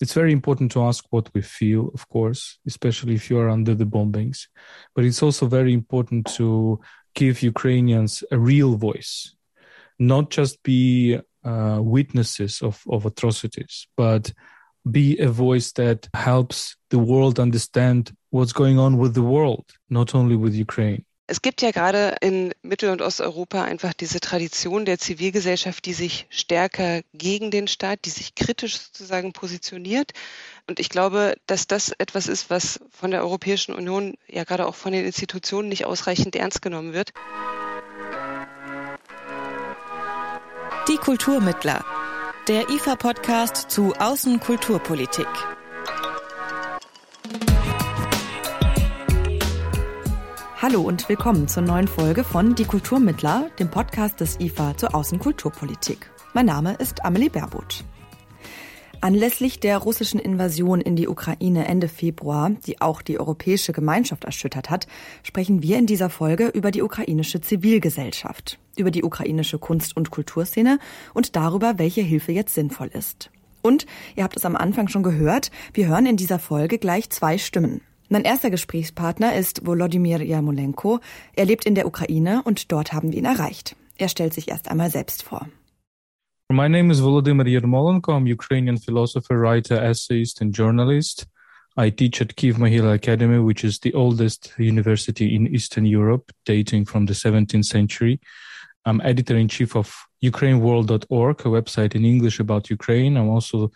it's 0.00 0.12
very 0.12 0.32
important 0.32 0.70
to 0.72 0.82
ask 0.82 1.04
what 1.10 1.30
we 1.34 1.40
feel, 1.40 1.90
of 1.94 2.08
course, 2.08 2.58
especially 2.66 3.14
if 3.14 3.30
you 3.30 3.38
are 3.38 3.48
under 3.48 3.74
the 3.74 3.86
bombings. 3.86 4.46
But 4.94 5.04
it's 5.04 5.22
also 5.22 5.46
very 5.46 5.72
important 5.72 6.26
to 6.34 6.80
give 7.14 7.42
Ukrainians 7.42 8.22
a 8.30 8.38
real 8.38 8.76
voice, 8.76 9.34
not 9.98 10.30
just 10.30 10.62
be 10.62 11.18
uh, 11.44 11.78
witnesses 11.80 12.60
of, 12.60 12.82
of 12.90 13.06
atrocities, 13.06 13.86
but 13.96 14.32
be 14.90 15.18
a 15.18 15.28
voice 15.28 15.72
that 15.72 16.08
helps 16.14 16.76
the 16.90 16.98
world 16.98 17.40
understand 17.40 18.14
what's 18.30 18.52
going 18.52 18.78
on 18.78 18.98
with 18.98 19.14
the 19.14 19.22
world, 19.22 19.64
not 19.88 20.14
only 20.14 20.36
with 20.36 20.54
Ukraine. 20.54 21.05
Es 21.28 21.42
gibt 21.42 21.60
ja 21.60 21.72
gerade 21.72 22.14
in 22.20 22.54
Mittel- 22.62 22.90
und 22.90 23.02
Osteuropa 23.02 23.64
einfach 23.64 23.92
diese 23.94 24.20
Tradition 24.20 24.84
der 24.84 24.98
Zivilgesellschaft, 24.98 25.84
die 25.84 25.92
sich 25.92 26.26
stärker 26.30 27.00
gegen 27.14 27.50
den 27.50 27.66
Staat, 27.66 28.04
die 28.04 28.10
sich 28.10 28.36
kritisch 28.36 28.78
sozusagen 28.78 29.32
positioniert. 29.32 30.12
Und 30.68 30.78
ich 30.78 30.88
glaube, 30.88 31.34
dass 31.46 31.66
das 31.66 31.90
etwas 31.98 32.28
ist, 32.28 32.48
was 32.48 32.78
von 32.92 33.10
der 33.10 33.22
Europäischen 33.22 33.74
Union, 33.74 34.14
ja 34.28 34.44
gerade 34.44 34.66
auch 34.66 34.76
von 34.76 34.92
den 34.92 35.04
Institutionen 35.04 35.68
nicht 35.68 35.84
ausreichend 35.84 36.36
ernst 36.36 36.62
genommen 36.62 36.92
wird. 36.92 37.10
Die 40.88 40.96
Kulturmittler. 40.96 41.84
Der 42.46 42.70
IFA-Podcast 42.70 43.68
zu 43.68 43.94
Außenkulturpolitik. 43.94 45.26
Hallo 50.68 50.80
und 50.80 51.08
willkommen 51.08 51.46
zur 51.46 51.62
neuen 51.62 51.86
Folge 51.86 52.24
von 52.24 52.56
Die 52.56 52.64
Kulturmittler, 52.64 53.50
dem 53.60 53.70
Podcast 53.70 54.18
des 54.18 54.40
IFA 54.40 54.76
zur 54.76 54.96
Außenkulturpolitik. 54.96 56.10
Mein 56.34 56.46
Name 56.46 56.74
ist 56.80 57.04
Amelie 57.04 57.28
Baerbuth. 57.28 57.84
Anlässlich 59.00 59.60
der 59.60 59.78
russischen 59.78 60.18
Invasion 60.18 60.80
in 60.80 60.96
die 60.96 61.06
Ukraine 61.06 61.68
Ende 61.68 61.86
Februar, 61.86 62.50
die 62.66 62.80
auch 62.80 63.00
die 63.02 63.20
europäische 63.20 63.72
Gemeinschaft 63.72 64.24
erschüttert 64.24 64.68
hat, 64.68 64.88
sprechen 65.22 65.62
wir 65.62 65.78
in 65.78 65.86
dieser 65.86 66.10
Folge 66.10 66.48
über 66.48 66.72
die 66.72 66.82
ukrainische 66.82 67.40
Zivilgesellschaft, 67.40 68.58
über 68.76 68.90
die 68.90 69.04
ukrainische 69.04 69.60
Kunst- 69.60 69.96
und 69.96 70.10
Kulturszene 70.10 70.80
und 71.14 71.36
darüber, 71.36 71.78
welche 71.78 72.02
Hilfe 72.02 72.32
jetzt 72.32 72.54
sinnvoll 72.54 72.88
ist. 72.88 73.30
Und, 73.62 73.86
ihr 74.16 74.24
habt 74.24 74.36
es 74.36 74.44
am 74.44 74.56
Anfang 74.56 74.88
schon 74.88 75.04
gehört, 75.04 75.52
wir 75.74 75.86
hören 75.86 76.06
in 76.06 76.16
dieser 76.16 76.40
Folge 76.40 76.78
gleich 76.78 77.08
zwei 77.10 77.38
Stimmen. 77.38 77.82
Mein 78.08 78.22
erster 78.22 78.50
Gesprächspartner 78.50 79.34
ist 79.34 79.66
Volodymyr 79.66 80.22
Yarmolenko. 80.22 81.00
Er 81.34 81.44
lebt 81.44 81.66
in 81.66 81.74
der 81.74 81.86
Ukraine 81.86 82.42
und 82.44 82.70
dort 82.70 82.92
haben 82.92 83.10
wir 83.10 83.18
ihn 83.18 83.24
erreicht. 83.24 83.74
Er 83.98 84.08
stellt 84.08 84.32
sich 84.32 84.48
erst 84.48 84.70
einmal 84.70 84.90
selbst 84.90 85.24
vor. 85.24 85.48
My 86.48 86.68
name 86.68 86.92
is 86.92 87.02
Volodymyr 87.02 87.48
Yermolenko. 87.48 88.12
I'm 88.12 88.32
Ukrainian 88.32 88.78
philosopher, 88.78 89.40
writer, 89.40 89.82
essayist, 89.82 90.40
and 90.40 90.56
journalist. 90.56 91.26
I 91.76 91.90
teach 91.90 92.20
at 92.20 92.36
Kiev 92.36 92.58
Mohila 92.58 92.94
Academy, 92.94 93.40
which 93.40 93.64
is 93.64 93.80
the 93.80 93.92
oldest 93.94 94.54
university 94.56 95.34
in 95.34 95.48
Eastern 95.48 95.84
Europe, 95.84 96.30
dating 96.44 96.86
from 96.86 97.06
the 97.06 97.12
17th 97.12 97.64
century. 97.64 98.20
I'm 98.84 99.00
editor 99.00 99.36
in 99.36 99.48
chief 99.48 99.74
of 99.74 99.92
UkraineWorld.org, 100.22 101.40
a 101.40 101.48
website 101.48 101.96
in 101.96 102.04
English 102.04 102.38
about 102.38 102.70
Ukraine. 102.70 103.16
I'm 103.16 103.28
also 103.28 103.72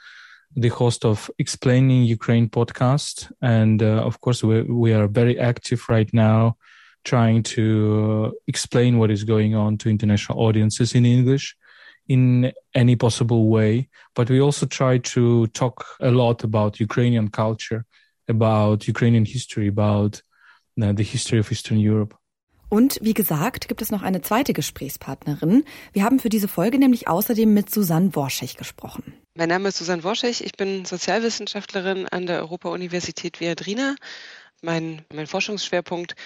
the 0.56 0.68
host 0.68 1.04
of 1.04 1.30
Explaining 1.38 2.04
Ukraine 2.04 2.48
podcast. 2.48 3.30
And 3.40 3.82
uh, 3.82 4.02
of 4.04 4.20
course, 4.20 4.42
we, 4.42 4.62
we 4.62 4.92
are 4.92 5.08
very 5.08 5.38
active 5.38 5.88
right 5.88 6.12
now 6.12 6.56
trying 7.04 7.42
to 7.42 8.36
explain 8.46 8.98
what 8.98 9.10
is 9.10 9.24
going 9.24 9.54
on 9.54 9.78
to 9.78 9.88
international 9.88 10.38
audiences 10.38 10.94
in 10.94 11.06
English 11.06 11.56
in 12.08 12.52
any 12.74 12.96
possible 12.96 13.48
way. 13.48 13.88
But 14.14 14.28
we 14.28 14.40
also 14.40 14.66
try 14.66 14.98
to 14.98 15.46
talk 15.48 15.84
a 16.00 16.10
lot 16.10 16.44
about 16.44 16.80
Ukrainian 16.80 17.28
culture, 17.28 17.84
about 18.28 18.88
Ukrainian 18.88 19.24
history, 19.24 19.68
about 19.68 20.22
uh, 20.82 20.92
the 20.92 21.04
history 21.04 21.38
of 21.38 21.50
Eastern 21.50 21.78
Europe. 21.78 22.16
Und 22.68 23.00
wie 23.02 23.14
gesagt, 23.14 23.66
gibt 23.66 23.82
es 23.82 23.90
noch 23.90 24.02
eine 24.02 24.22
zweite 24.22 24.52
Gesprächspartnerin. 24.52 25.64
Wir 25.92 26.04
haben 26.04 26.20
für 26.20 26.28
diese 26.28 26.46
Folge 26.46 26.78
nämlich 26.78 27.08
außerdem 27.08 27.52
mit 27.52 27.68
Susanne 27.68 28.14
Worschech 28.14 28.56
gesprochen. 28.56 29.12
Mein 29.34 29.48
Name 29.48 29.68
ist 29.68 29.78
Susanne 29.78 30.02
Worschech. 30.02 30.40
Ich 30.40 30.52
bin 30.56 30.84
Sozialwissenschaftlerin 30.84 32.08
an 32.08 32.26
der 32.26 32.40
Europa-Universität 32.40 33.38
Viadrina. 33.38 33.94
Mein, 34.60 35.04
mein 35.12 35.28
Forschungsschwerpunkt 35.28 36.16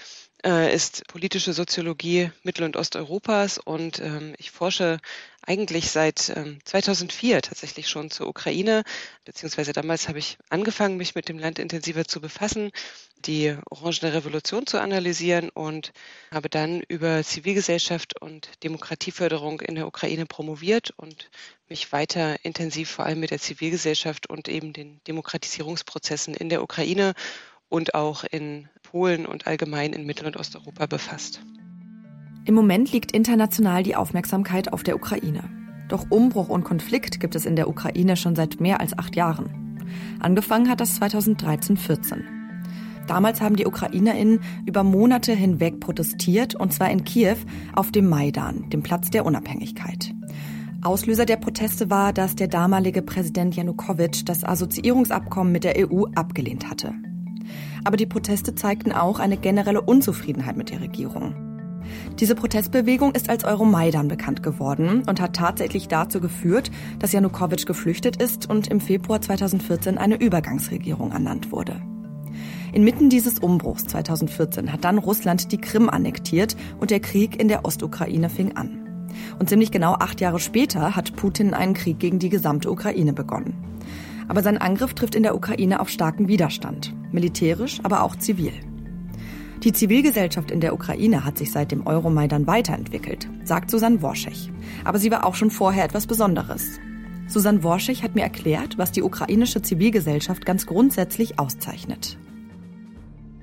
äh, 0.45 0.75
ist 0.75 1.07
politische 1.09 1.53
Soziologie 1.53 2.31
Mittel- 2.43 2.65
und 2.65 2.77
Osteuropas 2.77 3.59
und 3.59 4.01
ähm, 4.01 4.35
ich 4.39 4.51
forsche 4.51 4.99
eigentlich 5.47 5.91
seit 5.91 6.33
ähm, 6.35 6.59
2004 6.65 7.43
tatsächlich 7.43 7.89
schon 7.89 8.11
zur 8.11 8.29
Ukraine, 8.29 8.85
beziehungsweise 9.25 9.73
damals 9.73 10.09
habe 10.09 10.19
ich 10.19 10.39
angefangen, 10.51 10.97
mich 10.97 11.15
mit 11.15 11.29
dem 11.29 11.39
Land 11.39 11.59
intensiver 11.59 12.05
zu 12.05 12.21
befassen, 12.21 12.73
die 13.25 13.57
Orangene 13.71 14.13
Revolution 14.13 14.67
zu 14.67 14.81
analysieren 14.81 15.49
und 15.49 15.93
habe 16.31 16.51
dann 16.51 16.83
über 16.89 17.23
Zivilgesellschaft 17.23 18.21
und 18.21 18.51
Demokratieförderung 18.63 19.61
in 19.61 19.75
der 19.75 19.87
Ukraine 19.87 20.27
promoviert 20.27 20.93
und 20.97 21.31
mich 21.69 21.91
weiter 21.93 22.37
intensiv 22.45 22.91
vor 22.91 23.07
allem 23.07 23.21
mit 23.21 23.31
der 23.31 23.41
Zivilgesellschaft 23.41 24.29
und 24.29 24.49
eben 24.49 24.73
den 24.73 25.01
Demokratisierungsprozessen 25.07 26.35
in 26.35 26.51
der 26.51 26.63
Ukraine 26.63 27.15
und 27.69 27.95
auch 27.95 28.25
in 28.25 28.69
Polen 28.95 29.27
und 29.27 29.49
allgemein 29.49 29.93
in 29.93 30.07
Mittel- 30.07 30.27
und 30.27 30.37
Osteuropa 30.37 30.87
befasst. 30.87 31.43
Im 32.45 32.55
Moment 32.55 32.93
liegt 32.93 33.11
international 33.11 33.83
die 33.83 33.97
Aufmerksamkeit 33.97 34.73
auf 34.73 34.85
der 34.85 34.95
Ukraine. 34.95 35.43
Doch 35.89 36.13
Umbruch 36.13 36.49
und 36.49 36.63
Konflikt 36.63 37.19
gibt 37.19 37.35
es 37.35 37.45
in 37.45 37.57
der 37.57 37.67
Ukraine 37.67 38.17
schon 38.17 38.37
seit 38.37 38.61
mehr 38.61 38.81
als 38.81 38.97
acht 38.97 39.17
Jahren. 39.17 39.81
Angefangen 40.21 40.71
hat 40.71 40.81
das 40.81 41.01
2013-14. 41.01 42.21
Damals 43.09 43.41
haben 43.41 43.57
die 43.57 43.67
UkrainerInnen 43.67 44.39
über 44.65 44.85
Monate 44.85 45.35
hinweg 45.35 45.81
protestiert, 45.81 46.55
und 46.55 46.73
zwar 46.73 46.89
in 46.89 47.03
Kiew 47.03 47.39
auf 47.75 47.91
dem 47.91 48.09
Maidan, 48.09 48.71
dem 48.71 48.85
Platz 48.85 49.11
der 49.11 49.27
Unabhängigkeit. 49.27 50.15
Auslöser 50.83 51.27
der 51.27 51.39
Proteste 51.39 51.91
war, 51.91 52.13
dass 52.13 52.37
der 52.37 52.47
damalige 52.47 53.03
Präsident 53.03 53.57
Janukowitsch 53.57 54.23
das 54.25 54.45
Assoziierungsabkommen 54.45 55.53
mit 55.53 55.65
der 55.65 55.91
EU 55.91 56.05
abgelehnt 56.15 56.71
hatte. 56.71 56.95
Aber 57.85 57.97
die 57.97 58.07
Proteste 58.07 58.55
zeigten 58.55 58.93
auch 58.93 59.19
eine 59.21 59.37
generelle 59.37 59.83
Unzufriedenheit 59.83 60.57
mit 60.57 60.71
der 60.71 60.81
Regierung. 60.81 61.35
Diese 62.19 62.35
Protestbewegung 62.35 63.13
ist 63.13 63.29
als 63.29 63.45
Euromaidan 63.45 64.09
bekannt 64.09 64.43
geworden 64.43 65.03
und 65.07 65.21
hat 65.21 65.37
tatsächlich 65.37 65.89
dazu 65.89 66.21
geführt, 66.21 66.71
dass 66.99 67.13
Janukowitsch 67.13 67.67
geflüchtet 67.67 68.21
ist 68.23 68.49
und 68.49 68.69
im 68.69 68.81
Februar 68.81 69.21
2014 69.21 69.99
eine 69.99 70.21
Übergangsregierung 70.21 71.13
ernannt 71.13 71.53
wurde. 71.53 71.81
Inmitten 72.73 73.11
dieses 73.11 73.39
Umbruchs 73.39 73.85
2014 73.85 74.73
hat 74.73 74.85
dann 74.85 74.99
Russland 74.99 75.53
die 75.53 75.61
Krim 75.61 75.89
annektiert 75.89 76.57
und 76.81 76.91
der 76.91 77.01
Krieg 77.01 77.41
in 77.41 77.49
der 77.49 77.65
Ostukraine 77.65 78.29
fing 78.29 78.57
an. 78.57 79.09
Und 79.39 79.49
ziemlich 79.49 79.71
genau 79.71 79.95
acht 79.95 80.21
Jahre 80.21 80.41
später 80.41 80.97
hat 80.97 81.15
Putin 81.15 81.55
einen 81.55 81.75
Krieg 81.75 82.01
gegen 82.01 82.19
die 82.19 82.31
gesamte 82.31 82.71
Ukraine 82.71 83.13
begonnen. 83.13 83.74
Aber 84.29 84.43
sein 84.43 84.59
Angriff 84.59 84.95
trifft 84.95 85.15
in 85.15 85.23
der 85.23 85.35
Ukraine 85.35 85.81
auf 85.81 85.89
starken 85.89 86.29
Widerstand, 86.29 86.95
militärisch, 87.13 87.81
aber 87.83 88.03
auch 88.03 88.17
zivil. 88.17 88.53
Die 89.63 89.73
Zivilgesellschaft 89.73 90.51
in 90.51 90.61
der 90.61 90.75
Ukraine 90.75 91.25
hat 91.25 91.39
sich 91.39 91.51
seit 91.51 91.73
dem 91.73 91.87
Euromaidan 91.87 92.47
weiterentwickelt, 92.47 93.29
sagt 93.45 93.71
Susanne 93.71 94.03
Worschech. 94.03 94.51
Aber 94.85 94.99
sie 94.99 95.11
war 95.11 95.25
auch 95.25 95.35
schon 95.35 95.51
vorher 95.51 95.85
etwas 95.85 96.07
Besonderes. 96.07 96.81
Susanne 97.27 97.63
Worschech 97.63 98.03
hat 98.03 98.15
mir 98.15 98.23
erklärt, 98.23 98.77
was 98.77 98.93
die 98.93 99.03
ukrainische 99.03 99.63
Zivilgesellschaft 99.63 100.45
ganz 100.45 100.67
grundsätzlich 100.67 101.39
auszeichnet. 101.39 102.19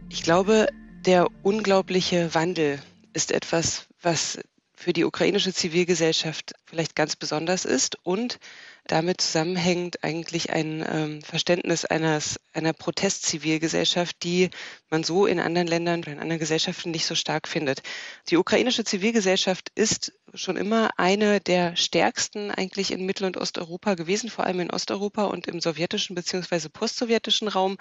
Ich 0.10 0.22
glaube, 0.22 0.68
der 1.06 1.28
unglaubliche 1.42 2.36
Wandel 2.36 2.80
ist 3.14 3.32
etwas, 3.32 3.88
was 4.02 4.38
für 4.76 4.94
die 4.94 5.06
ukrainische 5.06 5.54
Zivilgesellschaft 5.54 6.54
vielleicht 6.66 6.96
ganz 6.96 7.16
besonders 7.16 7.66
ist 7.66 7.98
und 8.04 8.40
damit 8.88 9.22
zusammenhängt 9.22 10.04
eigentlich 10.04 10.50
ein 10.50 10.86
ähm, 10.88 11.22
Verständnis 11.22 11.86
eines, 11.86 12.40
einer 12.54 12.74
Protestzivilgesellschaft, 12.74 14.18
die 14.24 14.50
man 14.90 15.04
so 15.04 15.26
in 15.26 15.40
anderen 15.40 15.68
Ländern 15.68 16.02
oder 16.02 16.12
in 16.12 16.20
anderen 16.20 16.40
Gesellschaften 16.40 16.92
nicht 16.92 17.06
so 17.06 17.16
stark 17.16 17.48
findet. 17.48 17.84
Die 18.30 18.38
ukrainische 18.38 18.84
Zivilgesellschaft 18.84 19.72
ist 19.76 20.14
schon 20.34 20.58
immer 20.58 20.90
eine 20.98 21.40
der 21.40 21.76
stärksten 21.76 22.52
eigentlich 22.52 22.92
in 22.92 23.06
Mittel- 23.06 23.26
und 23.26 23.38
Osteuropa 23.38 23.96
gewesen, 23.96 24.30
vor 24.30 24.46
allem 24.46 24.60
in 24.62 24.72
Osteuropa 24.72 25.26
und 25.26 25.48
im 25.48 25.62
sowjetischen 25.62 26.16
bzw. 26.16 26.70
postsowjetischen 26.70 27.48
Raum. 27.48 27.78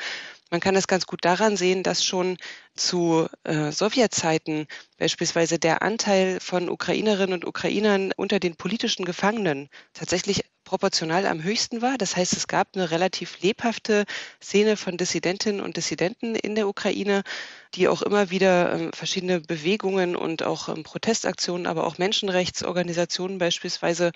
Man 0.51 0.61
kann 0.61 0.75
das 0.75 0.89
ganz 0.89 1.07
gut 1.07 1.25
daran 1.25 1.57
sehen, 1.57 1.83
dass 1.83 2.05
schon 2.05 2.37
zu 2.75 3.29
äh, 3.45 3.73
Sowjetzeiten 3.73 4.67
beispielsweise 4.99 5.59
der 5.59 5.83
Anteil 5.83 6.39
von 6.41 6.69
Ukrainerinnen 6.69 7.35
und 7.35 7.47
Ukrainern 7.47 8.13
unter 8.17 8.41
den 8.41 8.57
politischen 8.57 9.05
Gefangenen 9.05 9.69
tatsächlich 9.93 10.45
proportional 10.71 11.27
am 11.27 11.43
höchsten 11.43 11.83
war. 11.83 11.99
Das 11.99 12.15
heißt, 12.15 12.33
es 12.35 12.47
gab 12.47 12.77
eine 12.77 12.93
relativ 12.93 13.41
lebhafte 13.41 14.05
Szene 14.41 14.77
von 14.77 14.97
Dissidentinnen 14.97 15.61
und 15.61 15.77
Dissidenten 15.77 16.37
in 16.37 16.55
der 16.55 16.69
Ukraine. 16.69 17.25
Die 17.75 17.89
auch 17.89 18.03
immer 18.03 18.31
wieder 18.31 18.73
ähm, 18.73 18.93
verschiedene 18.93 19.41
Bewegungen 19.41 20.17
und 20.17 20.43
auch 20.43 20.69
ähm, 20.69 20.83
Protestaktionen, 20.83 21.67
aber 21.67 21.87
auch 21.87 21.99
Menschenrechtsorganisationen 21.99 23.39
beispielsweise 23.39 24.11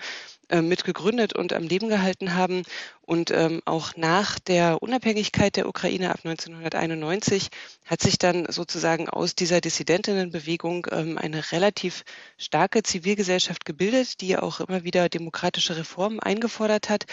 äh, 0.49 0.61
mitgegründet 0.61 1.33
und 1.33 1.53
am 1.53 1.63
Leben 1.63 1.87
gehalten 1.87 2.35
haben. 2.35 2.63
Und 3.01 3.31
ähm, 3.31 3.61
auch 3.65 3.95
nach 3.95 4.39
der 4.39 4.81
Unabhängigkeit 4.81 5.55
der 5.55 5.69
Ukraine 5.69 6.11
ab 6.11 6.19
1991 6.23 7.49
hat 7.85 8.01
sich 8.01 8.17
dann 8.17 8.47
sozusagen 8.49 9.07
aus 9.09 9.35
dieser 9.35 9.61
Dissidentinnenbewegung 9.61 10.87
eine 10.87 11.51
relativ 11.51 12.03
starke 12.37 12.81
Zivilgesellschaft 12.81 13.63
gebildet, 13.63 14.21
die 14.21 14.37
auch 14.37 14.59
immer 14.59 14.83
wieder 14.83 15.07
demokratische 15.07 15.77
Reformen 15.77 16.19
eingefordert 16.19 16.89
hat 16.89 17.05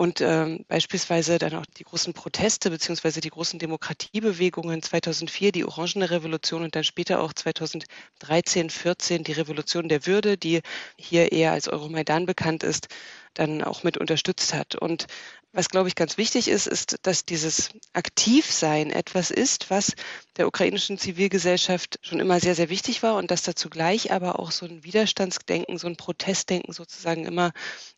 und 0.00 0.22
ähm, 0.22 0.64
beispielsweise 0.66 1.38
dann 1.38 1.52
auch 1.52 1.66
die 1.66 1.84
großen 1.84 2.14
Proteste 2.14 2.70
beziehungsweise 2.70 3.20
die 3.20 3.28
großen 3.28 3.58
Demokratiebewegungen 3.58 4.82
2004, 4.82 5.52
die 5.52 5.66
Orangene 5.66 6.10
Revolution 6.10 6.62
und 6.62 6.74
dann 6.74 6.84
später 6.84 7.20
auch 7.20 7.34
2013, 7.34 8.70
14 8.70 9.24
die 9.24 9.32
Revolution 9.32 9.90
der 9.90 10.06
Würde, 10.06 10.38
die 10.38 10.62
hier 10.96 11.32
eher 11.32 11.52
als 11.52 11.68
Euromaidan 11.68 12.24
bekannt 12.24 12.62
ist, 12.62 12.88
dann 13.34 13.62
auch 13.62 13.82
mit 13.82 13.96
unterstützt 13.96 14.54
hat. 14.54 14.74
Und 14.74 15.06
was, 15.52 15.68
glaube 15.68 15.88
ich, 15.88 15.96
ganz 15.96 16.16
wichtig 16.16 16.46
ist, 16.46 16.68
ist, 16.68 16.98
dass 17.02 17.24
dieses 17.24 17.70
Aktivsein 17.92 18.90
etwas 18.90 19.32
ist, 19.32 19.68
was 19.68 19.94
der 20.36 20.46
ukrainischen 20.46 20.96
Zivilgesellschaft 20.96 21.98
schon 22.02 22.20
immer 22.20 22.38
sehr, 22.38 22.54
sehr 22.54 22.68
wichtig 22.68 23.02
war 23.02 23.16
und 23.16 23.32
dass 23.32 23.42
da 23.42 23.56
zugleich 23.56 24.12
aber 24.12 24.38
auch 24.38 24.52
so 24.52 24.64
ein 24.64 24.84
Widerstandsdenken, 24.84 25.76
so 25.76 25.88
ein 25.88 25.96
Protestdenken 25.96 26.72
sozusagen 26.72 27.26
immer 27.26 27.50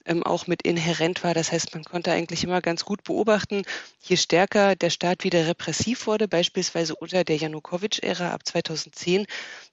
ähm, 0.06 0.23
auch 0.23 0.46
mit 0.46 0.62
inhärent 0.62 1.25
war. 1.25 1.34
Das 1.34 1.52
heißt, 1.52 1.75
man 1.75 1.84
konnte 1.84 2.12
eigentlich 2.12 2.43
immer 2.43 2.62
ganz 2.62 2.87
gut 2.87 3.05
beobachten, 3.05 3.64
je 4.00 4.17
stärker 4.17 4.75
der 4.75 4.90
Staat 4.90 5.23
wieder 5.23 5.46
repressiv 5.46 6.06
wurde, 6.06 6.29
beispielsweise 6.29 6.94
unter 6.96 7.23
der 7.23 7.37
Janukowitsch-Ära 7.37 8.31
ab 8.31 8.46
2010, 8.46 9.26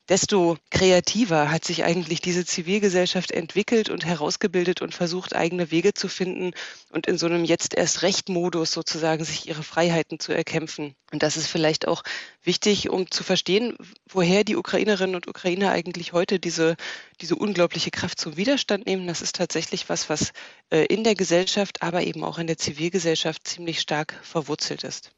desto 0.09 0.57
kreativer 0.71 1.51
hat 1.51 1.63
sich 1.63 1.83
eigentlich 1.83 2.19
diese 2.19 2.43
Zivilgesellschaft 2.43 3.31
entwickelt 3.31 3.89
und 3.89 4.05
herausgebildet 4.05 4.81
und 4.81 4.95
versucht, 4.95 5.35
eigene 5.35 5.69
Wege 5.69 5.93
zu 5.93 6.07
finden 6.07 6.51
und 6.91 7.05
in 7.05 7.17
so 7.17 7.27
einem 7.27 7.45
jetzt 7.45 7.75
erst 7.75 8.01
Recht-Modus 8.01 8.71
sozusagen 8.71 9.23
sich 9.23 9.47
ihre 9.47 9.61
Freiheiten 9.61 10.19
zu 10.19 10.33
erkämpfen. 10.33 10.95
Und 11.11 11.21
das 11.21 11.37
ist 11.37 11.47
vielleicht 11.47 11.87
auch 11.87 12.03
wichtig, 12.43 12.89
um 12.89 13.09
zu 13.11 13.23
verstehen, 13.23 13.75
woher 14.09 14.43
die 14.43 14.55
Ukrainerinnen 14.55 15.15
und 15.15 15.27
Ukrainer 15.27 15.71
eigentlich 15.71 16.11
heute 16.11 16.39
diese, 16.39 16.75
diese 17.21 17.35
unglaubliche 17.35 17.91
Kraft 17.91 18.19
zum 18.19 18.35
Widerstand 18.35 18.87
nehmen. 18.87 19.07
Das 19.07 19.21
ist 19.21 19.35
tatsächlich 19.35 19.89
was, 19.89 20.09
was 20.09 20.31
äh, 20.71 20.85
in 20.85 21.03
der 21.03 21.15
Gesellschaft, 21.15 21.83
aber 21.83 22.01
eben 22.03 22.23
auch 22.23 22.39
in 22.39 22.47
der 22.47 22.57
Zivilgesellschaft 22.57 23.47
ziemlich 23.47 23.79
stark 23.79 24.19
verwurzelt 24.23 24.83
ist. 24.83 25.11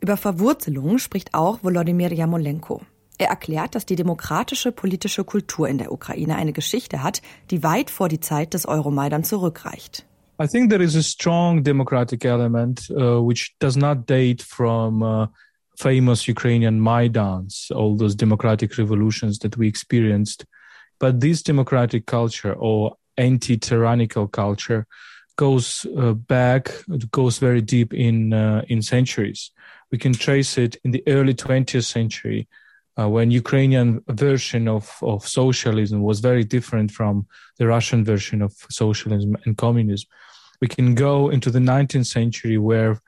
Über 0.00 0.18
Verwurzelung 0.18 0.98
spricht 0.98 1.32
auch 1.32 1.62
Volodymyr 1.62 2.12
Jamolenko. 2.12 2.82
Er 3.18 3.28
erklärt, 3.28 3.74
dass 3.74 3.86
die 3.86 3.96
demokratische 3.96 4.72
politische 4.72 5.24
Kultur 5.24 5.68
in 5.68 5.78
der 5.78 5.90
Ukraine 5.90 6.36
eine 6.36 6.52
Geschichte 6.52 7.02
hat, 7.02 7.22
die 7.50 7.62
weit 7.62 7.90
vor 7.90 8.08
die 8.08 8.20
Zeit 8.20 8.52
des 8.52 8.66
Euromaidan 8.66 9.24
zurückreicht. 9.24 10.04
I 10.38 10.46
think 10.46 10.68
there 10.68 10.82
is 10.82 10.94
a 10.94 11.02
strong 11.02 11.62
democratic 11.62 12.24
element 12.26 12.90
uh, 12.90 13.26
which 13.26 13.56
does 13.58 13.74
not 13.74 14.06
date 14.06 14.42
from 14.42 15.02
uh, 15.02 15.28
famous 15.78 16.26
Ukrainian 16.26 16.78
Maidans, 16.78 17.70
all 17.70 17.96
those 17.96 18.14
democratic 18.14 18.76
revolutions 18.76 19.38
that 19.38 19.56
we 19.56 19.66
experienced. 19.66 20.44
But 20.98 21.20
this 21.20 21.42
democratic 21.42 22.04
culture 22.04 22.52
or 22.52 22.96
anti-tyrannical 23.16 24.28
culture 24.28 24.86
goes 25.36 25.86
uh, 25.96 26.12
back, 26.12 26.70
it 26.88 27.10
goes 27.10 27.38
very 27.38 27.62
deep 27.62 27.94
in 27.94 28.34
uh, 28.34 28.62
in 28.68 28.82
centuries. 28.82 29.50
We 29.90 29.98
can 29.98 30.12
trace 30.12 30.58
it 30.58 30.76
in 30.84 30.90
the 30.90 31.02
early 31.06 31.34
20th 31.34 31.84
century 31.84 32.46
uh, 32.98 33.08
when 33.08 33.30
Ukrainian 33.30 34.02
version 34.08 34.68
of, 34.68 34.96
of 35.02 35.26
socialism 35.26 36.02
was 36.02 36.20
very 36.20 36.44
different 36.44 36.90
from 36.90 37.26
the 37.58 37.66
Russian 37.66 38.04
version 38.04 38.42
of 38.42 38.52
socialism 38.70 39.36
and 39.44 39.56
communism. 39.56 40.08
We 40.60 40.68
can 40.68 40.94
go 40.94 41.28
into 41.28 41.50
the 41.50 41.58
19th 41.58 42.06
century 42.06 42.56
where 42.56 43.00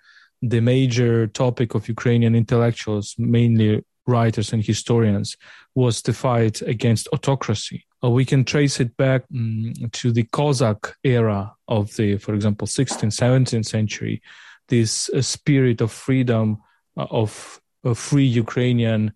the 0.43 0.61
major 0.61 1.27
topic 1.27 1.75
of 1.75 1.89
Ukrainian 1.89 2.35
intellectuals, 2.35 3.15
mainly 3.19 3.85
writers 4.07 4.53
and 4.53 4.65
historians, 4.65 5.37
was 5.75 6.03
the 6.03 6.13
fight 6.13 6.61
against 6.63 7.09
autocracy. 7.13 7.87
Or 8.03 8.13
we 8.13 8.25
can 8.25 8.45
trace 8.45 8.79
it 8.81 8.97
back 8.97 9.25
um, 9.35 9.73
to 9.93 10.13
the 10.13 10.25
Cossack 10.25 10.95
era 11.03 11.55
of 11.67 11.97
the, 11.97 12.19
for 12.19 12.35
example, 12.35 12.67
16th, 12.67 13.19
17th 13.19 13.67
century, 13.67 14.23
this 14.69 15.09
uh, 15.11 15.23
spirit 15.23 15.81
of 15.81 15.91
freedom 15.91 16.59
uh, 16.97 17.07
of 17.11 17.61
free 17.95 18.27
Ukrainian 18.27 19.13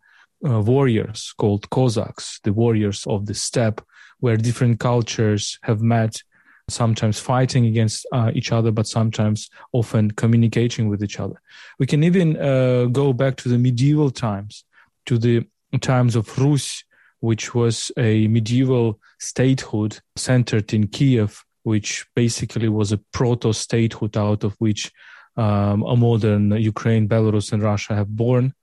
uh, 0.46 0.60
warriors 0.60 1.34
called 1.38 1.68
Cossacks, 1.70 2.40
the 2.42 2.52
warriors 2.52 3.06
of 3.06 3.26
the 3.26 3.34
steppe, 3.34 3.80
where 4.20 4.36
different 4.36 4.80
cultures 4.80 5.58
have 5.62 5.80
met, 5.82 6.22
sometimes 6.68 7.18
fighting 7.18 7.66
against 7.66 8.06
uh, 8.12 8.30
each 8.34 8.52
other, 8.52 8.70
but 8.70 8.86
sometimes 8.86 9.50
often 9.72 10.10
communicating 10.10 10.88
with 10.88 11.02
each 11.02 11.18
other. 11.20 11.40
We 11.78 11.86
can 11.86 12.04
even 12.04 12.36
uh, 12.36 12.86
go 12.86 13.12
back 13.12 13.36
to 13.38 13.48
the 13.48 13.58
medieval 13.58 14.10
times, 14.10 14.64
to 15.06 15.18
the 15.18 15.46
times 15.80 16.16
of 16.16 16.38
Rus, 16.38 16.84
which 17.20 17.54
was 17.54 17.92
a 17.96 18.28
medieval 18.28 19.00
statehood 19.18 19.98
centered 20.16 20.72
in 20.74 20.88
Kiev, 20.88 21.44
which 21.62 22.04
basically 22.14 22.68
was 22.68 22.92
a 22.92 22.98
proto 23.12 23.52
statehood 23.52 24.16
out 24.16 24.44
of 24.44 24.54
which 24.58 24.90
um, 25.36 25.82
a 25.82 25.96
modern 25.96 26.50
Ukraine, 26.52 27.08
Belarus, 27.08 27.52
and 27.52 27.62
Russia 27.62 27.94
have 27.94 28.08
born. 28.08 28.54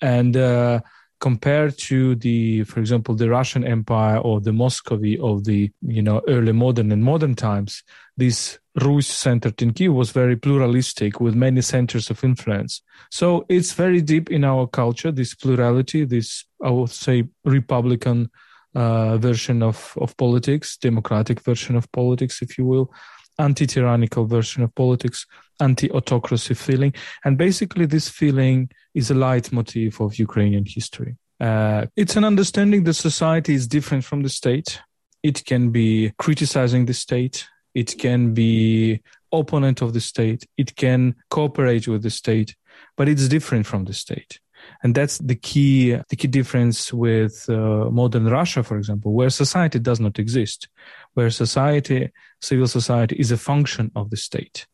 And 0.00 0.36
uh, 0.36 0.80
compared 1.24 1.78
to 1.78 2.14
the, 2.16 2.64
for 2.64 2.80
example, 2.80 3.14
the 3.14 3.30
Russian 3.30 3.64
Empire 3.64 4.18
or 4.18 4.42
the 4.42 4.52
Muscovy 4.52 5.18
of 5.18 5.44
the, 5.44 5.70
you 5.80 6.02
know, 6.02 6.20
early 6.28 6.52
modern 6.52 6.92
and 6.92 7.02
modern 7.02 7.34
times, 7.34 7.82
this 8.18 8.58
Rus 8.82 9.06
centered 9.06 9.62
in 9.62 9.72
Kiev 9.72 9.94
was 9.94 10.10
very 10.10 10.36
pluralistic 10.36 11.22
with 11.22 11.34
many 11.34 11.62
centers 11.62 12.10
of 12.10 12.22
influence. 12.24 12.82
So 13.10 13.46
it's 13.48 13.72
very 13.72 14.02
deep 14.02 14.30
in 14.30 14.44
our 14.44 14.66
culture, 14.66 15.10
this 15.10 15.34
plurality, 15.34 16.04
this, 16.04 16.44
I 16.62 16.68
would 16.68 16.90
say, 16.90 17.24
Republican 17.42 18.30
uh, 18.74 19.16
version 19.16 19.62
of, 19.62 19.94
of 19.96 20.14
politics, 20.18 20.76
democratic 20.76 21.40
version 21.40 21.74
of 21.74 21.90
politics, 21.90 22.42
if 22.42 22.58
you 22.58 22.66
will, 22.66 22.92
anti-tyrannical 23.38 24.26
version 24.26 24.62
of 24.62 24.74
politics, 24.74 25.26
anti-autocracy 25.60 26.54
feeling. 26.54 26.94
And 27.24 27.36
basically 27.36 27.86
this 27.86 28.08
feeling 28.08 28.70
is 28.94 29.10
a 29.10 29.14
leitmotif 29.14 30.00
of 30.00 30.18
Ukrainian 30.18 30.64
history. 30.66 31.16
Uh, 31.40 31.86
it's 31.96 32.16
an 32.16 32.24
understanding 32.24 32.84
that 32.84 32.94
society 32.94 33.54
is 33.54 33.66
different 33.66 34.04
from 34.04 34.22
the 34.22 34.28
state. 34.28 34.80
It 35.22 35.44
can 35.44 35.70
be 35.70 36.12
criticizing 36.18 36.86
the 36.86 36.94
state. 36.94 37.46
It 37.74 37.98
can 37.98 38.34
be 38.34 39.02
opponent 39.32 39.82
of 39.82 39.92
the 39.92 40.00
state. 40.00 40.46
It 40.56 40.76
can 40.76 41.16
cooperate 41.30 41.88
with 41.88 42.02
the 42.02 42.10
state, 42.10 42.54
but 42.96 43.08
it's 43.08 43.28
different 43.28 43.66
from 43.66 43.84
the 43.84 43.94
state. 43.94 44.38
And 44.82 44.94
that's 44.94 45.18
the 45.18 45.34
key, 45.34 45.96
the 46.08 46.16
key 46.16 46.28
difference 46.28 46.92
with 46.92 47.48
uh, 47.48 47.90
modern 47.90 48.26
Russia, 48.26 48.62
for 48.62 48.76
example, 48.76 49.12
where 49.12 49.30
society 49.30 49.78
does 49.78 50.00
not 50.00 50.18
exist, 50.18 50.68
where 51.14 51.30
society, 51.30 52.10
civil 52.40 52.66
society 52.66 53.16
is 53.16 53.30
a 53.30 53.36
function 53.36 53.90
of 53.94 54.10
the 54.10 54.16
state. 54.16 54.66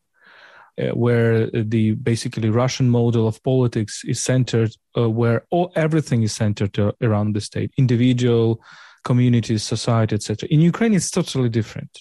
Uh, 0.81 0.87
where 0.91 1.49
the 1.51 1.91
basically 1.95 2.49
Russian 2.49 2.89
model 2.89 3.27
of 3.27 3.43
politics 3.43 4.03
is 4.05 4.21
centered, 4.21 4.73
uh, 4.97 5.09
where 5.09 5.43
all 5.51 5.69
everything 5.75 6.23
is 6.23 6.31
centered 6.31 6.79
uh, 6.79 6.93
around 7.01 7.35
the 7.35 7.41
state, 7.41 7.73
individual, 7.77 8.61
communities, 9.03 9.63
society, 9.63 10.15
etc. 10.15 10.47
In 10.49 10.61
Ukraine, 10.61 10.93
it's 10.93 11.11
totally 11.11 11.49
different. 11.49 11.91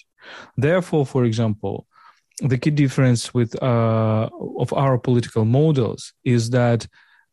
Therefore, 0.57 1.05
for 1.05 1.25
example, 1.25 1.87
the 2.39 2.59
key 2.59 2.71
difference 2.71 3.35
with 3.35 3.61
uh, 3.63 4.29
of 4.59 4.73
our 4.73 4.99
political 4.99 5.45
models 5.45 6.13
is 6.25 6.51
that 6.51 6.87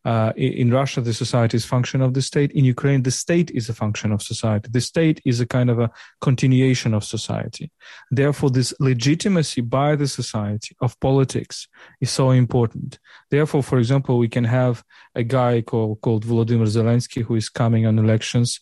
uh, 0.05 0.31
in 0.37 0.71
Russia, 0.71 1.01
the 1.01 1.13
society 1.13 1.57
is 1.57 1.65
function 1.65 2.01
of 2.01 2.13
the 2.13 2.21
state. 2.21 2.51
In 2.51 2.63
Ukraine, 2.63 3.03
the 3.03 3.11
state 3.11 3.51
is 3.51 3.67
a 3.67 3.73
function 3.73 4.11
of 4.11 4.21
society. 4.21 4.69
The 4.71 4.81
state 4.81 5.21
is 5.25 5.39
a 5.41 5.45
kind 5.45 5.69
of 5.69 5.79
a 5.79 5.91
continuation 6.21 6.93
of 6.93 7.03
society. 7.03 7.71
Therefore, 8.09 8.49
this 8.49 8.73
legitimacy 8.79 9.61
by 9.61 9.95
the 9.95 10.07
society 10.07 10.75
of 10.79 10.99
politics 10.99 11.67
is 11.99 12.09
so 12.09 12.31
important. 12.31 12.99
Therefore, 13.31 13.63
for 13.63 13.79
example, 13.79 14.17
we 14.17 14.29
can 14.29 14.45
have 14.45 14.83
a 15.13 15.23
guy 15.23 15.61
called, 15.61 15.99
called 16.01 16.25
Volodymyr 16.25 16.67
Zelensky 16.67 17.23
who 17.23 17.35
is 17.35 17.49
coming 17.49 17.85
on 17.85 17.99
elections 17.99 18.61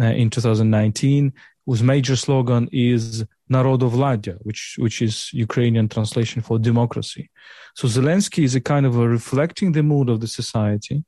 uh, 0.00 0.06
in 0.06 0.30
2019 0.30 1.32
whose 1.66 1.82
major 1.82 2.16
slogan 2.16 2.66
is 2.72 3.26
Narodovladya, 3.50 4.38
which, 4.42 4.76
which 4.78 5.00
is 5.02 5.30
Ukrainian 5.32 5.88
translation 5.88 6.42
for 6.42 6.58
democracy. 6.58 7.30
So 7.74 7.88
Zelensky 7.88 8.44
is 8.44 8.54
a 8.54 8.60
kind 8.60 8.86
of 8.86 8.96
a 8.98 9.08
reflecting 9.08 9.72
the 9.72 9.82
mood 9.82 10.08
of 10.08 10.20
the 10.20 10.26
society. 10.26 11.04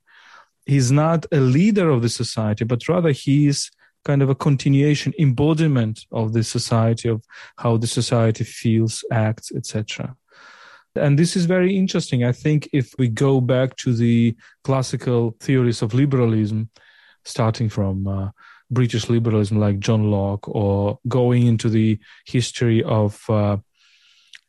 He's 0.65 0.91
not 0.91 1.25
a 1.31 1.39
leader 1.39 1.89
of 1.89 2.01
the 2.01 2.09
society, 2.09 2.65
but 2.65 2.87
rather 2.87 3.11
he 3.11 3.47
is 3.47 3.69
kind 4.03 4.21
of 4.21 4.29
a 4.29 4.35
continuation, 4.35 5.13
embodiment 5.19 6.05
of 6.11 6.33
the 6.33 6.43
society, 6.43 7.09
of 7.09 7.23
how 7.57 7.77
the 7.77 7.87
society 7.87 8.43
feels, 8.43 9.03
acts, 9.11 9.51
etc. 9.51 10.15
And 10.95 11.17
this 11.17 11.35
is 11.35 11.45
very 11.45 11.77
interesting. 11.77 12.23
I 12.23 12.31
think 12.31 12.67
if 12.73 12.93
we 12.97 13.07
go 13.07 13.39
back 13.39 13.75
to 13.77 13.93
the 13.93 14.35
classical 14.63 15.35
theories 15.39 15.81
of 15.81 15.93
liberalism, 15.93 16.69
starting 17.23 17.69
from 17.69 18.07
uh, 18.07 18.29
British 18.71 19.09
liberalism 19.09 19.59
like 19.59 19.79
John 19.79 20.09
Locke, 20.09 20.47
or 20.47 20.99
going 21.07 21.45
into 21.45 21.69
the 21.69 21.99
history 22.25 22.83
of 22.83 23.29
uh, 23.29 23.57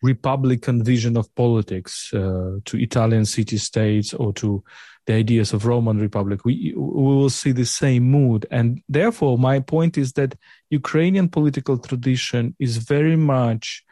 Republican 0.03 0.83
vision 0.83 1.17
of 1.17 1.33
politics 1.35 2.13
uh, 2.15 2.59
to 2.65 2.77
Italian 2.77 3.25
city 3.25 3.59
states 3.59 4.15
or 4.15 4.33
to 4.35 4.63
the 5.07 5.15
ideas 5.15 5.53
of 5.53 5.67
Roman 5.67 5.99
Republic, 5.99 6.45
we, 6.45 6.73
we 6.77 7.03
will 7.03 7.31
see 7.31 7.53
the 7.53 7.65
same 7.65 8.05
mood. 8.05 8.47
And 8.51 8.83
therefore, 8.89 9.37
my 9.37 9.61
point 9.61 9.99
is 9.99 10.13
that 10.13 10.37
Ukrainian 10.71 11.29
political 11.29 11.79
tradition 11.79 12.55
is 12.59 12.77
very 12.77 13.17
much 13.17 13.85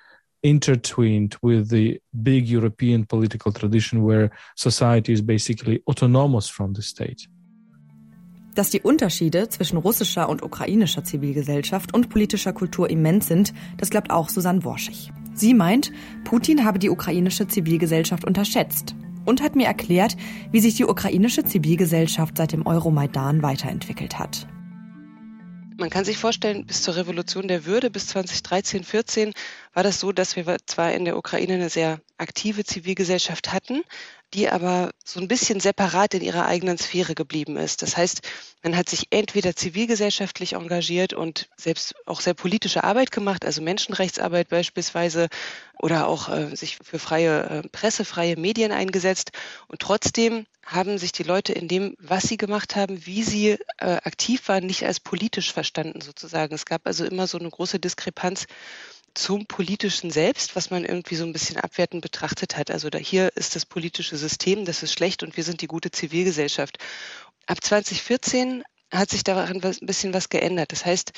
intertwined 0.43 1.37
with 1.43 1.69
the 1.69 2.01
big 2.23 2.49
European 2.49 3.05
political 3.05 3.53
tradition 3.53 4.03
where 4.03 4.31
society 4.57 5.13
is 5.13 5.21
basically 5.21 5.83
autonomous 5.89 6.49
from 6.49 6.73
the 6.73 6.83
state. 6.83 7.27
Dass 8.55 8.71
die 8.71 8.81
Unterschiede 8.81 9.49
zwischen 9.49 9.77
russischer 9.77 10.29
und 10.29 10.43
ukrainischer 10.43 11.05
Zivilgesellschaft 11.05 11.95
und 11.95 12.09
politischer 12.09 12.53
Kultur 12.53 12.91
immens 12.91 13.29
sind, 13.29 13.55
das 13.77 13.91
glaubt 13.91 14.11
auch 14.11 14.29
Susanne 14.29 14.65
Worschig. 14.65 15.13
Sie 15.35 15.55
meint, 15.55 15.93
Putin 16.25 16.65
habe 16.65 16.79
die 16.79 16.91
ukrainische 16.91 17.47
Zivilgesellschaft 17.47 18.25
unterschätzt 18.25 18.95
und 19.25 19.43
hat 19.43 19.55
mir 19.55 19.67
erklärt, 19.67 20.17
wie 20.51 20.61
sich 20.61 20.75
die 20.75 20.85
ukrainische 20.85 21.45
Zivilgesellschaft 21.45 22.37
seit 22.37 22.53
dem 22.53 22.67
Euromaidan 22.67 23.43
weiterentwickelt 23.43 24.19
hat. 24.19 24.47
Man 25.79 25.89
kann 25.89 26.05
sich 26.05 26.19
vorstellen, 26.19 26.67
bis 26.67 26.83
zur 26.83 26.97
Revolution 26.97 27.49
der 27.49 27.65
Würde, 27.65 27.89
bis 27.89 28.09
2013, 28.09 28.85
14, 28.85 29.33
war 29.73 29.83
das 29.83 29.99
so, 29.99 30.13
dass 30.13 30.37
wir 30.37 30.45
zwar 30.67 30.93
in 30.93 31.07
der 31.07 31.17
Ukraine 31.17 31.55
eine 31.55 31.71
sehr 31.71 32.01
aktive 32.19 32.65
Zivilgesellschaft 32.65 33.51
hatten, 33.51 33.81
die 34.35 34.49
aber 34.49 34.91
so 35.05 35.21
ein 35.21 35.29
bisschen 35.29 35.61
separat 35.61 36.15
in 36.15 36.23
ihrer 36.23 36.47
eigenen 36.47 36.79
Sphäre 36.79 37.15
geblieben 37.15 37.57
ist. 37.57 37.83
Das 37.83 37.97
heißt, 37.97 38.23
man 38.63 38.77
hat 38.77 38.89
sich 38.89 39.09
entweder 39.11 39.57
zivilgesellschaftlich 39.57 40.53
engagiert 40.53 41.13
und 41.15 41.49
selbst 41.57 41.95
auch 42.07 42.21
sehr 42.21 42.35
politische 42.35 42.85
Arbeit 42.85 43.11
gemacht, 43.11 43.45
also 43.45 43.61
Menschenrechtsarbeit 43.61 44.49
beispielsweise, 44.49 45.29
oder 45.81 46.07
auch 46.07 46.29
äh, 46.29 46.55
sich 46.55 46.79
für 46.83 46.99
freie 46.99 47.43
äh, 47.65 47.69
Presse, 47.69 48.05
freie 48.05 48.37
Medien 48.37 48.71
eingesetzt. 48.71 49.33
Und 49.67 49.81
trotzdem 49.81 50.47
haben 50.65 50.99
sich 50.99 51.11
die 51.13 51.23
Leute 51.23 51.53
in 51.53 51.69
dem, 51.69 51.97
was 51.99 52.25
sie 52.25 52.37
gemacht 52.37 52.77
haben, 52.77 53.07
wie 53.07 53.23
sie 53.23 53.59
äh, 53.79 53.97
aktiv 54.05 54.47
waren, 54.49 54.67
nicht 54.67 54.85
als 54.85 55.01
politisch 55.01 55.53
verstanden 55.53 56.01
sozusagen. 56.01 56.55
Es 56.55 56.67
gab 56.67 56.87
also 56.87 57.05
immer 57.05 57.27
so 57.27 57.39
eine 57.39 57.51
große 57.51 57.81
Diskrepanz 57.81 58.47
zum 59.15 59.47
politischen 59.47 60.11
Selbst, 60.11 60.57
was 60.57 60.71
man 60.71 60.85
irgendwie 60.85 61.17
so 61.17 61.25
ein 61.25 61.33
bisschen 61.33 61.57
abwertend 61.57 62.03
betrachtet 62.03 62.57
hat. 62.57 62.71
Also 62.71 62.91
da 62.91 62.99
hier 62.99 63.31
ist 63.37 63.57
das 63.57 63.67
politische 63.67 64.17
System, 64.17 64.65
das 64.65 64.83
ist 64.83 64.93
schlecht 64.93 65.23
und 65.23 65.37
wir 65.37 65.45
sind 65.45 65.61
die 65.61 65.67
gute 65.67 65.91
Zivilgesellschaft. 65.91 66.79
Ab 67.47 67.63
2014 67.63 68.63
hat 68.93 69.11
sich 69.11 69.23
daran 69.23 69.63
ein 69.63 69.77
bisschen 69.83 70.13
was 70.15 70.29
geändert. 70.29 70.73
Das 70.73 70.85
heißt, 70.85 71.13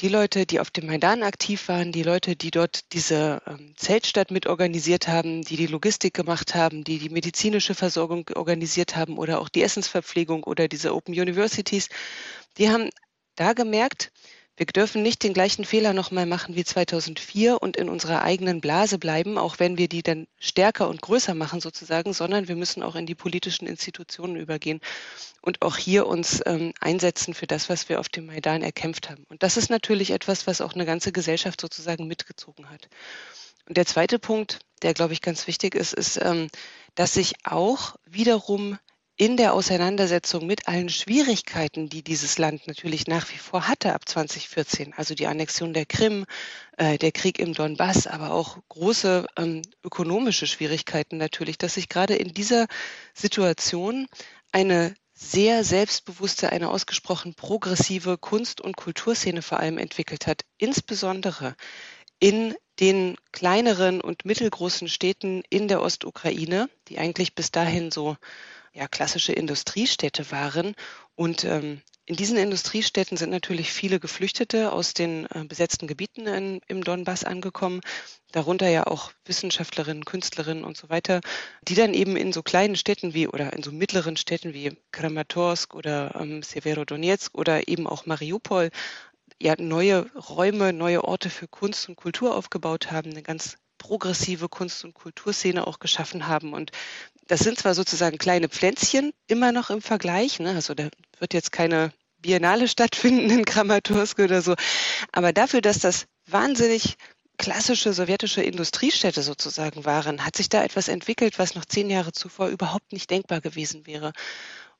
die 0.00 0.08
Leute, 0.08 0.46
die 0.46 0.60
auf 0.60 0.70
dem 0.70 0.86
Maidan 0.86 1.22
aktiv 1.22 1.68
waren, 1.68 1.92
die 1.92 2.02
Leute, 2.02 2.36
die 2.36 2.50
dort 2.50 2.92
diese 2.92 3.42
ähm, 3.46 3.74
Zeltstadt 3.76 4.30
mitorganisiert 4.30 5.08
haben, 5.08 5.42
die 5.42 5.56
die 5.56 5.66
Logistik 5.66 6.14
gemacht 6.14 6.54
haben, 6.54 6.84
die 6.84 6.98
die 6.98 7.10
medizinische 7.10 7.74
Versorgung 7.74 8.28
organisiert 8.34 8.96
haben 8.96 9.18
oder 9.18 9.40
auch 9.40 9.48
die 9.48 9.62
Essensverpflegung 9.62 10.44
oder 10.44 10.68
diese 10.68 10.94
Open 10.94 11.18
Universities, 11.18 11.88
die 12.56 12.70
haben 12.70 12.88
da 13.34 13.52
gemerkt, 13.52 14.10
wir 14.58 14.66
dürfen 14.66 15.02
nicht 15.02 15.22
den 15.22 15.34
gleichen 15.34 15.64
Fehler 15.64 15.92
nochmal 15.92 16.26
machen 16.26 16.56
wie 16.56 16.64
2004 16.64 17.62
und 17.62 17.76
in 17.76 17.88
unserer 17.88 18.22
eigenen 18.22 18.60
Blase 18.60 18.98
bleiben, 18.98 19.38
auch 19.38 19.60
wenn 19.60 19.78
wir 19.78 19.88
die 19.88 20.02
dann 20.02 20.26
stärker 20.40 20.88
und 20.88 21.00
größer 21.00 21.34
machen 21.34 21.60
sozusagen, 21.60 22.12
sondern 22.12 22.48
wir 22.48 22.56
müssen 22.56 22.82
auch 22.82 22.96
in 22.96 23.06
die 23.06 23.14
politischen 23.14 23.68
Institutionen 23.68 24.34
übergehen 24.34 24.80
und 25.42 25.62
auch 25.62 25.76
hier 25.76 26.08
uns 26.08 26.42
ähm, 26.44 26.72
einsetzen 26.80 27.34
für 27.34 27.46
das, 27.46 27.68
was 27.68 27.88
wir 27.88 28.00
auf 28.00 28.08
dem 28.08 28.26
Maidan 28.26 28.62
erkämpft 28.62 29.08
haben. 29.10 29.24
Und 29.28 29.44
das 29.44 29.56
ist 29.56 29.70
natürlich 29.70 30.10
etwas, 30.10 30.48
was 30.48 30.60
auch 30.60 30.74
eine 30.74 30.86
ganze 30.86 31.12
Gesellschaft 31.12 31.60
sozusagen 31.60 32.08
mitgezogen 32.08 32.68
hat. 32.68 32.88
Und 33.68 33.76
der 33.76 33.86
zweite 33.86 34.18
Punkt, 34.18 34.58
der, 34.82 34.92
glaube 34.92 35.12
ich, 35.12 35.20
ganz 35.20 35.46
wichtig 35.46 35.76
ist, 35.76 35.94
ist, 35.94 36.18
ähm, 36.20 36.48
dass 36.96 37.14
sich 37.14 37.34
auch 37.44 37.94
wiederum 38.06 38.76
in 39.18 39.36
der 39.36 39.52
Auseinandersetzung 39.52 40.46
mit 40.46 40.68
allen 40.68 40.88
Schwierigkeiten, 40.88 41.88
die 41.88 42.02
dieses 42.02 42.38
Land 42.38 42.68
natürlich 42.68 43.08
nach 43.08 43.28
wie 43.32 43.36
vor 43.36 43.66
hatte 43.66 43.92
ab 43.92 44.08
2014, 44.08 44.94
also 44.96 45.16
die 45.16 45.26
Annexion 45.26 45.74
der 45.74 45.86
Krim, 45.86 46.24
äh, 46.76 46.98
der 46.98 47.10
Krieg 47.10 47.40
im 47.40 47.52
Donbass, 47.52 48.06
aber 48.06 48.30
auch 48.30 48.58
große 48.68 49.26
ähm, 49.36 49.62
ökonomische 49.82 50.46
Schwierigkeiten 50.46 51.16
natürlich, 51.16 51.58
dass 51.58 51.74
sich 51.74 51.88
gerade 51.88 52.14
in 52.14 52.32
dieser 52.32 52.68
Situation 53.12 54.06
eine 54.52 54.94
sehr 55.14 55.64
selbstbewusste, 55.64 56.52
eine 56.52 56.70
ausgesprochen 56.70 57.34
progressive 57.34 58.18
Kunst- 58.18 58.60
und 58.60 58.76
Kulturszene 58.76 59.42
vor 59.42 59.58
allem 59.58 59.78
entwickelt 59.78 60.28
hat, 60.28 60.42
insbesondere 60.58 61.56
in 62.20 62.54
den 62.78 63.16
kleineren 63.32 64.00
und 64.00 64.24
mittelgroßen 64.24 64.86
Städten 64.86 65.42
in 65.50 65.66
der 65.66 65.82
Ostukraine, 65.82 66.70
die 66.86 66.98
eigentlich 66.98 67.34
bis 67.34 67.50
dahin 67.50 67.90
so 67.90 68.16
ja, 68.72 68.88
klassische 68.88 69.32
Industriestädte 69.32 70.30
waren. 70.30 70.74
Und 71.14 71.44
ähm, 71.44 71.82
in 72.08 72.16
diesen 72.16 72.38
Industriestädten 72.38 73.18
sind 73.18 73.30
natürlich 73.30 73.70
viele 73.70 74.00
Geflüchtete 74.00 74.72
aus 74.72 74.94
den 74.94 75.26
äh, 75.26 75.44
besetzten 75.44 75.86
Gebieten 75.86 76.26
in, 76.26 76.60
im 76.66 76.82
Donbass 76.82 77.22
angekommen, 77.22 77.80
darunter 78.32 78.68
ja 78.68 78.86
auch 78.86 79.12
Wissenschaftlerinnen, 79.26 80.06
Künstlerinnen 80.06 80.64
und 80.64 80.76
so 80.76 80.88
weiter, 80.88 81.20
die 81.62 81.74
dann 81.74 81.92
eben 81.92 82.16
in 82.16 82.32
so 82.32 82.42
kleinen 82.42 82.76
Städten 82.76 83.12
wie 83.12 83.28
oder 83.28 83.52
in 83.52 83.62
so 83.62 83.72
mittleren 83.72 84.16
Städten 84.16 84.54
wie 84.54 84.76
Kramatorsk 84.90 85.74
oder 85.74 86.14
ähm, 86.18 86.42
Severodonetsk 86.42 87.36
oder 87.36 87.68
eben 87.68 87.86
auch 87.86 88.06
Mariupol 88.06 88.70
ja 89.40 89.54
neue 89.58 90.10
Räume, 90.14 90.72
neue 90.72 91.04
Orte 91.04 91.30
für 91.30 91.46
Kunst 91.46 91.88
und 91.88 91.96
Kultur 91.96 92.36
aufgebaut 92.36 92.90
haben, 92.90 93.10
eine 93.10 93.22
ganz 93.22 93.58
progressive 93.78 94.48
Kunst- 94.48 94.84
und 94.84 94.94
Kulturszene 94.94 95.66
auch 95.66 95.78
geschaffen 95.78 96.26
haben. 96.26 96.52
Und 96.52 96.72
das 97.28 97.40
sind 97.40 97.58
zwar 97.58 97.74
sozusagen 97.74 98.18
kleine 98.18 98.48
Pflänzchen 98.48 99.12
immer 99.28 99.52
noch 99.52 99.70
im 99.70 99.80
Vergleich, 99.80 100.40
ne? 100.40 100.54
also 100.54 100.74
da 100.74 100.88
wird 101.18 101.34
jetzt 101.34 101.52
keine 101.52 101.92
Biennale 102.18 102.66
stattfinden 102.68 103.30
in 103.30 103.44
Kramatorsk 103.44 104.18
oder 104.18 104.42
so, 104.42 104.54
aber 105.12 105.32
dafür, 105.32 105.60
dass 105.60 105.78
das 105.78 106.06
wahnsinnig 106.26 106.96
klassische 107.36 107.92
sowjetische 107.92 108.42
Industriestädte 108.42 109.22
sozusagen 109.22 109.84
waren, 109.84 110.24
hat 110.24 110.36
sich 110.36 110.48
da 110.48 110.64
etwas 110.64 110.88
entwickelt, 110.88 111.38
was 111.38 111.54
noch 111.54 111.64
zehn 111.64 111.88
Jahre 111.88 112.12
zuvor 112.12 112.48
überhaupt 112.48 112.92
nicht 112.92 113.10
denkbar 113.10 113.40
gewesen 113.40 113.86
wäre. 113.86 114.12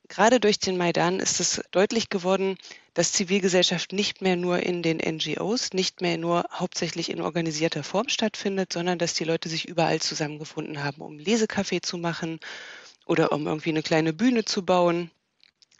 Gerade 0.08 0.40
durch 0.40 0.58
den 0.58 0.76
Maidan 0.76 1.20
ist 1.20 1.38
es 1.38 1.60
deutlich 1.70 2.08
geworden, 2.08 2.56
dass 2.98 3.12
Zivilgesellschaft 3.12 3.92
nicht 3.92 4.22
mehr 4.22 4.34
nur 4.34 4.58
in 4.58 4.82
den 4.82 4.96
NGOs, 4.96 5.72
nicht 5.72 6.00
mehr 6.00 6.18
nur 6.18 6.46
hauptsächlich 6.52 7.10
in 7.10 7.20
organisierter 7.20 7.84
Form 7.84 8.08
stattfindet, 8.08 8.72
sondern 8.72 8.98
dass 8.98 9.14
die 9.14 9.22
Leute 9.22 9.48
sich 9.48 9.68
überall 9.68 10.00
zusammengefunden 10.00 10.82
haben, 10.82 11.00
um 11.00 11.16
Lesekaffee 11.16 11.80
zu 11.80 11.96
machen 11.96 12.40
oder 13.06 13.30
um 13.30 13.46
irgendwie 13.46 13.70
eine 13.70 13.84
kleine 13.84 14.12
Bühne 14.12 14.44
zu 14.44 14.64
bauen, 14.64 15.12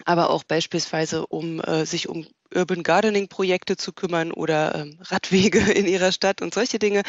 aber 0.05 0.31
auch 0.31 0.45
beispielsweise 0.45 1.27
um 1.27 1.61
äh, 1.61 1.87
sich 1.87 2.09
um 2.09 2.25
Urban 2.55 2.85
Gardening 2.85 3.27
Projekte 3.27 3.77
zu 3.77 3.93
kümmern 3.93 4.31
oder 4.31 4.77
ähm, 4.77 4.99
Radwege 5.01 5.59
in 5.73 5.89
ihrer 5.89 6.13
Stadt 6.13 6.41
und 6.41 6.55
solche 6.55 6.79
Dinge. 6.79 7.03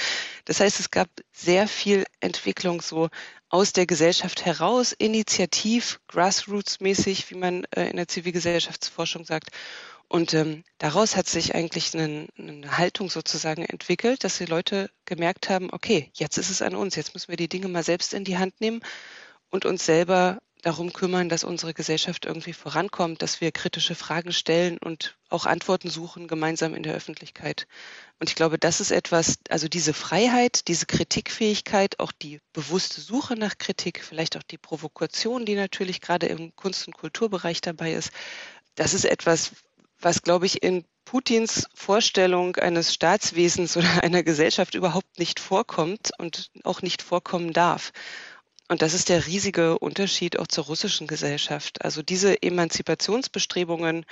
Das 0.46 0.60
heißt, 0.60 0.80
es 0.80 0.90
gab 0.90 1.08
sehr 1.32 1.68
viel 1.68 2.04
Entwicklung 2.20 2.82
so 2.82 3.10
aus 3.50 3.74
der 3.74 3.86
Gesellschaft 3.86 4.44
heraus, 4.44 4.92
initiativ, 4.92 6.00
grassroots-mäßig, 6.10 7.30
wie 7.30 7.36
man 7.36 7.66
äh, 7.76 7.92
in 7.92 7.98
der 7.98 8.08
Zivilgesellschaftsforschung 8.08 9.24
sagt. 9.24 9.52
Und 10.10 10.34
ähm, 10.34 10.64
daraus 10.80 11.16
hat 11.16 11.28
sich 11.28 11.54
eigentlich 11.54 11.94
eine, 11.94 12.28
eine 12.36 12.78
Haltung 12.78 13.12
sozusagen 13.12 13.64
entwickelt, 13.64 14.24
dass 14.24 14.40
die 14.40 14.46
Leute 14.46 14.90
gemerkt 15.06 15.50
haben, 15.50 15.70
okay, 15.72 16.10
jetzt 16.16 16.40
ist 16.40 16.50
es 16.50 16.64
an 16.64 16.76
uns, 16.76 16.96
jetzt 16.96 17.14
müssen 17.14 17.30
wir 17.30 17.38
die 17.38 17.48
Dinge 17.48 17.68
mal 17.68 17.84
selbst 17.84 18.16
in 18.16 18.24
die 18.24 18.40
Hand 18.40 18.60
nehmen 18.60 18.82
und 19.52 19.66
uns 19.66 19.86
selber 19.86 20.40
darum 20.64 20.92
kümmern, 20.92 21.30
dass 21.30 21.44
unsere 21.44 21.76
Gesellschaft 21.76 22.26
irgendwie 22.26 22.54
vorankommt, 22.54 23.22
dass 23.22 23.40
wir 23.40 23.52
kritische 23.52 23.96
Fragen 23.96 24.34
stellen 24.34 24.78
und 24.80 25.16
auch 25.30 25.46
Antworten 25.46 25.90
suchen 25.90 26.28
gemeinsam 26.28 26.74
in 26.74 26.84
der 26.84 26.96
Öffentlichkeit. 26.96 27.68
Und 28.20 28.30
ich 28.30 28.36
glaube, 28.36 28.58
das 28.58 28.82
ist 28.82 28.92
etwas, 28.92 29.38
also 29.50 29.68
diese 29.68 29.94
Freiheit, 29.94 30.68
diese 30.68 30.88
Kritikfähigkeit, 30.88 32.00
auch 32.00 32.12
die 32.12 32.42
bewusste 32.52 33.00
Suche 33.00 33.36
nach 33.36 33.58
Kritik, 33.58 34.04
vielleicht 34.04 34.36
auch 34.36 34.44
die 34.44 34.58
Provokation, 34.58 35.46
die 35.46 35.56
natürlich 35.56 36.02
gerade 36.02 36.26
im 36.26 36.54
Kunst- 36.56 36.88
und 36.88 36.94
Kulturbereich 36.98 37.62
dabei 37.62 37.94
ist, 37.94 38.12
das 38.76 38.94
ist 38.94 39.06
etwas, 39.06 39.52
was, 40.00 40.22
glaube 40.22 40.46
ich, 40.46 40.64
in 40.64 40.86
Putins 41.06 41.68
Vorstellung 41.74 42.56
eines 42.58 42.94
Staatswesens 42.94 43.76
oder 43.78 43.88
einer 44.04 44.24
Gesellschaft 44.24 44.76
überhaupt 44.76 45.20
nicht 45.20 45.40
vorkommt 45.40 46.12
und 46.18 46.52
auch 46.64 46.82
nicht 46.82 47.02
vorkommen 47.02 47.54
darf. 47.54 47.92
Und 48.68 48.84
das 48.84 48.94
ist 48.94 49.10
der 49.10 49.26
riesige 49.26 49.80
Unterschied 49.80 50.38
auch 50.38 50.46
zur 50.46 50.66
russischen 50.66 51.08
Gesellschaft. 51.08 51.84
Also 51.84 52.04
diese 52.04 52.42
Emanzipationsbestrebungen, 52.44 54.06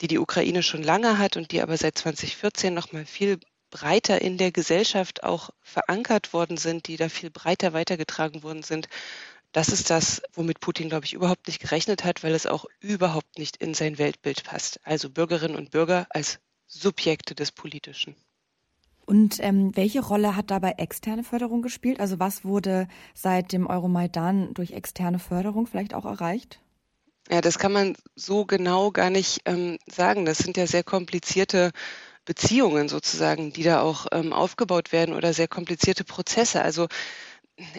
die 0.00 0.06
die 0.06 0.20
Ukraine 0.20 0.62
schon 0.62 0.84
lange 0.84 1.18
hat 1.18 1.36
und 1.36 1.50
die 1.50 1.60
aber 1.60 1.76
seit 1.76 1.98
2014 1.98 2.72
noch 2.72 2.92
mal 2.92 3.04
viel 3.04 3.40
breiter 3.70 4.22
in 4.22 4.38
der 4.38 4.52
Gesellschaft 4.52 5.24
auch 5.24 5.50
verankert 5.62 6.32
worden 6.32 6.56
sind, 6.56 6.86
die 6.86 6.96
da 6.96 7.08
viel 7.08 7.30
breiter 7.30 7.72
weitergetragen 7.72 8.44
worden 8.44 8.62
sind. 8.62 8.88
Das 9.58 9.70
ist 9.70 9.90
das, 9.90 10.22
womit 10.34 10.60
Putin, 10.60 10.88
glaube 10.88 11.04
ich, 11.04 11.14
überhaupt 11.14 11.48
nicht 11.48 11.58
gerechnet 11.58 12.04
hat, 12.04 12.22
weil 12.22 12.32
es 12.32 12.46
auch 12.46 12.66
überhaupt 12.78 13.40
nicht 13.40 13.56
in 13.56 13.74
sein 13.74 13.98
Weltbild 13.98 14.44
passt. 14.44 14.78
Also 14.84 15.10
Bürgerinnen 15.10 15.56
und 15.56 15.72
Bürger 15.72 16.06
als 16.10 16.38
Subjekte 16.68 17.34
des 17.34 17.50
Politischen. 17.50 18.14
Und 19.04 19.38
ähm, 19.40 19.74
welche 19.74 19.98
Rolle 19.98 20.36
hat 20.36 20.52
dabei 20.52 20.74
externe 20.78 21.24
Förderung 21.24 21.60
gespielt? 21.60 21.98
Also 21.98 22.20
was 22.20 22.44
wurde 22.44 22.86
seit 23.14 23.50
dem 23.50 23.66
Euromaidan 23.66 24.54
durch 24.54 24.70
externe 24.70 25.18
Förderung 25.18 25.66
vielleicht 25.66 25.92
auch 25.92 26.04
erreicht? 26.04 26.60
Ja, 27.28 27.40
das 27.40 27.58
kann 27.58 27.72
man 27.72 27.96
so 28.14 28.44
genau 28.44 28.92
gar 28.92 29.10
nicht 29.10 29.40
ähm, 29.44 29.78
sagen. 29.90 30.24
Das 30.24 30.38
sind 30.38 30.56
ja 30.56 30.68
sehr 30.68 30.84
komplizierte 30.84 31.72
Beziehungen 32.24 32.88
sozusagen, 32.88 33.52
die 33.52 33.64
da 33.64 33.80
auch 33.80 34.06
ähm, 34.12 34.32
aufgebaut 34.32 34.92
werden 34.92 35.16
oder 35.16 35.32
sehr 35.32 35.48
komplizierte 35.48 36.04
Prozesse. 36.04 36.62
Also 36.62 36.86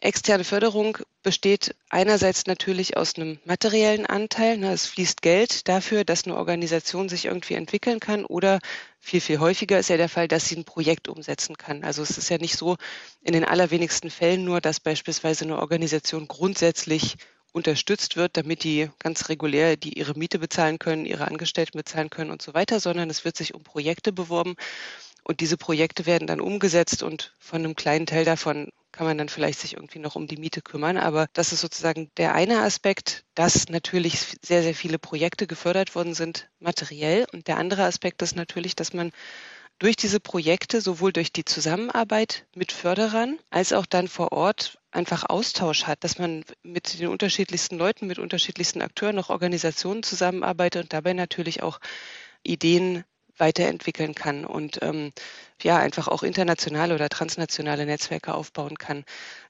externe 0.02 0.44
Förderung 0.44 0.98
besteht 1.24 1.76
einerseits 1.90 2.46
natürlich 2.46 2.98
aus 2.98 3.16
einem 3.16 3.40
materiellen 3.46 4.06
Anteil. 4.06 4.58
Ne, 4.58 4.72
es 4.72 4.86
fließt 4.86 5.22
Geld 5.22 5.68
dafür, 5.68 6.04
dass 6.04 6.26
eine 6.26 6.36
Organisation 6.36 7.10
sich 7.10 7.26
irgendwie 7.26 7.54
entwickeln 7.54 8.00
kann 8.00 8.26
oder 8.26 8.60
viel, 9.00 9.22
viel 9.22 9.40
häufiger 9.40 9.80
ist 9.80 9.90
ja 9.90 9.98
der 9.98 10.10
Fall, 10.10 10.28
dass 10.28 10.48
sie 10.48 10.56
ein 10.56 10.66
Projekt 10.66 11.08
umsetzen 11.08 11.58
kann. 11.58 11.84
Also 11.84 12.02
es 12.02 12.18
ist 12.18 12.30
ja 12.30 12.38
nicht 12.38 12.58
so 12.58 12.76
in 13.22 13.34
den 13.34 13.46
allerwenigsten 13.46 14.10
Fällen 14.10 14.44
nur, 14.44 14.62
dass 14.62 14.80
beispielsweise 14.80 15.46
eine 15.46 15.60
Organisation 15.60 16.28
grundsätzlich 16.28 17.16
unterstützt 17.52 18.16
wird, 18.16 18.38
damit 18.38 18.64
die 18.64 18.90
ganz 19.00 19.30
regulär 19.30 19.76
die 19.76 19.98
ihre 19.98 20.14
Miete 20.14 20.40
bezahlen 20.40 20.78
können, 20.78 21.06
ihre 21.06 21.28
Angestellten 21.28 21.78
bezahlen 21.78 22.10
können 22.10 22.32
und 22.32 22.42
so 22.42 22.54
weiter, 22.54 22.80
sondern 22.80 23.10
es 23.10 23.26
wird 23.26 23.38
sich 23.38 23.54
um 23.56 23.64
Projekte 23.64 24.12
beworben 24.12 24.56
und 25.24 25.40
diese 25.42 25.58
Projekte 25.58 26.06
werden 26.06 26.28
dann 26.28 26.42
umgesetzt 26.42 27.04
und 27.04 27.34
von 27.40 27.60
einem 27.60 27.76
kleinen 27.76 28.06
Teil 28.06 28.26
davon 28.26 28.70
kann 28.92 29.06
man 29.06 29.18
dann 29.18 29.30
vielleicht 29.30 29.60
sich 29.60 29.74
irgendwie 29.74 30.00
noch 30.00 30.16
um 30.16 30.28
die 30.28 30.38
Miete 30.38 30.62
kümmern. 30.62 30.98
Aber 30.98 31.28
das 31.34 31.54
ist 31.54 31.62
sozusagen 31.62 32.12
der 32.18 32.34
eine 32.34 32.62
Aspekt, 32.62 33.26
dass 33.36 33.70
natürlich 33.70 34.20
sehr, 34.42 34.64
sehr 34.64 34.76
viele 34.76 35.00
Projekte 35.00 35.48
gefördert 35.48 35.96
worden 35.96 36.14
sind, 36.14 36.50
materiell. 36.60 37.26
Und 37.32 37.48
der 37.48 37.58
andere 37.58 37.84
Aspekt 37.84 38.22
ist 38.22 38.36
natürlich, 38.36 38.76
dass 38.76 38.94
man 38.94 39.12
durch 39.80 39.96
diese 39.96 40.20
Projekte 40.20 40.82
sowohl 40.82 41.14
durch 41.14 41.32
die 41.32 41.46
Zusammenarbeit 41.46 42.46
mit 42.54 42.72
Förderern 42.72 43.40
als 43.50 43.72
auch 43.72 43.86
dann 43.86 44.10
vor 44.10 44.34
Ort 44.34 44.78
einfach 44.92 45.24
Austausch 45.30 45.86
hat, 45.86 46.04
dass 46.04 46.20
man 46.20 46.44
mit 46.64 47.00
den 47.00 47.08
unterschiedlichsten 47.08 47.78
Leuten, 47.78 48.08
mit 48.08 48.20
unterschiedlichsten 48.20 48.82
Akteuren, 48.82 49.18
auch 49.20 49.30
Organisationen 49.30 50.04
zusammenarbeitet 50.04 50.84
und 50.84 50.94
dabei 50.94 51.14
natürlich 51.14 51.64
auch 51.64 51.80
Ideen 52.44 53.06
weiterentwickeln 53.40 54.16
kann 54.16 54.46
und 54.46 54.80
ähm, 54.82 55.12
ja 55.64 55.78
einfach 55.78 56.08
auch 56.08 56.24
internationale 56.24 56.96
oder 56.96 57.10
transnationale 57.10 57.86
Netzwerke 57.86 58.34
aufbauen 58.34 58.78
kann. 58.78 59.04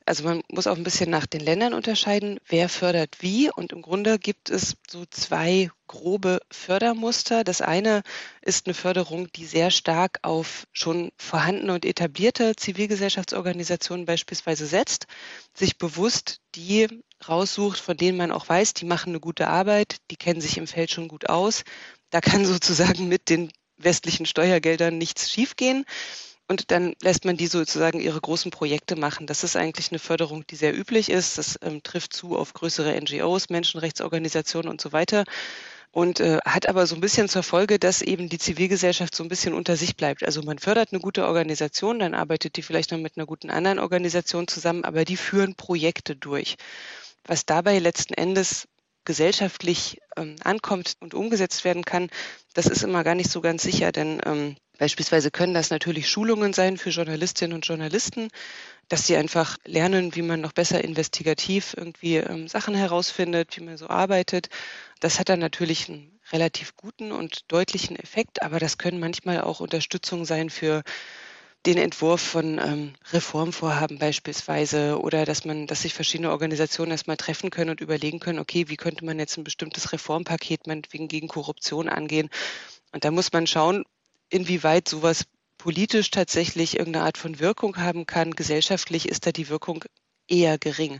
Also 0.05 0.23
man 0.23 0.41
muss 0.49 0.65
auch 0.65 0.75
ein 0.75 0.83
bisschen 0.83 1.09
nach 1.09 1.27
den 1.27 1.41
Ländern 1.41 1.73
unterscheiden, 1.73 2.39
wer 2.47 2.67
fördert 2.67 3.17
wie. 3.19 3.51
Und 3.51 3.73
im 3.73 3.81
Grunde 3.81 4.17
gibt 4.17 4.49
es 4.49 4.75
so 4.89 5.05
zwei 5.05 5.69
grobe 5.87 6.39
Fördermuster. 6.51 7.43
Das 7.43 7.61
eine 7.61 8.01
ist 8.41 8.65
eine 8.65 8.73
Förderung, 8.73 9.31
die 9.33 9.45
sehr 9.45 9.69
stark 9.69 10.19
auf 10.23 10.65
schon 10.71 11.11
vorhandene 11.17 11.73
und 11.73 11.85
etablierte 11.85 12.55
Zivilgesellschaftsorganisationen 12.55 14.05
beispielsweise 14.05 14.65
setzt, 14.65 15.05
sich 15.53 15.77
bewusst 15.77 16.39
die 16.55 16.87
raussucht, 17.27 17.79
von 17.79 17.97
denen 17.97 18.17
man 18.17 18.31
auch 18.31 18.47
weiß, 18.47 18.73
die 18.73 18.85
machen 18.85 19.09
eine 19.09 19.19
gute 19.19 19.47
Arbeit, 19.47 19.97
die 20.09 20.15
kennen 20.15 20.41
sich 20.41 20.57
im 20.57 20.67
Feld 20.67 20.89
schon 20.91 21.07
gut 21.07 21.29
aus. 21.29 21.63
Da 22.09 22.21
kann 22.21 22.45
sozusagen 22.45 23.07
mit 23.07 23.29
den 23.29 23.51
westlichen 23.79 24.25
Steuergeldern 24.25 24.97
nichts 24.97 25.31
schiefgehen. 25.31 25.85
Und 26.47 26.71
dann 26.71 26.95
lässt 27.03 27.25
man 27.25 27.37
die 27.37 27.45
sozusagen 27.45 27.99
ihre 27.99 28.19
großen 28.19 28.49
Projekte 28.49 28.95
machen. 28.95 29.27
Das 29.27 29.43
ist 29.43 29.55
eigentlich 29.55 29.91
eine 29.91 29.99
Förderung, 29.99 30.47
die 30.47 30.55
sehr 30.55 30.75
üblich 30.75 31.09
ist. 31.09 31.37
Das 31.37 31.59
ähm, 31.61 31.83
trifft 31.83 32.11
zu 32.11 32.37
auf 32.37 32.53
größere 32.53 32.99
NGOs, 32.99 33.49
Menschenrechtsorganisationen 33.49 34.69
und 34.69 34.81
so 34.81 34.91
weiter. 34.91 35.25
Und 35.91 36.19
äh, 36.19 36.39
hat 36.45 36.67
aber 36.67 36.87
so 36.87 36.95
ein 36.95 37.01
bisschen 37.01 37.29
zur 37.29 37.43
Folge, 37.43 37.77
dass 37.77 38.01
eben 38.01 38.29
die 38.29 38.39
Zivilgesellschaft 38.39 39.15
so 39.15 39.23
ein 39.23 39.29
bisschen 39.29 39.53
unter 39.53 39.77
sich 39.77 39.95
bleibt. 39.95 40.23
Also 40.23 40.41
man 40.41 40.57
fördert 40.57 40.91
eine 40.91 41.01
gute 41.01 41.25
Organisation, 41.25 41.99
dann 41.99 42.15
arbeitet 42.15 42.57
die 42.57 42.63
vielleicht 42.63 42.91
noch 42.91 42.99
mit 42.99 43.17
einer 43.17 43.27
guten 43.27 43.51
anderen 43.51 43.77
Organisation 43.77 44.47
zusammen, 44.47 44.83
aber 44.85 45.05
die 45.05 45.17
führen 45.17 45.53
Projekte 45.53 46.15
durch. 46.15 46.57
Was 47.25 47.45
dabei 47.45 47.77
letzten 47.77 48.15
Endes 48.15 48.67
gesellschaftlich 49.09 49.99
ähm, 50.17 50.35
ankommt 50.43 50.93
und 50.99 51.15
umgesetzt 51.15 51.63
werden 51.63 51.83
kann, 51.83 52.11
das 52.53 52.67
ist 52.67 52.83
immer 52.83 53.03
gar 53.03 53.15
nicht 53.15 53.31
so 53.31 53.41
ganz 53.41 53.63
sicher, 53.63 53.91
denn 53.91 54.21
ähm, 54.23 54.55
beispielsweise 54.77 55.31
können 55.31 55.55
das 55.55 55.71
natürlich 55.71 56.07
Schulungen 56.07 56.53
sein 56.53 56.77
für 56.77 56.91
Journalistinnen 56.91 57.55
und 57.55 57.65
Journalisten, 57.65 58.27
dass 58.87 59.07
sie 59.07 59.17
einfach 59.17 59.57
lernen, 59.65 60.13
wie 60.13 60.21
man 60.21 60.41
noch 60.41 60.53
besser 60.53 60.83
investigativ 60.83 61.73
irgendwie 61.75 62.17
ähm, 62.17 62.47
Sachen 62.47 62.75
herausfindet, 62.75 63.57
wie 63.57 63.63
man 63.63 63.77
so 63.77 63.87
arbeitet. 63.87 64.49
Das 64.99 65.19
hat 65.19 65.29
dann 65.29 65.39
natürlich 65.39 65.89
einen 65.89 66.19
relativ 66.31 66.75
guten 66.75 67.11
und 67.11 67.51
deutlichen 67.51 67.95
Effekt, 67.95 68.43
aber 68.43 68.59
das 68.59 68.77
können 68.77 68.99
manchmal 68.99 69.41
auch 69.41 69.59
Unterstützung 69.59 70.23
sein 70.23 70.51
für 70.51 70.83
den 71.65 71.77
Entwurf 71.77 72.21
von 72.21 72.57
ähm, 72.57 72.93
Reformvorhaben 73.11 73.99
beispielsweise 73.99 74.99
oder 74.99 75.25
dass 75.25 75.43
man, 75.43 75.67
dass 75.67 75.81
sich 75.81 75.93
verschiedene 75.93 76.31
Organisationen 76.31 76.91
erstmal 76.91 77.17
treffen 77.17 77.49
können 77.49 77.71
und 77.71 77.81
überlegen 77.81 78.19
können, 78.19 78.39
okay, 78.39 78.69
wie 78.69 78.77
könnte 78.77 79.03
man 79.03 79.19
jetzt 79.19 79.37
ein 79.37 79.43
bestimmtes 79.43 79.91
Reformpaket 79.91 80.67
meinetwegen 80.67 81.07
gegen 81.07 81.27
Korruption 81.27 81.89
angehen? 81.89 82.29
Und 82.93 83.03
da 83.03 83.11
muss 83.11 83.33
man 83.33 83.45
schauen, 83.45 83.83
inwieweit 84.29 84.87
sowas 84.87 85.25
politisch 85.57 86.11
tatsächlich 86.11 86.77
irgendeine 86.79 87.05
Art 87.05 87.17
von 87.17 87.39
Wirkung 87.39 87.77
haben 87.77 88.05
kann. 88.05 88.31
Gesellschaftlich 88.31 89.09
ist 89.09 89.25
da 89.25 89.31
die 89.31 89.49
Wirkung 89.49 89.83
eher 90.29 90.57
gering. 90.57 90.99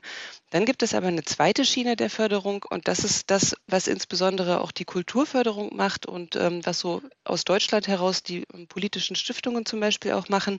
Dann 0.50 0.66
gibt 0.66 0.84
es 0.84 0.94
aber 0.94 1.08
eine 1.08 1.24
zweite 1.24 1.64
Schiene 1.64 1.96
der 1.96 2.10
Förderung 2.10 2.66
und 2.70 2.88
das 2.88 3.04
ist 3.04 3.30
das, 3.30 3.56
was 3.68 3.88
insbesondere 3.88 4.62
auch 4.62 4.72
die 4.72 4.86
Kulturförderung 4.86 5.76
macht 5.76 6.06
und 6.06 6.36
ähm, 6.36 6.66
was 6.66 6.80
so 6.80 7.02
aus 7.24 7.44
Deutschland 7.44 7.88
heraus 7.88 8.24
die 8.24 8.46
ähm, 8.54 8.68
politischen 8.68 9.16
Stiftungen 9.16 9.66
zum 9.66 9.80
Beispiel 9.80 10.14
auch 10.14 10.30
machen. 10.30 10.58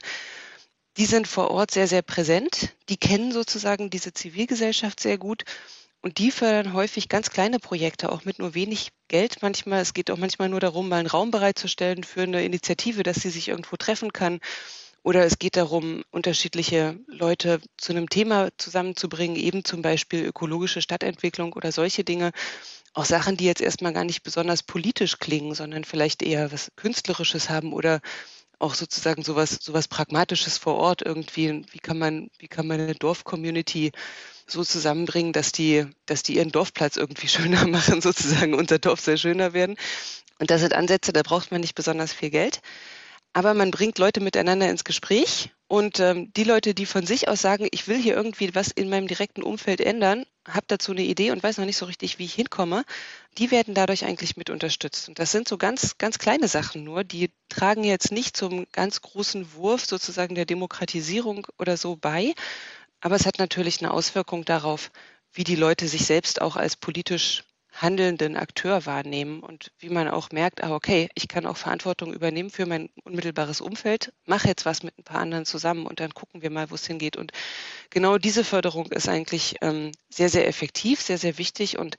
Die 0.97 1.07
sind 1.07 1.27
vor 1.27 1.51
Ort 1.51 1.71
sehr, 1.71 1.89
sehr 1.89 2.03
präsent. 2.03 2.75
Die 2.89 2.97
kennen 2.97 3.33
sozusagen 3.33 3.91
diese 3.91 4.13
Zivilgesellschaft 4.13 5.01
sehr 5.01 5.19
gut 5.19 5.45
und 6.03 6.19
die 6.19 6.31
fördern 6.31 6.73
häufig 6.73 7.09
ganz 7.09 7.31
kleine 7.31 7.59
Projekte, 7.59 8.11
auch 8.11 8.25
mit 8.25 8.39
nur 8.39 8.55
wenig 8.55 8.91
Geld 9.09 9.43
manchmal. 9.43 9.81
Es 9.81 9.93
geht 9.93 10.11
auch 10.11 10.17
manchmal 10.17 10.49
nur 10.49 10.61
darum, 10.61 10.89
mal 10.89 10.97
einen 10.99 11.09
Raum 11.09 11.31
bereitzustellen 11.31 12.05
für 12.05 12.23
eine 12.23 12.45
Initiative, 12.45 13.03
dass 13.03 13.17
sie 13.17 13.31
sich 13.31 13.49
irgendwo 13.49 13.77
treffen 13.77 14.13
kann 14.13 14.41
oder 15.03 15.25
es 15.25 15.39
geht 15.39 15.57
darum, 15.57 16.03
unterschiedliche 16.11 16.99
Leute 17.07 17.61
zu 17.79 17.93
einem 17.93 18.11
Thema 18.11 18.51
zusammenzubringen, 18.59 19.37
eben 19.37 19.65
zum 19.65 19.81
Beispiel 19.83 20.25
ökologische 20.25 20.83
Stadtentwicklung 20.83 21.55
oder 21.55 21.73
solche 21.73 22.05
Dinge. 22.05 22.33
Auch 22.93 23.07
Sachen, 23.07 23.37
die 23.37 23.45
jetzt 23.45 23.63
erstmal 23.63 23.95
gar 23.95 24.05
nicht 24.05 24.23
besonders 24.23 24.63
politisch 24.63 25.19
klingen, 25.19 25.55
sondern 25.55 25.85
vielleicht 25.85 26.23
eher 26.23 26.53
was 26.53 26.71
Künstlerisches 26.77 27.49
haben 27.49 27.73
oder 27.73 28.01
auch 28.59 28.75
sozusagen 28.75 29.23
sowas, 29.23 29.59
sowas 29.63 29.89
Pragmatisches 29.89 30.59
vor 30.59 30.75
Ort 30.75 31.01
irgendwie. 31.03 31.63
Wie 31.71 31.79
kann 31.79 31.99
man, 31.99 32.29
wie 32.39 32.49
kann 32.49 32.67
man 32.67 32.81
eine 32.81 32.95
Dorfcommunity 32.95 33.93
so 34.47 34.65
zusammenbringen, 34.65 35.33
dass 35.33 35.53
die, 35.53 35.87
dass 36.05 36.23
die 36.23 36.37
ihren 36.37 36.51
Dorfplatz 36.51 36.97
irgendwie 36.97 37.29
schöner 37.29 37.67
machen, 37.67 38.03
sozusagen 38.03 38.53
unser 38.53 38.79
Dorf 38.79 39.01
sehr 39.01 39.17
schöner 39.17 39.55
werden. 39.55 39.77
Und 40.39 40.51
das 40.51 40.61
sind 40.61 40.75
Ansätze, 40.75 41.15
da 41.15 41.23
braucht 41.23 41.53
man 41.53 41.63
nicht 41.63 41.75
besonders 41.75 42.13
viel 42.13 42.31
Geld 42.31 42.61
aber 43.33 43.55
man 43.55 43.71
bringt 43.71 43.99
Leute 43.99 44.21
miteinander 44.21 44.69
ins 44.69 44.85
Gespräch. 44.85 45.51
Und 45.69 46.01
ähm, 46.01 46.33
die 46.33 46.43
Leute, 46.43 46.75
die 46.75 46.87
von 46.87 47.07
sich 47.07 47.29
aus 47.29 47.41
sagen, 47.41 47.69
ich 47.71 47.87
will 47.87 47.97
hier 47.97 48.17
irgendwie 48.17 48.53
was 48.57 48.69
in 48.69 48.89
meinem 48.89 49.07
direkten 49.07 49.45
Umfeld 49.45 49.81
ändern, 49.81 50.25
habe 50.49 50.67
dazu 50.67 50.91
eine 50.91 51.03
Idee 51.03 51.31
und 51.31 51.43
weiß 51.43 51.59
noch 51.59 51.65
nicht 51.65 51.77
so 51.77 51.87
richtig, 51.87 52.19
wie 52.19 52.25
ich 52.25 52.35
hinkomme, 52.35 52.85
die 53.39 53.53
werden 53.53 53.75
dadurch 53.75 54.05
eigentlich 54.05 54.37
mit 54.37 54.51
unterstützt. 54.51 55.09
Und 55.09 55.21
das 55.21 55.31
sind 55.31 55.49
so 55.49 55.59
ganz, 55.59 55.97
ganz 55.97 56.19
kleine 56.19 56.49
Sachen 56.49 56.83
nur, 56.83 57.05
die 57.05 57.31
tragen 57.49 57.85
jetzt 57.85 58.11
nicht 58.11 58.37
zum 58.37 58.67
ganz 58.73 59.01
großen 59.01 59.55
Wurf 59.55 59.87
sozusagen 59.87 60.35
der 60.35 60.45
Demokratisierung 60.45 61.47
oder 61.57 61.77
so 61.77 61.95
bei, 61.95 62.35
aber 63.01 63.15
es 63.15 63.27
hat 63.27 63.39
natürlich 63.39 63.81
eine 63.81 63.93
Auswirkung 63.93 64.45
darauf, 64.45 64.91
wie 65.33 65.45
die 65.45 65.57
Leute 65.57 65.87
sich 65.87 66.05
selbst 66.05 66.41
auch 66.41 66.57
als 66.57 66.77
politisch 66.77 67.45
handelnden 67.81 68.37
Akteur 68.37 68.85
wahrnehmen 68.85 69.41
und 69.41 69.73
wie 69.79 69.89
man 69.89 70.09
auch 70.09 70.31
merkt, 70.33 70.63
ah, 70.63 70.75
okay, 70.75 71.09
ich 71.15 71.29
kann 71.29 71.47
auch 71.47 71.57
Verantwortung 71.57 72.13
übernehmen 72.13 72.51
für 72.51 72.67
mein 72.67 72.91
unmittelbares 73.05 73.61
Umfeld, 73.61 74.13
mache 74.27 74.49
jetzt 74.49 74.67
was 74.67 74.83
mit 74.83 74.99
ein 74.99 75.05
paar 75.05 75.21
anderen 75.21 75.47
zusammen 75.47 75.87
und 75.87 75.99
dann 75.99 76.13
gucken 76.13 76.43
wir 76.43 76.51
mal, 76.51 76.71
wo 76.71 76.75
es 76.75 76.87
hingeht. 76.87 77.17
Und 77.17 77.33
genau 77.89 78.19
diese 78.19 78.45
Förderung 78.45 78.87
ist 78.93 79.09
eigentlich 79.09 79.57
ähm, 79.63 79.93
sehr, 80.11 80.29
sehr 80.29 80.47
effektiv, 80.47 81.01
sehr, 81.01 81.17
sehr 81.17 81.39
wichtig 81.39 81.79
und 81.79 81.97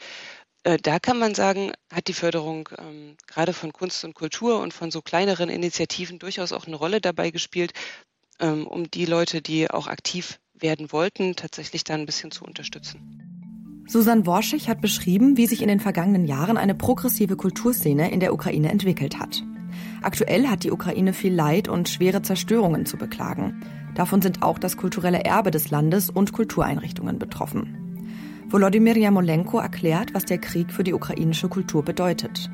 äh, 0.63 0.77
da 0.77 0.99
kann 0.99 1.17
man 1.17 1.33
sagen, 1.33 1.71
hat 1.91 2.07
die 2.07 2.13
Förderung 2.13 2.69
ähm, 2.77 3.17
gerade 3.25 3.53
von 3.53 3.73
Kunst 3.73 4.03
und 4.03 4.13
Kultur 4.13 4.59
und 4.59 4.73
von 4.73 4.91
so 4.91 5.01
kleineren 5.01 5.49
Initiativen 5.49 6.19
durchaus 6.19 6.51
auch 6.51 6.67
eine 6.67 6.75
Rolle 6.75 7.01
dabei 7.01 7.31
gespielt, 7.31 7.73
ähm, 8.39 8.67
um 8.67 8.91
die 8.91 9.05
Leute, 9.05 9.41
die 9.41 9.71
auch 9.71 9.87
aktiv 9.87 10.39
werden 10.53 10.91
wollten, 10.91 11.35
tatsächlich 11.35 11.83
da 11.83 11.95
ein 11.95 12.05
bisschen 12.05 12.29
zu 12.29 12.45
unterstützen. 12.45 13.40
Susan 13.87 14.25
Worschig 14.25 14.69
hat 14.69 14.81
beschrieben, 14.81 15.37
wie 15.37 15.47
sich 15.47 15.61
in 15.61 15.67
den 15.67 15.79
vergangenen 15.79 16.25
Jahren 16.25 16.57
eine 16.57 16.75
progressive 16.75 17.35
Kulturszene 17.35 18.11
in 18.11 18.19
der 18.19 18.33
Ukraine 18.33 18.69
entwickelt 18.69 19.19
hat. 19.19 19.43
Aktuell 20.01 20.47
hat 20.47 20.63
die 20.63 20.71
Ukraine 20.71 21.13
viel 21.13 21.33
Leid 21.33 21.67
und 21.67 21.89
schwere 21.89 22.21
Zerstörungen 22.21 22.85
zu 22.85 22.97
beklagen. 22.97 23.61
Davon 23.95 24.21
sind 24.21 24.41
auch 24.41 24.57
das 24.57 24.77
kulturelle 24.77 25.25
Erbe 25.25 25.51
des 25.51 25.69
Landes 25.69 26.09
und 26.09 26.31
Kultureinrichtungen 26.31 27.19
betroffen. 27.19 27.77
Volodymyr 28.49 28.97
Jamolenko 28.97 29.59
erklärt, 29.59 30.13
was 30.13 30.25
der 30.25 30.37
Krieg 30.37 30.71
für 30.71 30.83
die 30.83 30.93
ukrainische 30.93 31.49
Kultur 31.49 31.83
bedeutet. 31.83 32.49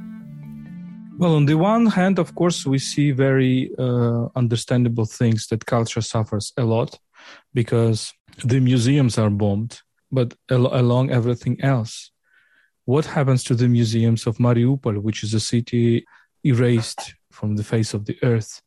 Well, 1.20 1.32
on 1.32 1.48
the 1.48 1.56
one 1.56 1.96
hand, 1.96 2.20
of 2.20 2.36
course, 2.36 2.70
we 2.70 2.78
see 2.78 3.12
very 3.12 3.74
uh, 3.80 4.30
understandable 4.36 5.08
things 5.08 5.48
that 5.48 5.66
culture 5.66 6.02
suffers 6.02 6.54
a 6.58 6.64
lot 6.64 7.00
because 7.54 8.14
the 8.48 8.60
museums 8.60 9.18
are 9.18 9.32
bombed, 9.32 9.82
but 10.12 10.36
al- 10.50 10.76
along 10.80 11.12
everything 11.12 11.60
else. 11.62 12.12
What 12.86 13.06
happens 13.06 13.44
to 13.46 13.56
the 13.56 13.68
museums 13.68 14.28
of 14.28 14.38
Mariupol, 14.38 15.02
which 15.02 15.24
is 15.24 15.34
a 15.34 15.40
city 15.40 16.06
erased 16.46 17.16
from 17.32 17.56
the 17.56 17.64
face 17.64 17.94
of 17.94 18.06
the 18.06 18.18
earth, 18.24 18.62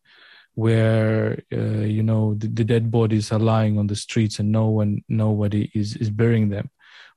where 0.54 1.42
uh, 1.52 1.86
you 1.96 2.02
know 2.02 2.34
the, 2.34 2.48
the, 2.48 2.64
dead 2.64 2.90
bodies 2.90 3.32
are 3.32 3.38
lying 3.38 3.78
on 3.78 3.86
the 3.86 3.96
streets 3.96 4.38
and 4.38 4.52
no 4.52 4.68
one, 4.68 5.02
nobody 5.08 5.70
is 5.74 5.96
is 5.96 6.10
burying 6.10 6.50
them? 6.50 6.70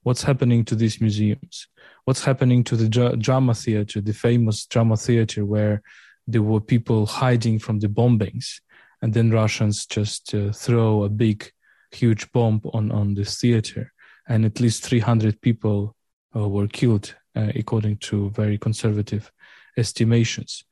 What's 0.03 0.23
happening 0.23 0.63
to 0.65 0.75
these 0.75 1.01
museums? 1.01 1.67
what's 2.05 2.23
happening 2.23 2.63
to 2.65 2.75
the 2.75 2.89
drama 3.17 3.53
theater, 3.53 4.01
the 4.01 4.13
famous 4.13 4.65
drama 4.65 4.97
theater 4.97 5.45
where 5.45 5.81
there 6.27 6.41
were 6.41 6.59
people 6.59 7.05
hiding 7.05 7.59
from 7.59 7.79
the 7.79 7.87
bombings, 7.87 8.59
and 9.01 9.13
then 9.13 9.31
Russians 9.31 9.85
just 9.85 10.33
uh, 10.33 10.51
throw 10.51 11.03
a 11.03 11.09
big, 11.09 11.51
huge 11.91 12.31
bomb 12.31 12.61
on 12.73 12.91
on 12.91 13.13
this 13.13 13.39
theater, 13.39 13.92
and 14.27 14.45
at 14.45 14.59
least 14.59 14.83
300 14.83 15.41
people 15.41 15.95
uh, 16.35 16.47
were 16.47 16.67
killed, 16.67 17.15
uh, 17.35 17.51
according 17.55 17.97
to 17.97 18.29
very 18.31 18.57
conservative 18.57 19.31
estimations. 19.77 20.63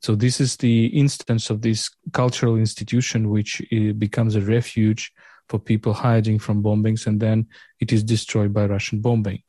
So 0.00 0.14
this 0.14 0.40
is 0.40 0.56
the 0.56 0.86
instance 0.86 1.50
of 1.50 1.60
this 1.60 1.90
cultural 2.12 2.56
institution 2.56 3.28
which 3.28 3.62
uh, 3.72 3.92
becomes 3.92 4.36
a 4.36 4.40
refuge 4.40 5.12
for 5.48 5.58
people 5.58 5.92
hiding 5.92 6.38
from 6.38 6.62
bombings, 6.62 7.06
and 7.06 7.20
then 7.20 7.46
it 7.80 7.92
is 7.92 8.04
destroyed 8.04 8.52
by 8.52 8.66
Russian 8.66 9.00
bombing 9.00 9.42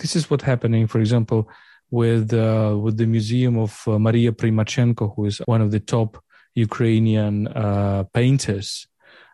this 0.00 0.16
is 0.16 0.30
what 0.30 0.42
happening, 0.42 0.86
for 0.86 0.98
example, 0.98 1.48
with 1.90 2.32
uh, 2.32 2.76
with 2.80 2.96
the 2.96 3.06
museum 3.06 3.58
of 3.58 3.82
uh, 3.86 3.98
Maria 3.98 4.32
Primachenko, 4.32 5.14
who 5.14 5.26
is 5.26 5.38
one 5.46 5.60
of 5.60 5.70
the 5.70 5.80
top 5.80 6.22
Ukrainian 6.54 7.46
uh, 7.48 8.04
painters 8.14 8.86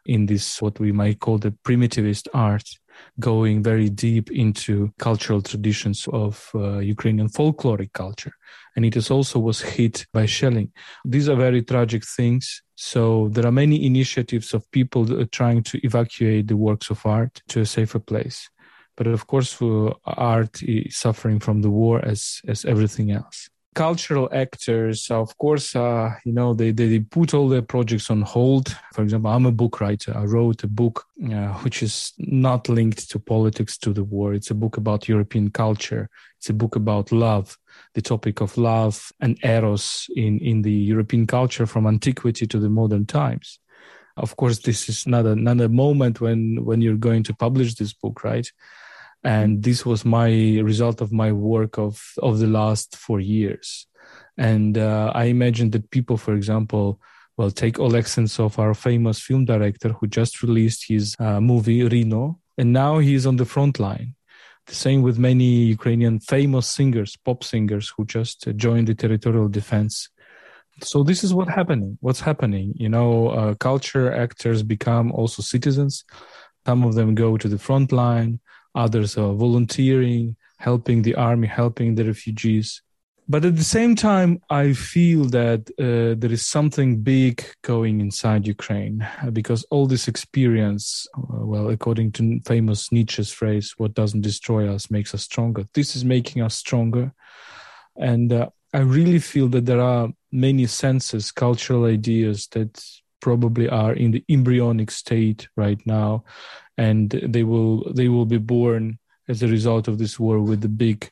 in 0.07 0.27
this 0.27 0.63
what 0.63 0.79
we 0.81 0.93
might 0.93 1.21
call 1.21 1.39
the 1.39 1.55
primitivist 1.65 2.29
art, 2.35 2.69
going 3.21 3.63
very 3.63 3.89
deep 3.89 4.31
into 4.31 4.93
cultural 4.99 5.43
traditions 5.43 6.09
of 6.13 6.51
uh, 6.55 6.79
Ukrainian 6.79 7.29
folkloric 7.29 7.93
culture, 7.93 8.33
and 8.75 8.85
it 8.85 8.97
is 8.97 9.11
also 9.11 9.39
was 9.39 9.61
hit 9.61 10.07
by 10.13 10.27
shelling. 10.27 10.73
These 11.05 11.29
are 11.29 11.37
very 11.37 11.63
tragic 11.63 12.05
things. 12.05 12.63
So 12.75 13.29
there 13.33 13.47
are 13.47 13.53
many 13.53 13.85
initiatives 13.85 14.55
of 14.55 14.71
people 14.71 15.21
uh, 15.21 15.25
trying 15.33 15.63
to 15.65 15.79
evacuate 15.85 16.49
the 16.49 16.57
works 16.57 16.91
of 16.91 17.05
art 17.07 17.43
to 17.49 17.61
a 17.61 17.67
safer 17.67 17.99
place. 17.99 18.49
But 18.97 19.07
of 19.07 19.27
course, 19.27 19.59
art 20.05 20.63
is 20.63 20.97
suffering 20.97 21.39
from 21.39 21.61
the 21.63 21.71
war 21.71 22.03
as 22.05 22.41
as 22.49 22.65
everything 22.65 23.11
else. 23.11 23.51
Cultural 23.77 24.27
actors, 24.33 25.11
of 25.11 25.37
course, 25.37 25.77
uh, 25.77 26.15
you 26.25 26.33
know, 26.33 26.55
they, 26.55 26.71
they, 26.71 26.99
put 26.99 27.35
all 27.35 27.47
their 27.47 27.61
projects 27.61 28.09
on 28.11 28.23
hold. 28.23 28.75
For 28.95 29.03
example, 29.03 29.31
I'm 29.31 29.45
a 29.45 29.53
book 29.53 29.83
writer. 29.83 30.17
I 30.17 30.25
wrote 30.25 30.65
a 30.65 30.67
book 30.67 31.05
uh, 31.31 31.53
which 31.63 31.83
is 31.83 32.15
not 32.17 32.71
linked 32.71 33.11
to 33.11 33.19
politics, 33.19 33.77
to 33.79 33.93
the 33.93 34.03
war. 34.03 34.33
It's 34.33 34.51
a 34.51 34.55
book 34.55 34.79
about 34.79 35.09
European 35.09 35.51
culture. 35.51 36.09
It's 36.39 36.49
a 36.49 36.55
book 36.55 36.75
about 36.75 37.13
love, 37.13 37.59
the 37.93 38.01
topic 38.01 38.41
of 38.41 38.57
love 38.57 39.13
and 39.21 39.39
eros 39.45 40.07
in, 40.17 40.39
in 40.39 40.63
the 40.63 40.73
European 40.73 41.27
culture 41.27 41.67
from 41.67 41.87
antiquity 41.87 42.47
to 42.47 42.59
the 42.59 42.71
modern 42.71 43.05
times 43.05 43.59
of 44.17 44.37
course 44.37 44.61
this 44.61 44.89
is 44.89 45.07
not 45.07 45.27
a 45.27 45.37
not 45.37 45.61
a 45.61 45.69
moment 45.69 46.21
when 46.21 46.65
when 46.65 46.81
you're 46.81 46.97
going 46.97 47.23
to 47.23 47.35
publish 47.35 47.75
this 47.75 47.93
book 47.93 48.25
right 48.25 48.51
and 49.27 49.65
this 49.65 49.85
was 49.85 50.05
my 50.05 50.31
result 50.61 51.01
of 51.01 51.11
my 51.13 51.33
work 51.33 51.79
of 51.79 52.01
of 52.23 52.39
the 52.39 52.47
last 52.47 52.97
four 52.97 53.21
years. 53.21 53.87
And 54.39 54.79
uh, 54.79 55.11
i 55.15 55.25
imagine 55.25 55.71
that 55.71 55.91
people 55.91 56.17
for 56.17 56.35
example 56.35 57.01
well 57.37 57.51
take 57.51 57.81
oleg 57.81 58.05
sentsov 58.05 58.59
our 58.59 58.75
famous 58.75 59.19
film 59.27 59.45
director 59.45 59.91
who 59.97 60.07
just 60.07 60.43
released 60.43 60.81
his 60.93 61.05
uh, 61.19 61.41
movie 61.41 61.83
rino 61.83 62.39
and 62.59 62.73
now 62.73 62.99
he's 62.99 63.27
on 63.27 63.37
the 63.37 63.51
front 63.55 63.81
line. 63.81 64.15
The 64.67 64.75
same 64.75 65.03
with 65.03 65.19
many 65.19 65.51
ukrainian 65.77 66.21
famous 66.21 66.67
singers 66.77 67.17
pop 67.25 67.43
singers 67.43 67.93
who 67.95 68.05
just 68.05 68.39
joined 68.65 68.87
the 68.89 68.95
territorial 68.95 69.49
defense. 69.49 69.95
So 70.83 71.03
this 71.03 71.25
is 71.25 71.35
what 71.35 71.49
happening 71.49 71.99
what's 72.07 72.25
happening 72.31 72.67
you 72.77 72.91
know 72.95 73.11
uh, 73.39 73.55
culture 73.69 74.09
actors 74.25 74.63
become 74.63 75.07
also 75.19 75.43
citizens. 75.43 76.05
Some 76.67 76.81
of 76.89 76.95
them 76.95 77.11
go 77.25 77.37
to 77.43 77.49
the 77.49 77.63
front 77.69 77.91
line 78.05 78.41
others 78.77 79.17
are 79.17 79.33
volunteering, 79.33 80.37
helping 80.59 81.03
the 81.03 81.15
army, 81.15 81.49
helping 81.49 81.95
the 81.95 82.05
refugees. 82.05 82.83
But 83.29 83.45
at 83.45 83.57
the 83.57 83.65
same 83.65 83.97
time, 83.97 84.41
I 84.51 84.73
feel 84.73 85.25
that 85.31 85.69
uh, 85.81 86.15
there 86.17 86.31
is 86.31 86.47
something 86.47 87.03
big 87.03 87.45
going 87.63 88.01
inside 88.01 88.47
Ukraine 88.47 89.07
because 89.33 89.65
all 89.71 89.89
this 89.89 90.07
experience, 90.07 91.09
uh, 91.19 91.45
well, 91.45 91.69
according 91.71 92.13
to 92.13 92.41
famous 92.47 92.93
Nietzsche's 92.93 93.33
phrase, 93.33 93.75
what 93.79 93.95
doesn't 93.95 94.21
destroy 94.21 94.73
us 94.73 94.93
makes 94.93 95.13
us 95.13 95.25
stronger. 95.25 95.67
This 95.75 95.97
is 95.97 96.05
making 96.05 96.41
us 96.41 96.55
stronger. 96.55 97.13
And 97.97 98.33
uh, 98.33 98.51
I 98.73 98.81
really 98.81 99.19
feel 99.19 99.49
that 99.49 99.67
there 99.67 99.81
are 99.81 100.11
many 100.31 100.67
senses, 100.67 101.33
cultural 101.33 101.87
ideas 101.87 102.47
that 102.53 102.81
probably 103.21 103.69
are 103.69 103.93
in 103.93 104.11
the 104.11 104.25
embryonic 104.29 104.91
state 104.91 105.49
right 105.57 105.81
now 105.87 106.25
and 106.79 107.11
they 107.11 107.43
will 107.43 107.93
they 107.93 108.09
will 108.09 108.27
be 108.27 108.39
born 108.39 108.99
as 109.29 109.43
a 109.43 109.49
result 109.49 109.89
of 109.89 109.99
this 109.99 110.19
war 110.19 110.41
with 110.41 110.61
the 110.61 110.69
big 110.69 111.11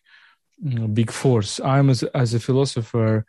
you 0.63 0.79
know, 0.79 0.87
big 0.87 1.11
force. 1.11 1.59
I'm 1.61 1.91
as, 1.91 2.03
as 2.03 2.35
a 2.35 2.41
philosopher 2.41 3.25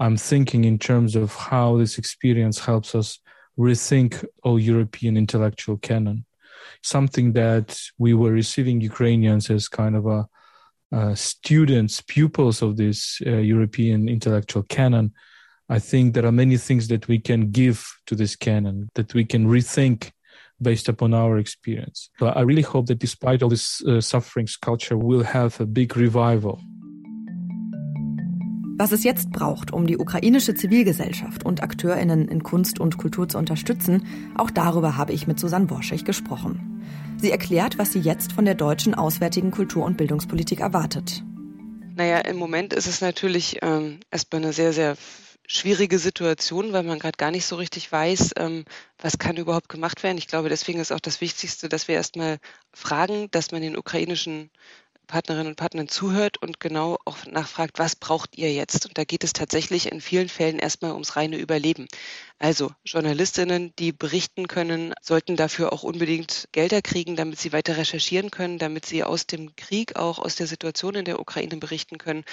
i'm 0.00 0.16
thinking 0.16 0.64
in 0.64 0.76
terms 0.76 1.14
of 1.14 1.32
how 1.34 1.76
this 1.76 1.98
experience 1.98 2.58
helps 2.58 2.96
us 2.96 3.20
rethink 3.56 4.24
all 4.42 4.58
european 4.58 5.16
intellectual 5.16 5.76
canon. 5.78 6.24
Something 6.82 7.32
that 7.34 7.80
we 7.98 8.14
were 8.14 8.32
receiving 8.32 8.80
ukrainians 8.80 9.50
as 9.50 9.68
kind 9.68 9.96
of 9.96 10.06
a 10.06 10.26
uh, 10.92 11.14
students 11.14 12.00
pupils 12.00 12.62
of 12.62 12.76
this 12.76 13.20
uh, 13.26 13.30
european 13.36 14.08
intellectual 14.08 14.62
canon 14.64 15.12
i 15.68 15.78
think 15.78 16.14
there 16.14 16.26
are 16.26 16.32
many 16.32 16.58
things 16.58 16.88
that 16.88 17.08
we 17.08 17.18
can 17.18 17.50
give 17.50 17.84
to 18.06 18.16
this 18.16 18.36
canon 18.36 18.88
that 18.94 19.14
we 19.14 19.24
can 19.24 19.46
rethink 19.46 20.12
based 20.60 20.88
upon 20.88 21.14
our 21.14 21.38
experience. 21.38 22.10
So 22.18 22.26
I 22.26 22.42
really 22.42 22.62
hope 22.62 22.86
that 22.86 22.98
despite 22.98 23.42
all 23.42 23.50
this 23.50 23.82
uh, 23.82 24.00
sufferings, 24.00 24.56
culture 24.56 24.96
will 24.96 25.24
have 25.24 25.60
a 25.60 25.66
big 25.66 25.96
revival. 25.96 26.60
Was 28.76 28.90
es 28.90 29.04
jetzt 29.04 29.30
braucht, 29.30 29.72
um 29.72 29.86
die 29.86 29.98
ukrainische 29.98 30.56
Zivilgesellschaft 30.56 31.44
und 31.44 31.62
AkteurInnen 31.62 32.26
in 32.26 32.42
Kunst 32.42 32.80
und 32.80 32.98
Kultur 32.98 33.28
zu 33.28 33.38
unterstützen, 33.38 34.04
auch 34.36 34.50
darüber 34.50 34.96
habe 34.96 35.12
ich 35.12 35.28
mit 35.28 35.38
Susanne 35.38 35.70
Worschig 35.70 36.04
gesprochen. 36.04 36.82
Sie 37.18 37.30
erklärt, 37.30 37.78
was 37.78 37.92
sie 37.92 38.00
jetzt 38.00 38.32
von 38.32 38.44
der 38.44 38.56
deutschen 38.56 38.94
auswärtigen 38.94 39.52
Kultur- 39.52 39.84
und 39.84 39.96
Bildungspolitik 39.96 40.58
erwartet. 40.58 41.22
Naja, 41.94 42.18
im 42.18 42.36
Moment 42.36 42.72
ist 42.72 42.88
es 42.88 43.00
natürlich 43.00 43.58
ähm, 43.62 44.00
erstmal 44.10 44.42
eine 44.42 44.52
sehr, 44.52 44.72
sehr 44.72 44.96
schwierige 45.46 45.98
Situation, 45.98 46.72
weil 46.72 46.82
man 46.82 46.98
gerade 46.98 47.16
gar 47.16 47.30
nicht 47.30 47.46
so 47.46 47.56
richtig 47.56 47.90
weiß, 47.90 48.32
ähm, 48.36 48.64
was 48.98 49.18
kann 49.18 49.36
überhaupt 49.36 49.68
gemacht 49.68 50.02
werden. 50.02 50.18
Ich 50.18 50.26
glaube, 50.26 50.48
deswegen 50.48 50.80
ist 50.80 50.92
auch 50.92 51.00
das 51.00 51.20
Wichtigste, 51.20 51.68
dass 51.68 51.88
wir 51.88 51.96
erstmal 51.96 52.38
fragen, 52.72 53.30
dass 53.30 53.52
man 53.52 53.62
den 53.62 53.76
ukrainischen 53.76 54.50
Partnerinnen 55.06 55.48
und 55.48 55.56
Partnern 55.56 55.88
zuhört 55.88 56.38
und 56.38 56.60
genau 56.60 56.98
auch 57.04 57.26
nachfragt, 57.26 57.78
was 57.78 57.94
braucht 57.96 58.36
ihr 58.38 58.52
jetzt? 58.52 58.86
Und 58.86 58.96
da 58.96 59.04
geht 59.04 59.22
es 59.24 59.32
tatsächlich 59.32 59.90
in 59.92 60.00
vielen 60.00 60.28
Fällen 60.28 60.58
erstmal 60.58 60.92
ums 60.92 61.16
reine 61.16 61.36
Überleben. 61.36 61.86
Also 62.40 62.72
Journalistinnen, 62.84 63.72
die 63.78 63.92
berichten 63.92 64.48
können, 64.48 64.92
sollten 65.00 65.36
dafür 65.36 65.72
auch 65.72 65.84
unbedingt 65.84 66.48
Gelder 66.52 66.82
kriegen, 66.82 67.16
damit 67.16 67.38
sie 67.38 67.52
weiter 67.52 67.76
recherchieren 67.76 68.30
können, 68.30 68.58
damit 68.58 68.84
sie 68.86 69.04
aus 69.04 69.26
dem 69.26 69.54
Krieg, 69.56 69.96
auch 69.96 70.18
aus 70.18 70.34
der 70.34 70.48
Situation 70.48 70.96
in 70.96 71.04
der 71.04 71.20
Ukraine 71.20 71.56
berichten 71.56 71.96
können. 71.96 72.24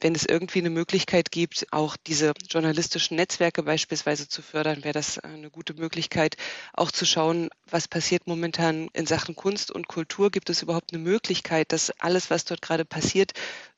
Wenn 0.00 0.14
es 0.14 0.24
irgendwie 0.24 0.60
eine 0.60 0.70
Möglichkeit 0.70 1.30
gibt, 1.30 1.66
auch 1.70 1.96
diese 1.96 2.32
journalistischen 2.50 3.16
Netzwerke 3.16 3.62
beispielsweise 3.62 4.26
zu 4.26 4.42
fördern, 4.42 4.84
wäre 4.84 4.94
das 4.94 5.18
eine 5.18 5.50
gute 5.50 5.74
Möglichkeit, 5.74 6.36
auch 6.72 6.90
zu 6.90 7.04
schauen, 7.04 7.50
was 7.70 7.88
passiert 7.88 8.26
momentan 8.26 8.88
in 8.94 9.06
Sachen 9.06 9.36
Kunst 9.36 9.70
und 9.70 9.86
Kultur. 9.86 10.30
Gibt 10.30 10.50
es 10.50 10.62
überhaupt 10.62 10.92
eine 10.92 11.02
Möglichkeit, 11.02 11.72
dass 11.72 11.92
alles, 12.00 12.30
was 12.30 12.46
dort 12.46 12.62
gerade 12.62 12.86
passiert, 12.86 13.32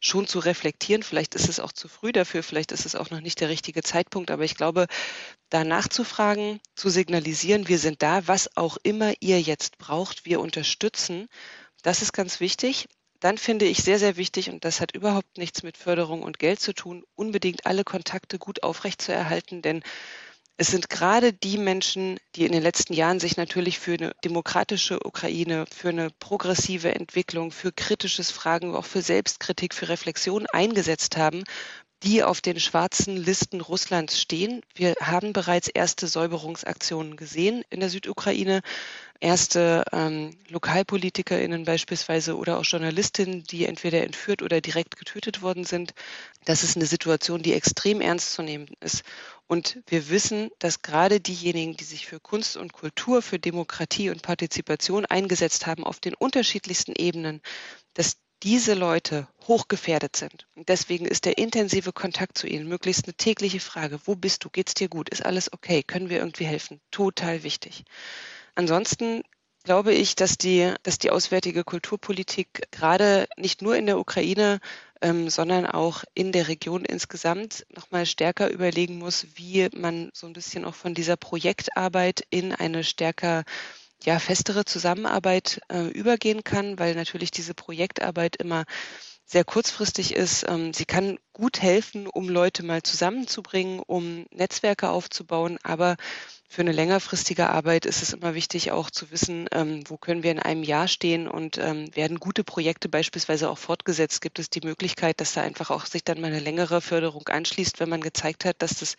schon 0.07 0.27
zu 0.27 0.39
reflektieren? 0.39 1.03
Vielleicht 1.03 1.35
ist 1.35 1.49
es 1.49 1.61
auch 1.61 1.73
zu 1.73 1.89
früh 1.89 2.13
dafür, 2.13 2.43
vielleicht 2.43 2.73
ist 2.73 2.87
es 2.87 2.95
auch 2.95 3.11
noch 3.11 3.21
nicht 3.21 3.41
der 3.41 3.49
richtige 3.49 3.83
Zeitpunkt, 3.83 4.31
aber 4.31 4.45
ich 4.45 4.55
glaube, 4.57 4.87
da 5.51 5.65
nachzufragen, 5.65 6.61
zu 6.77 6.91
signalisieren, 6.91 7.69
wir 7.69 7.79
sind 7.79 8.03
da, 8.03 8.27
was 8.29 8.57
auch 8.57 8.77
immer 8.83 9.15
ihr 9.21 9.41
jetzt 9.41 9.79
braucht, 9.79 10.27
wir 10.27 10.41
unterstützen. 10.41 11.29
Das 11.83 12.03
ist 12.03 12.13
ganz 12.13 12.41
wichtig. 12.41 12.87
dann 13.25 13.39
finde 13.39 13.65
ich 13.65 13.79
sehr, 13.79 13.99
sehr 13.99 14.19
wichtig, 14.19 14.51
und 14.51 14.67
das 14.67 14.83
hat 14.83 14.95
überhaupt 14.95 15.39
nichts 15.39 15.63
mit 15.63 15.79
Förderung 15.79 16.23
und 16.23 16.39
Geld 16.39 16.61
zu 16.61 16.75
tun, 16.75 17.05
unbedingt 17.15 17.65
alle 17.65 17.83
Kontakte 17.83 18.39
gut 18.39 18.63
aufrechtzuerhalten, 18.63 19.63
denn 19.63 19.83
es 20.57 20.69
sind 20.69 20.89
gerade 20.89 21.33
die 21.33 21.59
Menschen, 21.59 22.19
die 22.37 22.45
in 22.45 22.53
den 22.53 22.63
letzten 22.63 22.95
Jahren 22.95 23.19
sich 23.19 23.37
natürlich 23.37 23.79
für 23.81 23.95
eine 23.95 24.13
demokratische 24.25 25.05
Ukraine, 25.05 25.65
für 25.75 25.89
eine 25.89 26.11
progressive 26.21 26.95
Entwicklung, 26.95 27.51
für 27.51 27.73
kritisches 27.73 28.31
Fragen, 28.31 28.77
auch 28.77 28.85
für 28.85 29.03
Selbstkritik, 29.03 29.75
für 29.75 29.89
Reflexion 29.89 30.47
eingesetzt 30.53 31.17
haben, 31.17 31.43
die 32.05 32.23
auf 32.23 32.41
den 32.41 32.61
schwarzen 32.61 33.17
Listen 33.17 33.61
Russlands 33.61 34.21
stehen. 34.21 34.61
Wir 34.75 34.95
haben 35.01 35.33
bereits 35.33 35.69
erste 35.69 36.07
Säuberungsaktionen 36.07 37.17
gesehen 37.17 37.65
in 37.71 37.81
der 37.81 37.91
Südukraine. 37.91 38.61
Erste 39.21 39.85
ähm, 39.93 40.37
LokalpolitikerInnen 40.49 41.65
beispielsweise 41.65 42.37
oder 42.37 42.59
auch 42.59 42.65
Journalistinnen, 42.65 43.45
die 43.45 43.65
entweder 43.65 44.03
entführt 44.03 44.43
oder 44.43 44.61
direkt 44.61 44.97
getötet 44.97 45.41
worden 45.41 45.65
sind. 45.65 45.95
Das 46.45 46.63
ist 46.63 46.77
eine 46.77 46.87
Situation, 46.87 47.43
die 47.43 47.55
extrem 47.55 48.01
ernst 48.01 48.33
zu 48.33 48.43
nehmen 48.43 48.69
ist. 48.81 49.03
Und 49.47 49.81
wir 49.87 50.11
wissen, 50.11 50.51
dass 50.59 50.83
gerade 50.83 51.21
diejenigen, 51.21 51.77
die 51.77 51.85
sich 51.85 52.07
für 52.07 52.21
Kunst 52.21 52.57
und 52.57 52.73
Kultur, 52.73 53.23
für 53.23 53.39
Demokratie 53.39 54.11
und 54.11 54.23
Partizipation 54.23 55.07
eingesetzt 55.07 55.67
haben, 55.67 55.85
auf 55.85 56.01
den 56.01 56.15
unterschiedlichsten 56.15 56.93
Ebenen, 56.97 57.41
dass 57.95 58.17
diese 58.43 58.75
Leute 58.75 59.27
hochgefährdet 59.49 60.17
sind. 60.17 60.47
Und 60.55 60.69
deswegen 60.69 61.07
ist 61.07 61.25
der 61.25 61.39
intensive 61.39 61.93
Kontakt 61.93 62.37
zu 62.37 62.47
ihnen, 62.47 62.69
möglichst 62.69 63.07
eine 63.07 63.15
tägliche 63.15 63.61
Frage, 63.61 63.99
wo 64.05 64.17
bist 64.17 64.45
du, 64.45 64.51
geht's 64.51 64.75
dir 64.75 64.89
gut, 64.89 65.09
ist 65.09 65.25
alles 65.25 65.53
okay, 65.53 65.83
können 65.83 66.11
wir 66.11 66.19
irgendwie 66.19 66.45
helfen, 66.45 66.81
total 66.91 67.43
wichtig. 67.43 67.85
Ansonsten 68.55 69.23
glaube 69.65 69.95
ich, 69.95 70.15
dass 70.15 70.37
die, 70.37 70.73
dass 70.83 70.99
die 70.99 71.11
auswärtige 71.11 71.65
Kulturpolitik 71.65 72.69
gerade 72.71 73.27
nicht 73.37 73.63
nur 73.63 73.77
in 73.77 73.87
der 73.87 73.99
Ukraine, 73.99 74.61
ähm, 75.01 75.29
sondern 75.31 75.67
auch 75.67 76.05
in 76.15 76.33
der 76.33 76.49
Region 76.49 76.85
insgesamt 76.85 77.67
nochmal 77.75 78.07
stärker 78.07 78.51
überlegen 78.51 78.99
muss, 78.99 79.27
wie 79.35 79.69
man 79.75 80.11
so 80.13 80.27
ein 80.27 80.35
bisschen 80.35 80.65
auch 80.65 80.75
von 80.75 80.95
dieser 80.95 81.17
Projektarbeit 81.17 82.27
in 82.31 82.53
eine 82.53 82.85
stärker 82.85 83.45
ja, 84.05 84.19
festere 84.19 84.67
Zusammenarbeit 84.67 85.61
äh, 85.69 85.89
übergehen 85.89 86.45
kann, 86.45 86.79
weil 86.79 86.95
natürlich 86.95 87.31
diese 87.31 87.55
Projektarbeit 87.55 88.37
immer 88.37 88.65
sehr 89.27 89.45
kurzfristig 89.45 90.15
ist. 90.15 90.45
Ähm, 90.49 90.73
sie 90.73 90.85
kann 90.85 91.19
gut 91.33 91.61
helfen, 91.61 92.07
um 92.07 92.29
Leute 92.29 92.63
mal 92.63 92.83
zusammenzubringen, 92.83 93.81
um 93.81 94.27
Netzwerke 94.31 94.91
aufzubauen, 94.91 95.59
aber 95.63 95.97
für 96.55 96.63
eine 96.63 96.71
längerfristige 96.71 97.51
Arbeit 97.51 97.85
ist 97.85 98.01
es 98.01 98.13
immer 98.13 98.35
wichtig, 98.35 98.71
auch 98.71 98.89
zu 98.89 99.11
wissen, 99.11 99.49
ähm, 99.51 99.83
wo 99.89 99.97
können 99.97 100.23
wir 100.23 100.31
in 100.31 100.39
einem 100.39 100.63
Jahr 100.63 100.87
stehen 100.87 101.27
und 101.27 101.59
ähm, 101.59 101.89
werden 101.97 102.21
gute 102.21 102.45
Projekte 102.45 102.89
beispielsweise 102.89 103.51
auch 103.51 103.59
fortgesetzt. 103.59 104.21
Gibt 104.21 104.39
es 104.39 104.51
die 104.51 104.61
Möglichkeit, 104.61 105.21
dass 105.21 105.33
da 105.33 105.41
einfach 105.41 105.71
auch 105.71 105.87
sich 105.87 106.05
dann 106.05 106.21
mal 106.21 106.29
eine 106.29 106.39
längere 106.39 106.81
Förderung 106.81 107.27
anschließt, 107.27 107.81
wenn 107.81 107.89
man 107.89 108.03
gezeigt 108.03 108.45
hat, 108.45 108.63
dass 108.63 108.79
das 108.79 108.97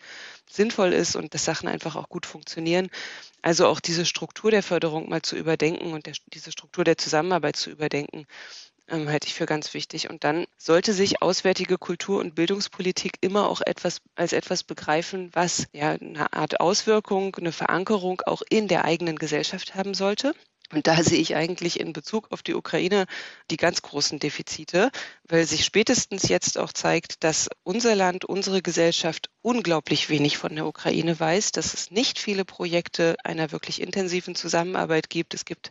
sinnvoll 0.50 0.92
ist 0.92 1.16
und 1.16 1.32
dass 1.32 1.46
Sachen 1.46 1.66
einfach 1.66 1.96
auch 1.96 2.10
gut 2.10 2.26
funktionieren. 2.26 2.90
Also 3.40 3.66
auch 3.68 3.80
diese 3.80 4.04
Struktur 4.04 4.50
der 4.50 4.62
Förderung 4.62 5.08
mal 5.08 5.22
zu 5.22 5.36
überdenken 5.36 5.94
und 5.94 6.04
der, 6.04 6.14
diese 6.26 6.52
Struktur 6.52 6.84
der 6.84 6.98
Zusammenarbeit 6.98 7.56
zu 7.56 7.70
überdenken 7.70 8.26
ähm, 8.88 9.08
halte 9.08 9.26
ich 9.26 9.34
für 9.34 9.46
ganz 9.46 9.74
wichtig. 9.74 10.10
Und 10.10 10.24
dann 10.24 10.46
sollte 10.56 10.92
sich 10.92 11.22
auswärtige 11.22 11.78
Kultur- 11.78 12.20
und 12.20 12.34
Bildungspolitik 12.34 13.18
immer 13.20 13.48
auch 13.48 13.60
etwas 13.64 14.00
als 14.14 14.32
etwas 14.32 14.62
begreifen, 14.62 15.30
was 15.32 15.66
ja 15.72 15.92
eine 15.92 16.32
Art 16.32 16.60
Auswirkung, 16.60 17.34
eine 17.36 17.52
Verankerung 17.52 18.22
auch 18.26 18.42
in 18.48 18.68
der 18.68 18.84
eigenen 18.84 19.16
Gesellschaft 19.16 19.74
haben 19.74 19.94
sollte. 19.94 20.34
Und 20.72 20.88
da 20.88 21.00
sehe 21.02 21.20
ich 21.20 21.36
eigentlich 21.36 21.78
in 21.78 21.92
Bezug 21.92 22.32
auf 22.32 22.42
die 22.42 22.54
Ukraine 22.54 23.06
die 23.52 23.56
ganz 23.56 23.82
großen 23.82 24.18
Defizite, 24.18 24.90
weil 25.28 25.46
sich 25.46 25.64
spätestens 25.64 26.28
jetzt 26.28 26.58
auch 26.58 26.72
zeigt, 26.72 27.22
dass 27.22 27.48
unser 27.62 27.94
Land, 27.94 28.24
unsere 28.24 28.62
Gesellschaft 28.62 29.30
unglaublich 29.42 30.08
wenig 30.08 30.38
von 30.38 30.56
der 30.56 30.66
Ukraine 30.66 31.20
weiß, 31.20 31.52
dass 31.52 31.72
es 31.72 31.92
nicht 31.92 32.18
viele 32.18 32.44
Projekte 32.44 33.14
einer 33.22 33.52
wirklich 33.52 33.80
intensiven 33.80 34.34
Zusammenarbeit 34.34 35.08
gibt. 35.08 35.34
Es 35.34 35.44
gibt 35.44 35.70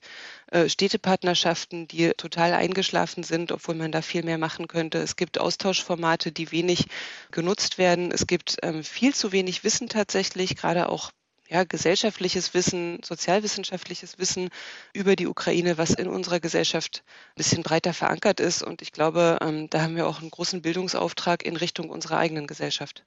äh, 0.51 0.69
Städtepartnerschaften, 0.69 1.89
die 1.89 2.11
total 2.15 2.53
eingeschlafen 2.53 3.23
sind, 3.23 3.51
obwohl 3.51 3.75
man 3.75 3.91
da 3.91 4.01
viel 4.01 4.23
mehr 4.23 4.37
machen 4.37 4.69
könnte. 4.69 4.99
Es 4.99 5.17
gibt 5.17 5.39
Austauschformate, 5.39 6.31
die 6.31 6.51
wenig 6.51 6.85
genutzt 7.31 7.77
werden. 7.77 8.11
Es 8.13 8.27
gibt 8.27 8.57
ähm, 8.63 8.81
viel 8.81 9.13
zu 9.13 9.33
wenig 9.33 9.65
Wissen 9.65 9.89
tatsächlich, 9.89 10.55
gerade 10.55 10.87
auch 10.87 11.11
ja, 11.47 11.63
gesellschaftliches 11.63 12.53
Wissen, 12.53 12.99
sozialwissenschaftliches 13.03 14.17
Wissen 14.17 14.49
über 14.93 15.15
die 15.15 15.27
Ukraine, 15.27 15.77
was 15.77 15.91
in 15.91 16.07
unserer 16.07 16.39
Gesellschaft 16.39 17.03
ein 17.05 17.37
bisschen 17.37 17.63
breiter 17.63 17.93
verankert 17.93 18.39
ist. 18.39 18.63
Und 18.63 18.81
ich 18.81 18.91
glaube, 18.91 19.37
ähm, 19.41 19.69
da 19.69 19.81
haben 19.81 19.95
wir 19.95 20.07
auch 20.07 20.21
einen 20.21 20.31
großen 20.31 20.61
Bildungsauftrag 20.61 21.45
in 21.45 21.55
Richtung 21.55 21.89
unserer 21.89 22.17
eigenen 22.17 22.47
Gesellschaft. 22.47 23.05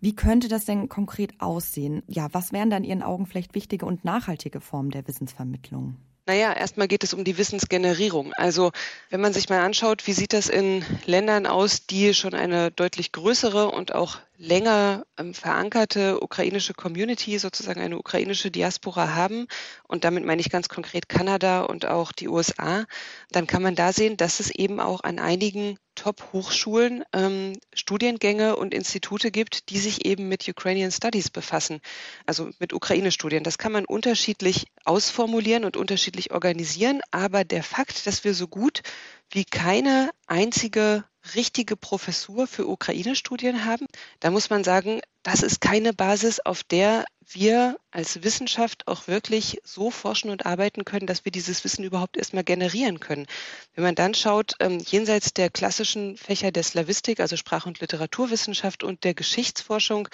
Wie 0.00 0.14
könnte 0.14 0.48
das 0.48 0.66
denn 0.66 0.88
konkret 0.88 1.40
aussehen? 1.40 2.02
Ja, 2.08 2.28
was 2.32 2.52
wären 2.52 2.70
dann 2.70 2.84
Ihren 2.84 3.02
Augen 3.02 3.26
vielleicht 3.26 3.54
wichtige 3.54 3.86
und 3.86 4.04
nachhaltige 4.04 4.60
Formen 4.60 4.90
der 4.90 5.06
Wissensvermittlung? 5.06 5.96
Naja, 6.26 6.54
erstmal 6.54 6.88
geht 6.88 7.04
es 7.04 7.12
um 7.12 7.22
die 7.22 7.36
Wissensgenerierung. 7.36 8.32
Also 8.32 8.72
wenn 9.10 9.20
man 9.20 9.34
sich 9.34 9.50
mal 9.50 9.60
anschaut, 9.60 10.06
wie 10.06 10.14
sieht 10.14 10.32
das 10.32 10.48
in 10.48 10.82
Ländern 11.04 11.46
aus, 11.46 11.86
die 11.86 12.14
schon 12.14 12.32
eine 12.32 12.70
deutlich 12.70 13.12
größere 13.12 13.70
und 13.70 13.94
auch 13.94 14.20
länger 14.38 15.04
ähm, 15.18 15.34
verankerte 15.34 16.22
ukrainische 16.22 16.72
Community, 16.72 17.38
sozusagen 17.38 17.82
eine 17.82 17.98
ukrainische 17.98 18.50
Diaspora 18.50 19.14
haben, 19.14 19.46
und 19.86 20.04
damit 20.04 20.24
meine 20.24 20.40
ich 20.40 20.48
ganz 20.48 20.70
konkret 20.70 21.10
Kanada 21.10 21.64
und 21.64 21.84
auch 21.84 22.10
die 22.10 22.28
USA, 22.28 22.86
dann 23.30 23.46
kann 23.46 23.62
man 23.62 23.74
da 23.74 23.92
sehen, 23.92 24.16
dass 24.16 24.40
es 24.40 24.50
eben 24.50 24.80
auch 24.80 25.02
an 25.04 25.18
einigen 25.18 25.78
Top-Hochschulen 25.94 27.04
ähm, 27.12 27.52
Studiengänge 27.72 28.56
und 28.56 28.74
Institute 28.74 29.30
gibt, 29.30 29.70
die 29.70 29.78
sich 29.78 30.04
eben 30.04 30.28
mit 30.28 30.48
Ukrainian 30.48 30.90
Studies 30.90 31.30
befassen, 31.30 31.80
also 32.26 32.50
mit 32.58 32.72
Ukraine-Studien. 32.72 33.44
Das 33.44 33.58
kann 33.58 33.72
man 33.72 33.84
unterschiedlich 33.84 34.66
ausformulieren 34.84 35.64
und 35.64 35.76
unterschiedlich 35.76 36.32
organisieren, 36.32 37.00
aber 37.10 37.44
der 37.44 37.62
Fakt, 37.62 38.06
dass 38.06 38.24
wir 38.24 38.34
so 38.34 38.48
gut 38.48 38.82
wie 39.30 39.44
keine 39.44 40.10
einzige 40.26 41.04
richtige 41.34 41.76
Professur 41.76 42.46
für 42.46 42.66
Ukraine-Studien 42.68 43.64
haben, 43.64 43.86
da 44.20 44.30
muss 44.30 44.50
man 44.50 44.64
sagen, 44.64 45.00
das 45.22 45.42
ist 45.42 45.60
keine 45.60 45.94
Basis, 45.94 46.40
auf 46.40 46.62
der 46.64 47.06
wir 47.26 47.78
als 47.90 48.22
Wissenschaft 48.22 48.86
auch 48.86 49.08
wirklich 49.08 49.60
so 49.64 49.90
forschen 49.90 50.30
und 50.30 50.44
arbeiten 50.44 50.84
können, 50.84 51.06
dass 51.06 51.24
wir 51.24 51.32
dieses 51.32 51.64
Wissen 51.64 51.84
überhaupt 51.84 52.16
erstmal 52.16 52.44
generieren 52.44 53.00
können. 53.00 53.26
Wenn 53.74 53.84
man 53.84 53.94
dann 53.94 54.14
schaut, 54.14 54.54
ähm, 54.60 54.78
jenseits 54.78 55.32
der 55.32 55.48
klassischen 55.48 56.16
Fächer 56.18 56.52
der 56.52 56.62
Slavistik, 56.62 57.20
also 57.20 57.36
Sprach- 57.36 57.66
und 57.66 57.80
Literaturwissenschaft 57.80 58.84
und 58.84 59.04
der 59.04 59.14
Geschichtsforschung, 59.14 60.08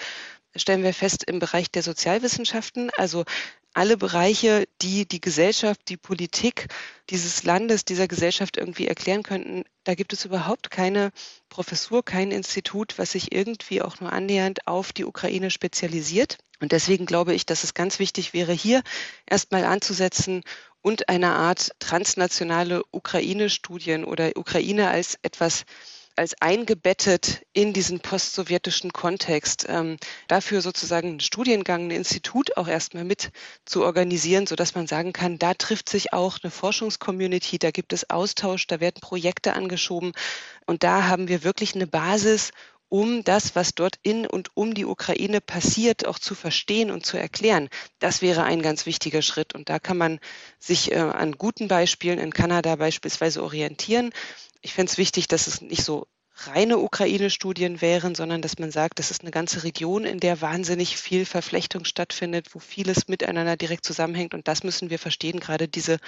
stellen 0.55 0.83
wir 0.83 0.93
fest, 0.93 1.23
im 1.25 1.39
Bereich 1.39 1.71
der 1.71 1.83
Sozialwissenschaften, 1.83 2.89
also 2.97 3.25
alle 3.73 3.97
Bereiche, 3.97 4.65
die 4.81 5.07
die 5.07 5.21
Gesellschaft, 5.21 5.81
die 5.87 5.97
Politik 5.97 6.67
dieses 7.09 7.43
Landes, 7.43 7.85
dieser 7.85 8.07
Gesellschaft 8.07 8.57
irgendwie 8.57 8.87
erklären 8.87 9.23
könnten, 9.23 9.63
da 9.83 9.95
gibt 9.95 10.13
es 10.13 10.25
überhaupt 10.25 10.71
keine 10.71 11.11
Professur, 11.49 12.03
kein 12.03 12.31
Institut, 12.31 12.97
was 12.97 13.13
sich 13.13 13.31
irgendwie 13.31 13.81
auch 13.81 13.99
nur 13.99 14.11
annähernd 14.11 14.67
auf 14.67 14.93
die 14.93 15.05
Ukraine 15.05 15.51
spezialisiert. 15.51 16.37
Und 16.59 16.71
deswegen 16.71 17.05
glaube 17.05 17.33
ich, 17.33 17.45
dass 17.45 17.63
es 17.63 17.73
ganz 17.73 17.97
wichtig 17.99 18.33
wäre, 18.33 18.53
hier 18.53 18.83
erstmal 19.25 19.65
anzusetzen 19.65 20.43
und 20.81 21.09
eine 21.09 21.33
Art 21.33 21.71
transnationale 21.79 22.83
Ukraine-Studien 22.91 24.03
oder 24.03 24.31
Ukraine 24.35 24.89
als 24.89 25.17
etwas 25.21 25.63
als 26.21 26.39
eingebettet 26.39 27.41
in 27.51 27.73
diesen 27.73 27.99
postsowjetischen 27.99 28.93
Kontext. 28.93 29.65
Ähm, 29.67 29.97
dafür 30.27 30.61
sozusagen 30.61 31.07
einen 31.07 31.19
Studiengang, 31.19 31.87
ein 31.87 31.89
Institut 31.91 32.57
auch 32.57 32.67
erstmal 32.67 33.05
mit 33.05 33.31
zu 33.65 33.83
organisieren, 33.83 34.45
sodass 34.45 34.75
man 34.75 34.85
sagen 34.85 35.13
kann, 35.13 35.39
da 35.39 35.55
trifft 35.55 35.89
sich 35.89 36.13
auch 36.13 36.37
eine 36.43 36.51
Forschungscommunity, 36.51 37.57
da 37.57 37.71
gibt 37.71 37.91
es 37.91 38.11
Austausch, 38.11 38.67
da 38.67 38.79
werden 38.79 39.01
Projekte 39.01 39.53
angeschoben 39.53 40.11
und 40.67 40.83
da 40.83 41.07
haben 41.07 41.27
wir 41.27 41.43
wirklich 41.43 41.73
eine 41.73 41.87
Basis, 41.87 42.51
um 42.91 43.23
das, 43.23 43.55
was 43.55 43.73
dort 43.73 43.95
in 44.03 44.27
und 44.27 44.49
um 44.53 44.73
die 44.73 44.85
Ukraine 44.85 45.41
passiert, 45.41 46.05
auch 46.05 46.19
zu 46.19 46.35
verstehen 46.35 46.91
und 46.91 47.05
zu 47.05 47.17
erklären. 47.17 47.69
Das 47.99 48.21
wäre 48.21 48.43
ein 48.43 48.61
ganz 48.61 48.85
wichtiger 48.85 49.21
Schritt. 49.21 49.55
Und 49.55 49.69
da 49.69 49.79
kann 49.79 49.97
man 49.97 50.19
sich 50.59 50.91
äh, 50.91 50.97
an 50.97 51.31
guten 51.33 51.67
Beispielen 51.67 52.19
in 52.19 52.33
Kanada 52.33 52.75
beispielsweise 52.75 53.41
orientieren 53.41 54.11
ich 54.61 54.73
fände 54.73 54.91
es 54.91 54.97
wichtig, 54.97 55.27
dass 55.27 55.47
es 55.47 55.61
nicht 55.61 55.83
so 55.83 56.07
reine 56.33 56.77
Ukraine-Studien 56.77 57.81
wären, 57.81 58.15
sondern 58.15 58.41
dass 58.41 58.57
man 58.57 58.71
sagt, 58.71 58.99
das 58.99 59.11
ist 59.11 59.21
eine 59.21 59.31
ganze 59.31 59.63
Region, 59.63 60.05
in 60.05 60.19
der 60.19 60.41
wahnsinnig 60.41 60.97
viel 60.97 61.25
Verflechtung 61.25 61.85
stattfindet, 61.85 62.53
wo 62.55 62.59
vieles 62.59 63.07
miteinander 63.07 63.57
direkt 63.57 63.85
zusammenhängt. 63.85 64.33
Und 64.33 64.47
das 64.47 64.63
müssen 64.63 64.89
wir 64.89 64.97
verstehen, 64.97 65.39
gerade 65.39 65.67
diese, 65.67 65.99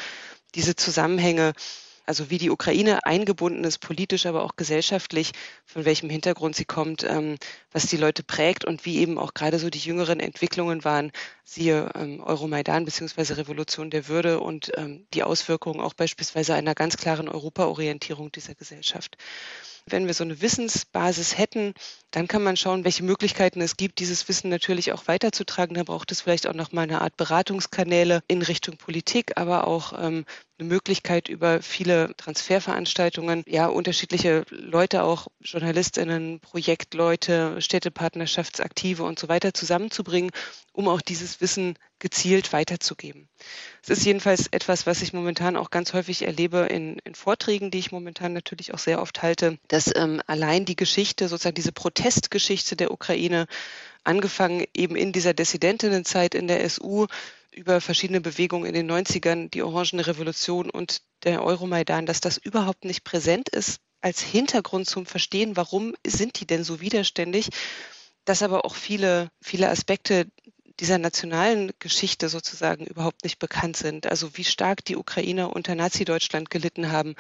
diese 0.56 0.76
Zusammenhänge 0.76 1.54
Also 2.06 2.30
wie 2.30 2.38
die 2.38 2.50
Ukraine 2.50 3.06
eingebunden 3.06 3.64
ist, 3.64 3.80
politisch, 3.80 4.26
aber 4.26 4.44
auch 4.44 4.56
gesellschaftlich, 4.56 5.32
von 5.66 5.86
welchem 5.86 6.10
Hintergrund 6.10 6.56
sie 6.56 6.66
kommt, 6.66 7.04
ähm, 7.04 7.38
was 7.72 7.88
die 7.88 7.98
Leute 7.98 8.24
prägt 8.24 8.66
und 8.66 8.86
wie 8.86 8.98
eben 8.98 9.18
auch 9.18 9.34
gerade 9.34 9.58
so 9.58 9.70
die 9.70 9.80
jüngeren 9.80 10.20
Entwicklungen 10.20 10.84
waren, 10.84 11.12
siehe 11.44 11.92
ähm, 11.96 12.20
Euromaidan 12.22 12.86
bzw. 12.86 13.34
Revolution 13.34 13.90
der 13.90 14.08
Würde 14.10 14.42
und 14.42 14.72
ähm, 14.76 15.06
die 15.14 15.24
Auswirkungen 15.24 15.80
auch 15.80 15.94
beispielsweise 15.94 16.54
einer 16.56 16.76
ganz 16.76 16.98
klaren 16.98 17.30
Europaorientierung 17.30 18.32
dieser 18.32 18.56
Gesellschaft. 18.56 19.18
Wenn 19.86 20.08
wir 20.08 20.14
so 20.14 20.24
eine 20.24 20.42
Wissensbasis 20.42 21.38
hätten, 21.38 21.74
dann 22.12 22.28
kann 22.28 22.44
man 22.44 22.56
schauen, 22.56 22.86
welche 22.86 23.04
Möglichkeiten 23.04 23.60
es 23.60 23.76
gibt, 23.76 24.00
dieses 24.00 24.28
Wissen 24.30 24.50
natürlich 24.50 24.94
auch 24.94 25.08
weiterzutragen. 25.08 25.76
Da 25.76 25.84
braucht 25.84 26.12
es 26.12 26.22
vielleicht 26.22 26.48
auch 26.48 26.54
noch 26.54 26.72
mal 26.72 26.84
eine 26.84 27.02
Art 27.02 27.18
Beratungskanäle 27.18 28.22
in 28.28 28.42
Richtung 28.42 28.78
Politik, 28.78 29.34
aber 29.36 29.68
auch 29.68 29.94
ähm, 29.94 30.26
eine 30.60 30.70
Möglichkeit 30.70 31.28
über 31.28 31.62
viele 31.62 32.16
Transferveranstaltungen, 32.16 33.44
ja, 33.48 33.68
unterschiedliche 33.68 34.46
Leute, 34.50 35.04
auch 35.04 35.28
JournalistInnen, 35.42 36.40
Projektleute, 36.40 37.62
Städtepartnerschaftsaktive 37.62 39.04
und 39.04 39.20
so 39.20 39.28
weiter 39.28 39.54
zusammenzubringen, 39.54 40.32
um 40.74 40.88
auch 40.88 41.02
dieses 41.02 41.40
Wissen 41.40 41.78
gezielt 42.00 42.52
weiterzugeben. 42.52 43.30
Es 43.82 43.90
ist 43.90 44.06
jedenfalls 44.06 44.48
etwas, 44.48 44.86
was 44.86 45.02
ich 45.02 45.14
momentan 45.14 45.56
auch 45.56 45.70
ganz 45.70 45.94
häufig 45.94 46.24
erlebe 46.24 46.68
in, 46.70 46.98
in 47.06 47.16
Vorträgen, 47.16 47.72
die 47.72 47.80
ich 47.80 47.92
momentan 47.92 48.34
natürlich 48.34 48.74
auch 48.74 48.80
sehr 48.80 49.02
oft 49.02 49.22
halte, 49.22 49.58
dass 49.68 49.96
ähm, 49.96 50.22
allein 50.28 50.66
die 50.66 50.76
Geschichte, 50.76 51.28
sozusagen 51.28 51.56
diese 51.56 51.72
Protestgeschichte 51.72 52.76
der 52.76 52.92
Ukraine, 52.92 53.46
angefangen 54.04 54.66
eben 54.74 54.96
in 54.96 55.14
dieser 55.14 55.34
Dissidentinnenzeit 55.34 56.36
in 56.36 56.48
der 56.48 56.68
SU, 56.70 57.08
über 57.52 57.80
verschiedene 57.80 58.20
Bewegungen 58.20 58.66
in 58.66 58.74
den 58.74 58.92
90ern, 58.92 59.50
die 59.50 59.62
Orangene 59.62 60.08
Revolution 60.08 60.70
und 60.70 61.02
der 61.24 61.44
Euromaidan, 61.44 62.06
dass 62.06 62.20
das 62.20 62.38
überhaupt 62.38 62.84
nicht 62.84 63.04
präsent 63.04 63.50
ist 63.50 63.80
als 64.02 64.22
Hintergrund 64.22 64.88
zum 64.88 65.06
Verstehen, 65.06 65.56
warum 65.56 65.96
sind 66.06 66.40
die 66.40 66.48
denn 66.48 66.64
so 66.64 66.82
widerständig, 66.82 67.50
dass 68.26 68.44
aber 68.44 68.66
auch 68.66 68.76
viele, 68.76 69.30
viele 69.42 69.70
Aspekte 69.70 70.28
dieser 70.80 70.98
nationalen 70.98 71.72
Geschichte 71.80 72.30
sozusagen 72.30 72.86
überhaupt 72.86 73.24
nicht 73.24 73.40
bekannt 73.40 73.78
sind. 73.78 74.08
Also 74.08 74.38
wie 74.38 74.44
stark 74.44 74.84
die 74.86 74.96
Ukrainer 74.96 75.56
unter 75.56 75.76
Nazi-Deutschland 75.76 76.50
gelitten 76.50 76.92
haben, 76.92 77.16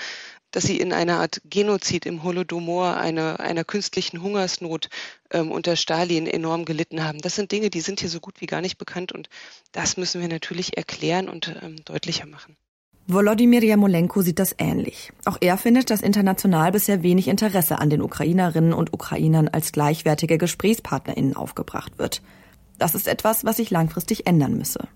dass 0.51 0.63
sie 0.63 0.79
in 0.79 0.93
einer 0.93 1.19
Art 1.19 1.41
Genozid 1.45 2.05
im 2.05 2.23
Holodomor, 2.23 2.97
einer, 2.97 3.39
einer 3.39 3.63
künstlichen 3.63 4.21
Hungersnot 4.21 4.89
ähm, 5.31 5.51
unter 5.51 5.75
Stalin 5.75 6.27
enorm 6.27 6.65
gelitten 6.65 7.03
haben. 7.03 7.19
Das 7.19 7.35
sind 7.35 7.51
Dinge, 7.51 7.69
die 7.69 7.81
sind 7.81 7.99
hier 7.99 8.09
so 8.09 8.19
gut 8.19 8.41
wie 8.41 8.45
gar 8.45 8.61
nicht 8.61 8.77
bekannt 8.77 9.11
und 9.11 9.29
das 9.71 9.97
müssen 9.97 10.21
wir 10.21 10.27
natürlich 10.27 10.77
erklären 10.77 11.29
und 11.29 11.55
ähm, 11.61 11.83
deutlicher 11.85 12.25
machen. 12.25 12.55
Volodymyr 13.05 13.63
Jamolenko 13.63 14.21
sieht 14.21 14.39
das 14.39 14.55
ähnlich. 14.57 15.11
Auch 15.25 15.37
er 15.41 15.57
findet, 15.57 15.89
dass 15.89 16.01
international 16.01 16.71
bisher 16.71 17.03
wenig 17.03 17.27
Interesse 17.27 17.79
an 17.79 17.89
den 17.89 18.01
Ukrainerinnen 18.01 18.71
und 18.71 18.93
Ukrainern 18.93 19.49
als 19.49 19.73
gleichwertige 19.73 20.37
Gesprächspartnerinnen 20.37 21.35
aufgebracht 21.35 21.97
wird. 21.97 22.21
Das 22.83 22.95
ist 22.95 23.07
etwas, 23.07 23.45
was 23.45 23.55
sich 23.55 23.71
langfristig 23.71 24.27
ändern 24.27 24.57
müsse. 24.57 24.89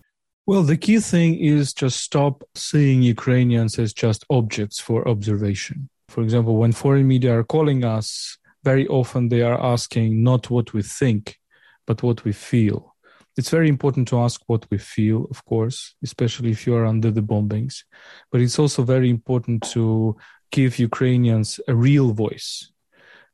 Well, 0.46 0.66
the 0.66 0.76
key 0.76 1.00
thing 1.00 1.36
is 1.36 1.74
just 1.74 2.02
stop 2.02 2.44
seeing 2.54 3.02
Ukrainians 3.02 3.80
as 3.80 3.94
just 3.94 4.26
objects 4.30 4.82
for 4.82 5.08
observation. 5.08 5.88
For 6.10 6.22
example, 6.22 6.58
when 6.58 6.74
foreign 6.74 7.08
media 7.08 7.32
are 7.32 7.46
calling 7.46 7.86
us, 7.86 8.40
very 8.62 8.90
often 8.90 9.30
they 9.30 9.42
are 9.42 9.58
asking 9.58 10.22
not 10.22 10.50
what 10.50 10.74
we 10.74 10.82
think, 10.84 11.38
but 11.86 12.04
what 12.04 12.26
we 12.26 12.34
feel. 12.34 12.94
It's 13.38 13.52
very 13.52 13.70
important 13.70 14.10
to 14.10 14.20
ask 14.20 14.42
what 14.48 14.66
we 14.70 14.80
feel, 14.80 15.26
of 15.32 15.46
course, 15.46 15.96
especially 16.04 16.52
if 16.52 16.68
you 16.68 16.76
are 16.76 16.86
under 16.86 17.10
the 17.10 17.24
bombings. 17.24 17.86
But 18.34 18.42
it's 18.42 18.60
also 18.60 18.84
very 18.84 19.10
important 19.10 19.64
to 19.72 20.18
give 20.52 20.78
Ukrainians 20.78 21.62
a 21.70 21.74
real 21.74 22.12
voice, 22.12 22.70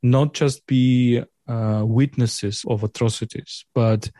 not 0.00 0.32
just 0.32 0.64
be 0.68 1.24
uh, 1.48 1.82
witnesses 1.84 2.64
of 2.68 2.84
atrocities, 2.84 3.64
but 3.74 4.12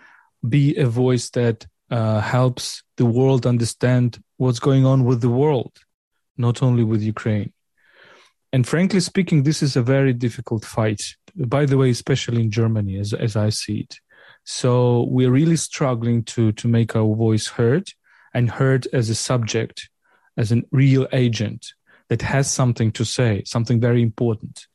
be 0.48 0.76
a 0.76 0.87
voice 0.87 1.30
that 1.30 1.66
uh, 1.90 2.20
helps 2.20 2.83
the 2.96 3.07
world 3.07 3.46
understand 3.46 4.22
what's 4.37 4.59
going 4.59 4.85
on 4.85 5.04
with 5.04 5.20
the 5.20 5.28
world, 5.28 5.72
not 6.37 6.62
only 6.62 6.85
with 6.85 7.02
Ukraine. 7.02 7.52
And 8.52 8.66
frankly 8.66 9.00
speaking, 9.00 9.42
this 9.42 9.62
is 9.62 9.76
a 9.76 9.83
very 9.83 10.12
difficult 10.12 10.64
fight. 10.64 11.02
By 11.35 11.66
the 11.66 11.76
way, 11.76 11.90
especially 11.90 12.42
in 12.42 12.50
Germany, 12.50 12.98
as, 12.98 13.12
as 13.12 13.37
I 13.37 13.48
see 13.48 13.80
it. 13.80 13.98
So 14.44 15.07
we're 15.09 15.30
really 15.30 15.57
struggling 15.57 16.22
to, 16.24 16.52
to 16.52 16.68
make 16.68 16.94
our 16.94 17.14
voice 17.16 17.48
heard 17.48 17.88
and 18.33 18.50
heard 18.50 18.87
as 18.92 19.09
a 19.09 19.14
subject, 19.14 19.88
as 20.37 20.52
a 20.52 20.62
real 20.70 21.09
agent 21.12 21.72
that 22.09 22.22
has 22.22 22.50
something 22.50 22.92
to 22.92 23.04
say, 23.04 23.42
something 23.44 23.80
very 23.80 24.02
important. 24.02 24.66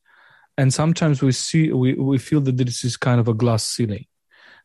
And 0.58 0.74
sometimes 0.74 1.22
we 1.22 1.32
see, 1.32 1.72
we, 1.72 1.94
we 1.94 2.18
feel 2.18 2.42
that 2.42 2.58
this 2.58 2.84
is 2.84 2.98
kind 2.98 3.20
of 3.20 3.28
a 3.28 3.34
glass 3.34 3.64
ceiling 3.64 4.06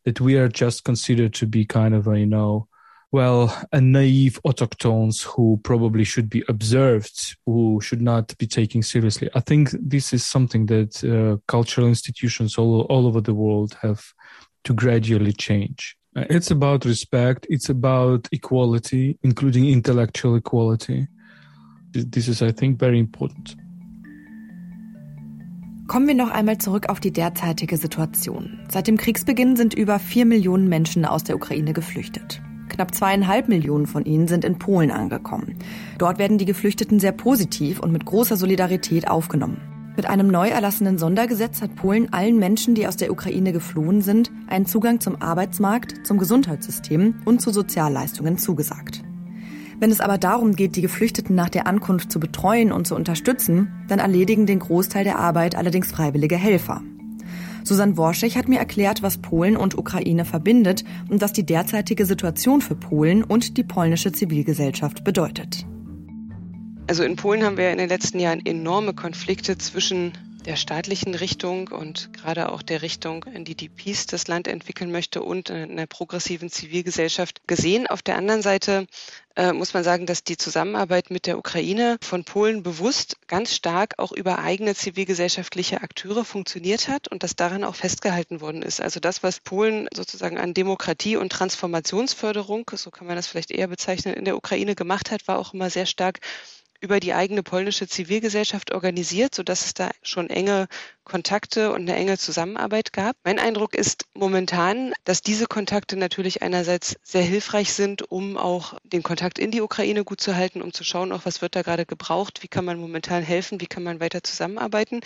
that 0.04 0.20
we 0.20 0.36
are 0.36 0.48
just 0.48 0.84
considered 0.84 1.34
to 1.34 1.46
be 1.46 1.64
kind 1.64 1.94
of 1.94 2.06
a, 2.06 2.18
you 2.18 2.26
know, 2.26 2.68
well, 3.12 3.66
a 3.72 3.80
naive 3.80 4.40
autochthons 4.44 5.22
who 5.22 5.60
probably 5.62 6.02
should 6.02 6.28
be 6.28 6.42
observed, 6.48 7.36
who 7.46 7.80
should 7.80 8.02
not 8.02 8.36
be 8.38 8.46
taken 8.46 8.82
seriously. 8.82 9.30
I 9.36 9.40
think 9.40 9.70
this 9.72 10.12
is 10.12 10.24
something 10.24 10.66
that 10.66 11.04
uh, 11.04 11.40
cultural 11.46 11.86
institutions 11.86 12.58
all, 12.58 12.82
all 12.82 13.06
over 13.06 13.20
the 13.20 13.34
world 13.34 13.76
have 13.82 14.12
to 14.64 14.74
gradually 14.74 15.32
change. 15.32 15.96
It's 16.16 16.50
about 16.50 16.84
respect. 16.84 17.46
It's 17.50 17.68
about 17.68 18.28
equality, 18.32 19.18
including 19.22 19.68
intellectual 19.68 20.36
equality. 20.36 21.06
This 21.92 22.28
is, 22.28 22.42
I 22.42 22.50
think, 22.50 22.78
very 22.78 22.98
important. 22.98 23.54
Kommen 25.94 26.08
wir 26.08 26.16
noch 26.16 26.32
einmal 26.32 26.58
zurück 26.58 26.88
auf 26.88 26.98
die 26.98 27.12
derzeitige 27.12 27.76
Situation. 27.76 28.58
Seit 28.68 28.88
dem 28.88 28.96
Kriegsbeginn 28.96 29.54
sind 29.54 29.74
über 29.74 30.00
vier 30.00 30.26
Millionen 30.26 30.68
Menschen 30.68 31.04
aus 31.04 31.22
der 31.22 31.36
Ukraine 31.36 31.72
geflüchtet. 31.72 32.42
Knapp 32.68 32.92
zweieinhalb 32.92 33.46
Millionen 33.46 33.86
von 33.86 34.04
ihnen 34.04 34.26
sind 34.26 34.44
in 34.44 34.58
Polen 34.58 34.90
angekommen. 34.90 35.56
Dort 35.98 36.18
werden 36.18 36.36
die 36.36 36.46
Geflüchteten 36.46 36.98
sehr 36.98 37.12
positiv 37.12 37.78
und 37.78 37.92
mit 37.92 38.06
großer 38.06 38.36
Solidarität 38.36 39.06
aufgenommen. 39.06 39.60
Mit 39.94 40.06
einem 40.06 40.26
neu 40.26 40.48
erlassenen 40.48 40.98
Sondergesetz 40.98 41.62
hat 41.62 41.76
Polen 41.76 42.12
allen 42.12 42.40
Menschen, 42.40 42.74
die 42.74 42.88
aus 42.88 42.96
der 42.96 43.12
Ukraine 43.12 43.52
geflohen 43.52 44.00
sind, 44.00 44.32
einen 44.48 44.66
Zugang 44.66 44.98
zum 44.98 45.22
Arbeitsmarkt, 45.22 46.04
zum 46.04 46.18
Gesundheitssystem 46.18 47.20
und 47.24 47.40
zu 47.40 47.52
Sozialleistungen 47.52 48.36
zugesagt. 48.36 49.04
Wenn 49.84 49.90
es 49.90 50.00
aber 50.00 50.16
darum 50.16 50.56
geht, 50.56 50.76
die 50.76 50.80
Geflüchteten 50.80 51.36
nach 51.36 51.50
der 51.50 51.66
Ankunft 51.66 52.10
zu 52.10 52.18
betreuen 52.18 52.72
und 52.72 52.86
zu 52.86 52.96
unterstützen, 52.96 53.70
dann 53.86 53.98
erledigen 53.98 54.46
den 54.46 54.60
Großteil 54.60 55.04
der 55.04 55.18
Arbeit 55.18 55.56
allerdings 55.56 55.92
freiwillige 55.92 56.38
Helfer. 56.38 56.80
Susanne 57.64 57.98
Worschig 57.98 58.38
hat 58.38 58.48
mir 58.48 58.58
erklärt, 58.58 59.02
was 59.02 59.18
Polen 59.18 59.58
und 59.58 59.76
Ukraine 59.76 60.24
verbindet 60.24 60.84
und 61.10 61.20
was 61.20 61.34
die 61.34 61.44
derzeitige 61.44 62.06
Situation 62.06 62.62
für 62.62 62.76
Polen 62.76 63.22
und 63.22 63.58
die 63.58 63.62
polnische 63.62 64.10
Zivilgesellschaft 64.10 65.04
bedeutet. 65.04 65.66
Also 66.86 67.02
in 67.02 67.16
Polen 67.16 67.44
haben 67.44 67.58
wir 67.58 67.70
in 67.70 67.76
den 67.76 67.90
letzten 67.90 68.18
Jahren 68.20 68.40
enorme 68.42 68.94
Konflikte 68.94 69.58
zwischen 69.58 70.12
der 70.44 70.56
staatlichen 70.56 71.14
Richtung 71.14 71.68
und 71.68 72.12
gerade 72.12 72.50
auch 72.50 72.62
der 72.62 72.82
Richtung, 72.82 73.24
in 73.24 73.44
die 73.44 73.54
die 73.54 73.68
Peace 73.68 74.06
das 74.06 74.28
Land 74.28 74.46
entwickeln 74.46 74.92
möchte 74.92 75.22
und 75.22 75.50
in 75.50 75.72
einer 75.72 75.86
progressiven 75.86 76.50
Zivilgesellschaft 76.50 77.46
gesehen. 77.46 77.86
Auf 77.86 78.02
der 78.02 78.16
anderen 78.16 78.42
Seite 78.42 78.86
äh, 79.36 79.52
muss 79.52 79.74
man 79.74 79.82
sagen, 79.82 80.06
dass 80.06 80.22
die 80.22 80.36
Zusammenarbeit 80.36 81.10
mit 81.10 81.26
der 81.26 81.38
Ukraine 81.38 81.96
von 82.02 82.24
Polen 82.24 82.62
bewusst 82.62 83.16
ganz 83.26 83.54
stark 83.54 83.94
auch 83.98 84.12
über 84.12 84.38
eigene 84.38 84.74
zivilgesellschaftliche 84.74 85.80
Akteure 85.80 86.24
funktioniert 86.24 86.88
hat 86.88 87.08
und 87.08 87.22
dass 87.22 87.34
daran 87.34 87.64
auch 87.64 87.74
festgehalten 87.74 88.40
worden 88.40 88.62
ist. 88.62 88.80
Also 88.80 89.00
das, 89.00 89.22
was 89.22 89.40
Polen 89.40 89.88
sozusagen 89.94 90.38
an 90.38 90.54
Demokratie 90.54 91.16
und 91.16 91.32
Transformationsförderung, 91.32 92.70
so 92.74 92.90
kann 92.90 93.06
man 93.06 93.16
das 93.16 93.26
vielleicht 93.26 93.50
eher 93.50 93.68
bezeichnen, 93.68 94.14
in 94.14 94.24
der 94.24 94.36
Ukraine 94.36 94.74
gemacht 94.74 95.10
hat, 95.10 95.26
war 95.26 95.38
auch 95.38 95.54
immer 95.54 95.70
sehr 95.70 95.86
stark 95.86 96.20
über 96.84 97.00
die 97.00 97.14
eigene 97.14 97.42
polnische 97.42 97.88
Zivilgesellschaft 97.88 98.72
organisiert, 98.72 99.34
sodass 99.34 99.64
es 99.64 99.72
da 99.72 99.90
schon 100.02 100.28
enge 100.28 100.68
Kontakte 101.02 101.72
und 101.72 101.80
eine 101.80 101.96
enge 101.96 102.18
Zusammenarbeit 102.18 102.92
gab. 102.92 103.16
Mein 103.24 103.38
Eindruck 103.38 103.74
ist 103.74 104.04
momentan, 104.12 104.92
dass 105.04 105.22
diese 105.22 105.46
Kontakte 105.46 105.96
natürlich 105.96 106.42
einerseits 106.42 106.96
sehr 107.02 107.22
hilfreich 107.22 107.72
sind, 107.72 108.10
um 108.10 108.36
auch 108.36 108.74
den 108.84 109.02
Kontakt 109.02 109.38
in 109.38 109.50
die 109.50 109.62
Ukraine 109.62 110.04
gut 110.04 110.20
zu 110.20 110.36
halten, 110.36 110.60
um 110.60 110.74
zu 110.74 110.84
schauen, 110.84 111.10
auch 111.12 111.24
was 111.24 111.40
wird 111.40 111.56
da 111.56 111.62
gerade 111.62 111.86
gebraucht, 111.86 112.42
wie 112.42 112.48
kann 112.48 112.66
man 112.66 112.78
momentan 112.78 113.22
helfen, 113.22 113.62
wie 113.62 113.66
kann 113.66 113.82
man 113.82 113.98
weiter 114.00 114.22
zusammenarbeiten. 114.22 115.00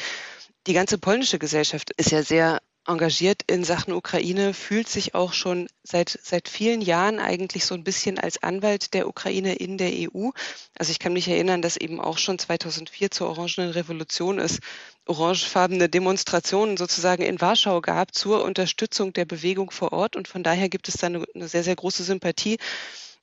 Die 0.67 0.75
ganze 0.75 0.99
polnische 0.99 1.39
Gesellschaft 1.39 1.93
ist 1.97 2.11
ja 2.11 2.23
sehr 2.23 2.59
engagiert 2.89 3.43
in 3.47 3.65
Sachen 3.65 3.93
Ukraine, 3.93 4.55
fühlt 4.55 4.89
sich 4.89 5.15
auch 5.15 5.33
schon 5.33 5.69
seit, 5.85 6.19
seit 6.23 6.49
vielen 6.49 6.81
Jahren 6.81 7.19
eigentlich 7.19 7.65
so 7.65 7.75
ein 7.75 7.85
bisschen 7.85 8.19
als 8.19 8.43
Anwalt 8.43 8.95
der 8.95 9.07
Ukraine 9.07 9.55
in 9.55 9.79
der 9.79 9.91
EU. 9.93 10.31
Also 10.79 10.91
ich 10.91 10.99
kann 10.99 11.13
mich 11.13 11.29
erinnern, 11.29 11.63
dass 11.63 11.77
eben 11.77 12.01
auch 12.01 12.19
schon 12.19 12.39
2004 12.39 13.11
zur 13.11 13.29
Orangenen 13.29 13.71
Revolution 13.71 14.39
es 14.39 14.59
orangefarbene 15.07 15.89
Demonstrationen 15.89 16.77
sozusagen 16.77 17.23
in 17.23 17.41
Warschau 17.41 17.81
gab 17.81 18.15
zur 18.15 18.45
Unterstützung 18.45 19.13
der 19.13 19.25
Bewegung 19.25 19.71
vor 19.71 19.93
Ort. 19.93 20.17
Und 20.17 20.27
von 20.27 20.43
daher 20.43 20.69
gibt 20.69 20.89
es 20.89 20.95
da 20.95 21.07
eine, 21.07 21.25
eine 21.35 21.49
sehr, 21.49 21.65
sehr 21.65 21.77
große 21.77 22.05
Sympathie 22.05 22.59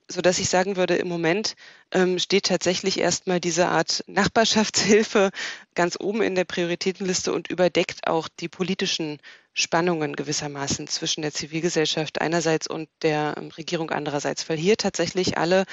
so 0.08 0.20
dass 0.20 0.38
ich 0.38 0.48
sagen 0.48 0.76
würde, 0.76 0.96
im 0.96 1.08
Moment 1.08 1.54
ähm, 1.90 2.18
steht 2.18 2.46
tatsächlich 2.46 3.00
erstmal 3.00 3.40
diese 3.40 3.68
Art 3.68 4.04
Nachbarschaftshilfe 4.06 5.30
ganz 5.74 5.96
oben 5.98 6.22
in 6.22 6.34
der 6.34 6.44
Prioritätenliste 6.44 7.32
und 7.32 7.50
überdeckt 7.50 8.06
auch 8.06 8.28
die 8.28 8.48
politischen 8.48 9.18
Spannungen 9.52 10.14
gewissermaßen 10.14 10.86
zwischen 10.86 11.22
der 11.22 11.32
Zivilgesellschaft 11.32 12.20
einerseits 12.20 12.68
und 12.68 12.88
der 13.02 13.34
ähm, 13.36 13.48
Regierung 13.56 13.90
andererseits, 13.90 14.48
weil 14.48 14.58
hier 14.58 14.76
tatsächlich 14.76 15.38
alle 15.38 15.64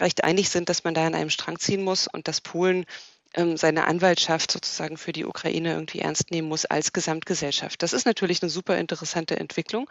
recht 0.00 0.24
einig 0.24 0.48
sind, 0.48 0.68
dass 0.68 0.84
man 0.84 0.94
da 0.94 1.06
an 1.06 1.14
einem 1.14 1.30
Strang 1.30 1.58
ziehen 1.58 1.82
muss 1.82 2.06
und 2.06 2.28
dass 2.28 2.40
Polen 2.40 2.86
ähm, 3.34 3.56
seine 3.56 3.86
Anwaltschaft 3.86 4.52
sozusagen 4.52 4.96
für 4.96 5.12
die 5.12 5.24
Ukraine 5.24 5.72
irgendwie 5.72 6.00
ernst 6.00 6.30
nehmen 6.30 6.48
muss 6.48 6.64
als 6.64 6.92
Gesamtgesellschaft. 6.92 7.82
Das 7.82 7.92
ist 7.92 8.06
natürlich 8.06 8.42
eine 8.42 8.50
super 8.50 8.78
interessante 8.78 9.36
Entwicklung. 9.36 9.90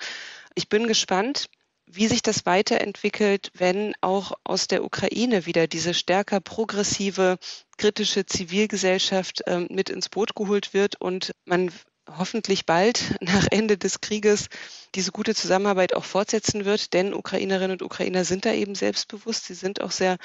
Ich 0.56 0.70
bin 0.70 0.88
gespannt, 0.88 1.48
wie 1.88 2.08
sich 2.08 2.22
das 2.22 2.46
weiterentwickelt, 2.46 3.52
wenn 3.54 3.94
auch 4.02 4.34
aus 4.44 4.68
der 4.68 4.84
Ukraine 4.84 5.46
wieder 5.46 5.68
diese 5.68 5.94
stärker 5.94 6.40
progressive, 6.40 7.38
kritische 7.78 8.26
Zivilgesellschaft 8.26 9.44
ähm, 9.48 9.68
mit 9.70 9.90
ins 9.90 10.10
Boot 10.10 10.36
geholt 10.36 10.74
wird 10.74 11.00
und 11.00 11.34
man 11.46 11.72
hoffentlich 12.10 12.66
bald 12.66 13.16
nach 13.22 13.48
Ende 13.52 13.78
des 13.78 14.02
Krieges 14.02 14.48
diese 14.96 15.12
gute 15.12 15.36
Zusammenarbeit 15.36 15.94
auch 15.94 16.06
fortsetzen 16.06 16.66
wird, 16.66 16.94
denn 16.94 17.14
Ukrainerinnen 17.14 17.72
und 17.72 17.84
Ukrainer 17.84 18.26
sind 18.26 18.46
da 18.46 18.54
eben 18.54 18.76
selbstbewusst, 18.76 19.46
sie 19.46 19.56
sind 19.56 19.82
auch 19.82 19.92
sehr 19.92 20.18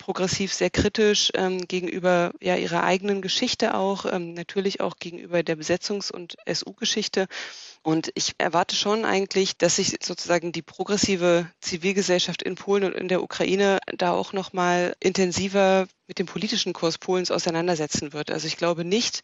progressiv 0.00 0.52
sehr 0.52 0.70
kritisch 0.70 1.30
ähm, 1.34 1.68
gegenüber 1.68 2.32
ja, 2.40 2.56
ihrer 2.56 2.82
eigenen 2.82 3.22
Geschichte 3.22 3.74
auch, 3.74 4.06
ähm, 4.06 4.34
natürlich 4.34 4.80
auch 4.80 4.96
gegenüber 4.96 5.42
der 5.42 5.56
Besetzungs- 5.56 6.10
und 6.10 6.36
SU-Geschichte. 6.46 7.28
Und 7.82 8.10
ich 8.14 8.32
erwarte 8.38 8.74
schon 8.74 9.04
eigentlich, 9.04 9.58
dass 9.58 9.76
sich 9.76 9.98
sozusagen 10.02 10.52
die 10.52 10.62
progressive 10.62 11.50
Zivilgesellschaft 11.60 12.42
in 12.42 12.56
Polen 12.56 12.84
und 12.84 12.94
in 12.94 13.08
der 13.08 13.22
Ukraine 13.22 13.78
da 13.96 14.12
auch 14.12 14.32
nochmal 14.32 14.96
intensiver 15.00 15.86
mit 16.08 16.18
dem 16.18 16.26
politischen 16.26 16.72
Kurs 16.72 16.98
Polens 16.98 17.30
auseinandersetzen 17.30 18.12
wird. 18.12 18.30
Also 18.30 18.46
ich 18.46 18.56
glaube 18.56 18.84
nicht, 18.84 19.20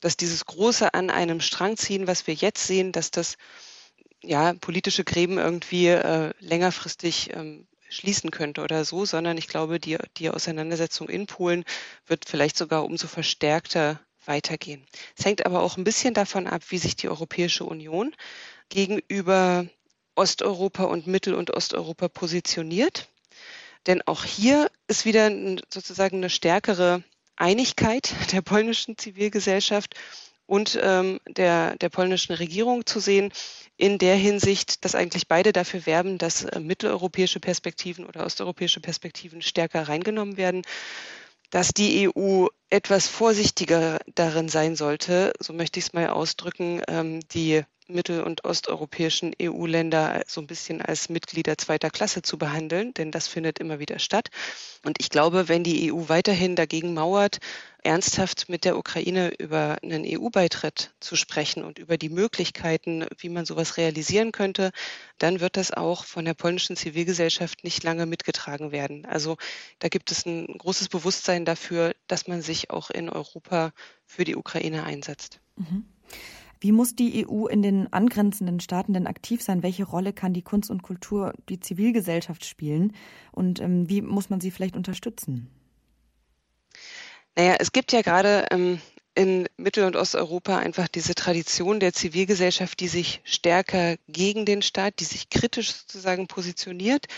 dass 0.00 0.16
dieses 0.16 0.46
große 0.46 0.92
an 0.94 1.10
einem 1.10 1.40
Strang 1.40 1.76
ziehen, 1.76 2.06
was 2.06 2.26
wir 2.26 2.34
jetzt 2.34 2.66
sehen, 2.66 2.92
dass 2.92 3.10
das 3.10 3.36
ja 4.22 4.54
politische 4.54 5.04
Gräben 5.04 5.38
irgendwie 5.38 5.88
äh, 5.88 6.32
längerfristig 6.40 7.30
ähm, 7.34 7.66
schließen 7.94 8.30
könnte 8.30 8.62
oder 8.62 8.84
so, 8.84 9.04
sondern 9.04 9.38
ich 9.38 9.48
glaube, 9.48 9.80
die, 9.80 9.98
die 10.16 10.30
Auseinandersetzung 10.30 11.08
in 11.08 11.26
Polen 11.26 11.64
wird 12.06 12.24
vielleicht 12.28 12.56
sogar 12.56 12.84
umso 12.84 13.06
verstärkter 13.06 14.00
weitergehen. 14.26 14.86
Es 15.16 15.24
hängt 15.24 15.46
aber 15.46 15.62
auch 15.62 15.76
ein 15.76 15.84
bisschen 15.84 16.14
davon 16.14 16.46
ab, 16.46 16.62
wie 16.70 16.78
sich 16.78 16.96
die 16.96 17.08
Europäische 17.08 17.64
Union 17.64 18.14
gegenüber 18.68 19.66
Osteuropa 20.14 20.84
und 20.84 21.06
Mittel- 21.06 21.34
und 21.34 21.50
Osteuropa 21.50 22.08
positioniert. 22.08 23.08
Denn 23.86 24.02
auch 24.02 24.24
hier 24.24 24.70
ist 24.86 25.04
wieder 25.04 25.30
sozusagen 25.68 26.18
eine 26.18 26.30
stärkere 26.30 27.02
Einigkeit 27.36 28.14
der 28.32 28.42
polnischen 28.42 28.96
Zivilgesellschaft 28.96 29.94
und 30.46 30.78
ähm, 30.82 31.20
der, 31.28 31.76
der 31.76 31.88
polnischen 31.88 32.34
Regierung 32.34 32.86
zu 32.86 33.00
sehen, 33.00 33.32
in 33.76 33.98
der 33.98 34.14
Hinsicht, 34.14 34.84
dass 34.84 34.94
eigentlich 34.94 35.26
beide 35.26 35.52
dafür 35.52 35.86
werben, 35.86 36.18
dass 36.18 36.44
äh, 36.44 36.60
mitteleuropäische 36.60 37.40
Perspektiven 37.40 38.06
oder 38.06 38.24
osteuropäische 38.24 38.80
Perspektiven 38.80 39.42
stärker 39.42 39.88
reingenommen 39.88 40.36
werden, 40.36 40.62
dass 41.50 41.68
die 41.68 42.08
EU 42.08 42.46
etwas 42.70 43.06
vorsichtiger 43.06 43.98
darin 44.14 44.48
sein 44.48 44.76
sollte, 44.76 45.32
so 45.38 45.52
möchte 45.52 45.78
ich 45.78 45.86
es 45.86 45.92
mal 45.92 46.08
ausdrücken, 46.08 46.82
ähm, 46.88 47.20
die 47.28 47.62
mittel- 47.88 48.22
und 48.22 48.44
osteuropäischen 48.44 49.32
EU-Länder 49.40 50.22
so 50.26 50.40
ein 50.40 50.46
bisschen 50.46 50.80
als 50.80 51.08
Mitglieder 51.08 51.58
zweiter 51.58 51.90
Klasse 51.90 52.22
zu 52.22 52.38
behandeln, 52.38 52.94
denn 52.94 53.10
das 53.10 53.28
findet 53.28 53.58
immer 53.58 53.78
wieder 53.78 53.98
statt. 53.98 54.30
Und 54.84 54.96
ich 55.00 55.10
glaube, 55.10 55.48
wenn 55.48 55.64
die 55.64 55.92
EU 55.92 56.08
weiterhin 56.08 56.56
dagegen 56.56 56.94
mauert, 56.94 57.40
ernsthaft 57.82 58.48
mit 58.48 58.64
der 58.64 58.78
Ukraine 58.78 59.32
über 59.38 59.76
einen 59.82 60.04
EU-Beitritt 60.06 60.94
zu 61.00 61.16
sprechen 61.16 61.62
und 61.62 61.78
über 61.78 61.98
die 61.98 62.08
Möglichkeiten, 62.08 63.06
wie 63.18 63.28
man 63.28 63.44
sowas 63.44 63.76
realisieren 63.76 64.32
könnte, 64.32 64.70
dann 65.18 65.40
wird 65.40 65.56
das 65.58 65.70
auch 65.70 66.04
von 66.04 66.24
der 66.24 66.34
polnischen 66.34 66.76
Zivilgesellschaft 66.76 67.62
nicht 67.62 67.82
lange 67.82 68.06
mitgetragen 68.06 68.72
werden. 68.72 69.04
Also 69.04 69.36
da 69.78 69.88
gibt 69.88 70.10
es 70.10 70.24
ein 70.24 70.46
großes 70.46 70.88
Bewusstsein 70.88 71.44
dafür, 71.44 71.94
dass 72.06 72.26
man 72.26 72.40
sich 72.40 72.70
auch 72.70 72.90
in 72.90 73.10
Europa 73.10 73.72
für 74.06 74.24
die 74.24 74.36
Ukraine 74.36 74.84
einsetzt. 74.84 75.40
Mhm. 75.56 75.84
Wie 76.64 76.72
muss 76.72 76.96
die 76.96 77.26
EU 77.28 77.44
in 77.46 77.60
den 77.60 77.92
angrenzenden 77.92 78.58
Staaten 78.58 78.94
denn 78.94 79.06
aktiv 79.06 79.42
sein? 79.42 79.62
Welche 79.62 79.84
Rolle 79.84 80.14
kann 80.14 80.32
die 80.32 80.40
Kunst 80.40 80.70
und 80.70 80.82
Kultur, 80.82 81.34
die 81.50 81.60
Zivilgesellschaft 81.60 82.46
spielen? 82.46 82.94
Und 83.32 83.60
ähm, 83.60 83.90
wie 83.90 84.00
muss 84.00 84.30
man 84.30 84.40
sie 84.40 84.50
vielleicht 84.50 84.74
unterstützen? 84.74 85.50
Naja, 87.36 87.56
es 87.58 87.70
gibt 87.72 87.92
ja 87.92 88.00
gerade 88.00 88.46
ähm, 88.50 88.80
in 89.14 89.46
Mittel- 89.58 89.84
und 89.84 89.94
Osteuropa 89.94 90.56
einfach 90.56 90.88
diese 90.88 91.14
Tradition 91.14 91.80
der 91.80 91.92
Zivilgesellschaft, 91.92 92.80
die 92.80 92.88
sich 92.88 93.20
stärker 93.24 93.96
gegen 94.08 94.46
den 94.46 94.62
Staat, 94.62 95.00
die 95.00 95.04
sich 95.04 95.28
kritisch 95.28 95.70
sozusagen 95.70 96.28
positioniert, 96.28 97.08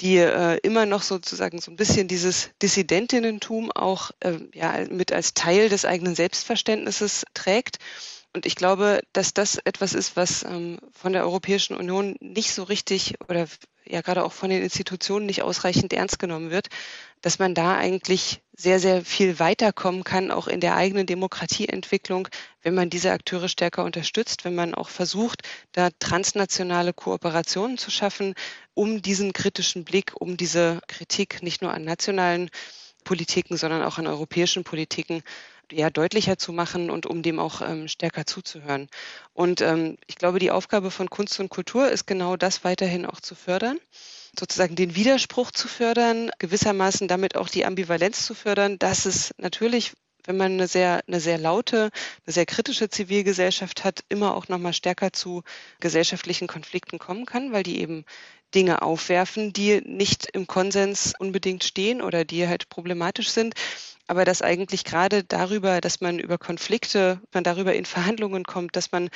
die 0.00 0.16
äh, 0.16 0.58
immer 0.64 0.86
noch 0.86 1.02
sozusagen 1.02 1.60
so 1.60 1.70
ein 1.70 1.76
bisschen 1.76 2.08
dieses 2.08 2.50
Dissidentinnentum 2.60 3.70
auch 3.70 4.10
äh, 4.18 4.40
ja, 4.54 4.86
mit 4.90 5.12
als 5.12 5.34
Teil 5.34 5.68
des 5.68 5.84
eigenen 5.84 6.16
Selbstverständnisses 6.16 7.26
trägt. 7.32 7.78
Und 8.34 8.46
ich 8.46 8.56
glaube, 8.56 9.00
dass 9.12 9.32
das 9.32 9.56
etwas 9.56 9.94
ist, 9.94 10.16
was 10.16 10.42
ähm, 10.42 10.78
von 10.92 11.12
der 11.12 11.24
Europäischen 11.24 11.76
Union 11.76 12.16
nicht 12.20 12.52
so 12.52 12.62
richtig 12.62 13.14
oder 13.28 13.46
ja 13.86 14.02
gerade 14.02 14.22
auch 14.22 14.32
von 14.32 14.50
den 14.50 14.62
Institutionen 14.62 15.26
nicht 15.26 15.42
ausreichend 15.42 15.92
ernst 15.92 16.18
genommen 16.18 16.50
wird, 16.50 16.68
dass 17.22 17.38
man 17.38 17.54
da 17.54 17.76
eigentlich 17.76 18.42
sehr, 18.54 18.80
sehr 18.80 19.04
viel 19.04 19.38
weiterkommen 19.38 20.04
kann, 20.04 20.30
auch 20.30 20.46
in 20.46 20.60
der 20.60 20.76
eigenen 20.76 21.06
Demokratieentwicklung, 21.06 22.28
wenn 22.62 22.74
man 22.74 22.90
diese 22.90 23.12
Akteure 23.12 23.48
stärker 23.48 23.84
unterstützt, 23.84 24.44
wenn 24.44 24.54
man 24.54 24.74
auch 24.74 24.88
versucht, 24.88 25.42
da 25.72 25.88
transnationale 25.98 26.92
Kooperationen 26.92 27.78
zu 27.78 27.90
schaffen, 27.90 28.34
um 28.74 29.00
diesen 29.00 29.32
kritischen 29.32 29.84
Blick, 29.84 30.12
um 30.14 30.36
diese 30.36 30.80
Kritik 30.86 31.42
nicht 31.42 31.62
nur 31.62 31.72
an 31.72 31.84
nationalen 31.84 32.50
Politiken, 33.04 33.56
sondern 33.56 33.82
auch 33.82 33.98
an 33.98 34.06
europäischen 34.06 34.64
Politiken 34.64 35.22
ja, 35.72 35.90
deutlicher 35.90 36.38
zu 36.38 36.52
machen 36.52 36.90
und 36.90 37.06
um 37.06 37.22
dem 37.22 37.38
auch 37.38 37.60
ähm, 37.62 37.88
stärker 37.88 38.26
zuzuhören. 38.26 38.88
Und 39.32 39.60
ähm, 39.60 39.96
ich 40.06 40.16
glaube, 40.16 40.38
die 40.38 40.50
Aufgabe 40.50 40.90
von 40.90 41.10
Kunst 41.10 41.38
und 41.40 41.48
Kultur 41.48 41.88
ist 41.88 42.06
genau 42.06 42.36
das 42.36 42.64
weiterhin 42.64 43.06
auch 43.06 43.20
zu 43.20 43.34
fördern 43.34 43.78
sozusagen 44.38 44.76
den 44.76 44.94
Widerspruch 44.94 45.50
zu 45.50 45.68
fördern, 45.68 46.30
gewissermaßen 46.38 47.08
damit 47.08 47.36
auch 47.36 47.48
die 47.48 47.64
Ambivalenz 47.64 48.24
zu 48.24 48.34
fördern, 48.34 48.78
dass 48.78 49.06
es 49.06 49.32
natürlich 49.38 49.94
wenn 50.24 50.36
man 50.36 50.52
eine 50.52 50.68
sehr, 50.68 51.00
eine 51.06 51.20
sehr 51.20 51.38
laute, 51.38 51.90
eine 52.26 52.32
sehr 52.34 52.44
kritische 52.44 52.90
Zivilgesellschaft 52.90 53.82
hat, 53.82 54.04
immer 54.10 54.34
auch 54.36 54.48
nochmal 54.48 54.74
stärker 54.74 55.10
zu 55.10 55.42
gesellschaftlichen 55.80 56.46
Konflikten 56.46 56.98
kommen 56.98 57.24
kann, 57.24 57.50
weil 57.52 57.62
die 57.62 57.80
eben 57.80 58.04
Dinge 58.54 58.82
aufwerfen, 58.82 59.54
die 59.54 59.80
nicht 59.80 60.28
im 60.34 60.46
Konsens 60.46 61.14
unbedingt 61.18 61.64
stehen 61.64 62.02
oder 62.02 62.26
die 62.26 62.46
halt 62.46 62.68
problematisch 62.68 63.30
sind 63.30 63.54
aber 64.08 64.24
dass 64.24 64.42
eigentlich 64.42 64.84
gerade 64.84 65.22
darüber, 65.22 65.80
dass 65.80 66.00
man 66.00 66.18
über 66.18 66.38
Konflikte, 66.38 67.20
man 67.32 67.44
darüber 67.44 67.74
in 67.74 67.84
Verhandlungen 67.84 68.44
kommt, 68.44 68.74
dass 68.74 68.90
man 68.90 69.10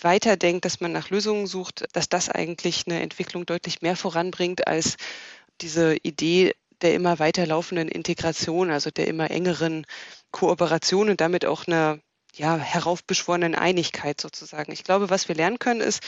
weiterdenkt, 0.00 0.64
dass 0.64 0.80
man 0.80 0.90
nach 0.90 1.10
Lösungen 1.10 1.46
sucht, 1.46 1.84
dass 1.92 2.08
das 2.08 2.30
eigentlich 2.30 2.84
eine 2.86 3.00
Entwicklung 3.00 3.44
deutlich 3.44 3.82
mehr 3.82 3.94
voranbringt 3.94 4.66
als 4.66 4.96
diese 5.60 5.96
Idee 6.02 6.54
der 6.80 6.94
immer 6.94 7.18
weiterlaufenden 7.18 7.88
Integration, 7.88 8.70
also 8.70 8.90
der 8.90 9.08
immer 9.08 9.30
engeren 9.30 9.84
Kooperation 10.30 11.10
und 11.10 11.20
damit 11.20 11.44
auch 11.44 11.66
einer 11.66 11.98
ja, 12.34 12.56
heraufbeschworenen 12.56 13.54
Einigkeit 13.54 14.20
sozusagen. 14.20 14.72
Ich 14.72 14.84
glaube, 14.84 15.10
was 15.10 15.28
wir 15.28 15.34
lernen 15.34 15.58
können, 15.58 15.80
ist, 15.80 16.02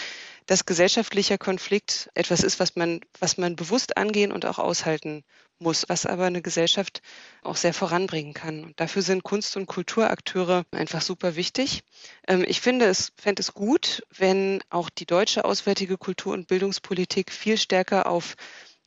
dass 0.47 0.65
gesellschaftlicher 0.65 1.39
Konflikt 1.39 2.09
etwas 2.15 2.43
ist, 2.43 2.61
was 2.61 2.77
man, 2.77 3.01
was 3.19 3.37
man 3.37 3.57
bewusst 3.57 3.97
angehen 3.97 4.33
und 4.33 4.47
auch 4.47 4.59
aushalten 4.59 5.25
muss, 5.61 5.85
was 5.89 6.07
aber 6.07 6.25
eine 6.25 6.43
Gesellschaft 6.43 7.03
auch 7.43 7.57
sehr 7.57 7.75
voranbringen 7.75 8.35
kann. 8.35 8.65
Und 8.65 8.81
dafür 8.81 9.03
sind 9.03 9.23
Kunst- 9.23 9.57
und 9.57 9.67
Kulturakteure 9.67 10.65
einfach 10.73 11.03
super 11.03 11.37
wichtig. 11.37 11.83
Ähm, 12.27 12.45
ich 12.47 12.61
finde 12.61 12.87
es, 12.87 13.13
fände 13.17 13.41
es 13.41 13.55
gut, 13.55 14.03
wenn 14.17 14.63
auch 14.71 14.91
die 14.91 15.07
deutsche 15.07 15.45
auswärtige 15.45 15.99
Kultur- 15.99 16.35
und 16.35 16.49
Bildungspolitik 16.49 17.33
viel 17.33 17.59
stärker 17.59 18.07
auf 18.07 18.37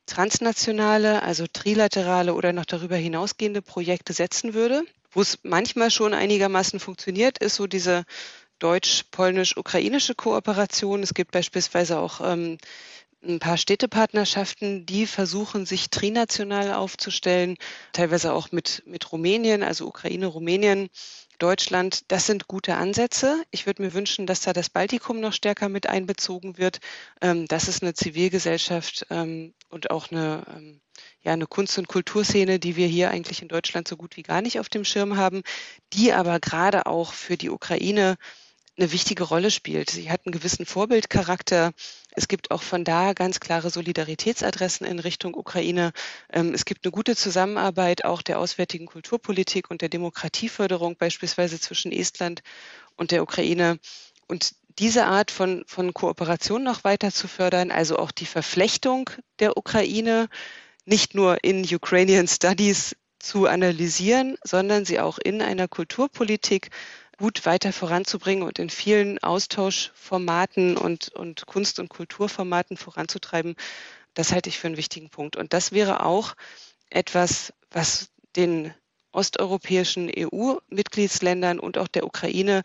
transnationale, 0.06 1.22
also 1.22 1.46
trilaterale 1.50 2.34
oder 2.34 2.52
noch 2.52 2.66
darüber 2.66 2.96
hinausgehende 2.96 3.62
Projekte 3.62 4.12
setzen 4.12 4.54
würde. 4.54 4.82
Wo 5.10 5.22
es 5.22 5.38
manchmal 5.42 5.90
schon 5.90 6.12
einigermaßen 6.12 6.80
funktioniert, 6.80 7.38
ist 7.38 7.54
so 7.54 7.66
diese 7.66 8.04
deutsch-polnisch-ukrainische 8.58 10.14
Kooperation. 10.14 11.02
Es 11.02 11.14
gibt 11.14 11.32
beispielsweise 11.32 11.98
auch 11.98 12.20
ähm, 12.20 12.58
ein 13.26 13.38
paar 13.38 13.56
Städtepartnerschaften, 13.56 14.86
die 14.86 15.06
versuchen, 15.06 15.66
sich 15.66 15.90
trinational 15.90 16.72
aufzustellen, 16.72 17.56
teilweise 17.92 18.32
auch 18.32 18.52
mit, 18.52 18.82
mit 18.86 19.10
Rumänien, 19.12 19.62
also 19.62 19.86
Ukraine, 19.86 20.26
Rumänien, 20.26 20.88
Deutschland. 21.38 22.10
Das 22.12 22.26
sind 22.26 22.48
gute 22.48 22.76
Ansätze. 22.76 23.42
Ich 23.50 23.66
würde 23.66 23.82
mir 23.82 23.92
wünschen, 23.92 24.26
dass 24.26 24.42
da 24.42 24.52
das 24.52 24.70
Baltikum 24.70 25.20
noch 25.20 25.32
stärker 25.32 25.68
mit 25.68 25.88
einbezogen 25.88 26.58
wird. 26.58 26.78
Ähm, 27.20 27.46
das 27.48 27.68
ist 27.68 27.82
eine 27.82 27.94
Zivilgesellschaft 27.94 29.06
ähm, 29.10 29.54
und 29.68 29.90
auch 29.90 30.10
eine, 30.10 30.44
ähm, 30.54 30.80
ja, 31.22 31.32
eine 31.32 31.46
Kunst- 31.46 31.78
und 31.78 31.88
Kulturszene, 31.88 32.58
die 32.58 32.76
wir 32.76 32.86
hier 32.86 33.10
eigentlich 33.10 33.42
in 33.42 33.48
Deutschland 33.48 33.88
so 33.88 33.96
gut 33.96 34.16
wie 34.16 34.22
gar 34.22 34.42
nicht 34.42 34.60
auf 34.60 34.68
dem 34.68 34.84
Schirm 34.84 35.16
haben, 35.16 35.42
die 35.92 36.12
aber 36.12 36.38
gerade 36.40 36.86
auch 36.86 37.12
für 37.12 37.36
die 37.36 37.50
Ukraine 37.50 38.16
eine 38.76 38.92
wichtige 38.92 39.24
Rolle 39.24 39.50
spielt. 39.50 39.90
Sie 39.90 40.10
hat 40.10 40.22
einen 40.24 40.32
gewissen 40.32 40.66
Vorbildcharakter. 40.66 41.72
Es 42.12 42.28
gibt 42.28 42.50
auch 42.50 42.62
von 42.62 42.84
da 42.84 43.12
ganz 43.12 43.40
klare 43.40 43.70
Solidaritätsadressen 43.70 44.86
in 44.86 44.98
Richtung 44.98 45.34
Ukraine. 45.34 45.92
Ähm, 46.32 46.54
es 46.54 46.64
gibt 46.64 46.84
eine 46.84 46.92
gute 46.92 47.14
Zusammenarbeit 47.14 48.04
auch 48.04 48.22
der 48.22 48.38
auswärtigen 48.38 48.86
Kulturpolitik 48.86 49.70
und 49.70 49.80
der 49.80 49.88
Demokratieförderung 49.88 50.96
beispielsweise 50.96 51.60
zwischen 51.60 51.92
Estland 51.92 52.42
und 52.96 53.10
der 53.12 53.22
Ukraine. 53.22 53.78
Und 54.26 54.54
diese 54.78 55.06
Art 55.06 55.30
von, 55.30 55.64
von 55.66 55.94
Kooperation 55.94 56.64
noch 56.64 56.82
weiter 56.82 57.12
zu 57.12 57.28
fördern, 57.28 57.70
also 57.70 57.96
auch 57.96 58.10
die 58.10 58.26
Verflechtung 58.26 59.10
der 59.38 59.56
Ukraine, 59.56 60.28
nicht 60.84 61.14
nur 61.14 61.42
in 61.44 61.64
Ukrainian 61.64 62.26
Studies 62.26 62.96
zu 63.20 63.46
analysieren, 63.46 64.36
sondern 64.44 64.84
sie 64.84 65.00
auch 65.00 65.18
in 65.18 65.40
einer 65.40 65.68
Kulturpolitik 65.68 66.70
gut 67.18 67.46
weiter 67.46 67.72
voranzubringen 67.72 68.44
und 68.44 68.58
in 68.58 68.70
vielen 68.70 69.22
Austauschformaten 69.22 70.76
und, 70.76 71.08
und 71.08 71.46
Kunst- 71.46 71.78
und 71.78 71.88
Kulturformaten 71.88 72.76
voranzutreiben, 72.76 73.54
das 74.14 74.32
halte 74.32 74.48
ich 74.48 74.58
für 74.58 74.68
einen 74.68 74.76
wichtigen 74.76 75.10
Punkt. 75.10 75.36
Und 75.36 75.52
das 75.52 75.72
wäre 75.72 76.04
auch 76.04 76.34
etwas, 76.90 77.52
was 77.70 78.10
den 78.36 78.72
osteuropäischen 79.12 80.10
EU-Mitgliedsländern 80.16 81.58
und 81.58 81.78
auch 81.78 81.88
der 81.88 82.04
Ukraine 82.04 82.62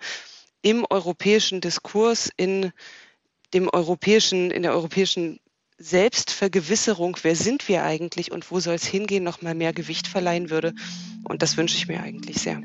im 0.62 0.86
europäischen 0.90 1.62
Diskurs, 1.62 2.30
in 2.36 2.72
dem 3.54 3.70
europäischen, 3.70 4.52
in 4.52 4.64
der 4.64 4.74
europäischen 4.74 5.40
Selbstvergewisserung, 5.78 7.18
wer 7.22 7.36
sind 7.36 7.68
wir 7.68 7.84
eigentlich 7.84 8.32
und 8.32 8.52
wo 8.52 8.60
soll 8.60 8.76
es 8.76 8.86
hingehen, 8.86 9.24
noch 9.24 9.42
mal 9.42 9.56
mehr 9.56 9.74
Gewicht 9.74 10.08
verleihen 10.08 10.50
würde. 10.50 10.74
Und 11.24 11.42
das 11.42 11.56
wünsche 11.56 11.78
ich 11.78 11.88
mir 11.88 12.02
eigentlich 12.02 12.42
sehr. 12.42 12.62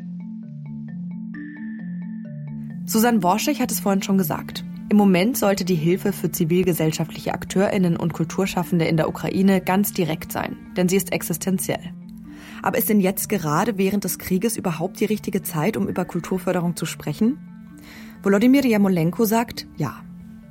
Susanne 2.87 3.23
Worschig 3.23 3.61
hat 3.61 3.71
es 3.71 3.81
vorhin 3.81 4.03
schon 4.03 4.19
gesagt. 4.19 4.63
Im 4.91 4.99
Moment 4.99 5.39
sollte 5.39 5.65
die 5.65 5.75
Hilfe 5.75 6.13
für 6.13 6.31
zivilgesellschaftliche 6.31 7.33
AkteurInnen 7.33 7.97
und 7.97 8.13
Kulturschaffende 8.13 8.85
in 8.85 8.99
der 8.99 9.09
Ukraine 9.09 9.63
ganz 9.63 9.95
direkt 9.95 10.33
sein, 10.33 10.57
denn 10.77 10.91
sie 10.91 10.97
ist 10.97 11.11
existenziell. 11.11 11.95
Aber 12.63 12.77
ist 12.77 12.91
denn 12.91 13.01
jetzt 13.01 13.31
gerade 13.31 13.79
während 13.79 14.05
des 14.05 14.19
Krieges 14.19 14.59
überhaupt 14.59 15.01
die 15.01 15.07
richtige 15.07 15.43
Zeit, 15.43 15.79
um 15.79 15.89
über 15.89 16.05
Kulturförderung 16.05 16.77
zu 16.77 16.85
sprechen? 16.85 17.39
Volodymyr 18.23 18.67
Jamolenko 18.67 19.25
sagt 19.25 19.67
ja. 19.77 20.03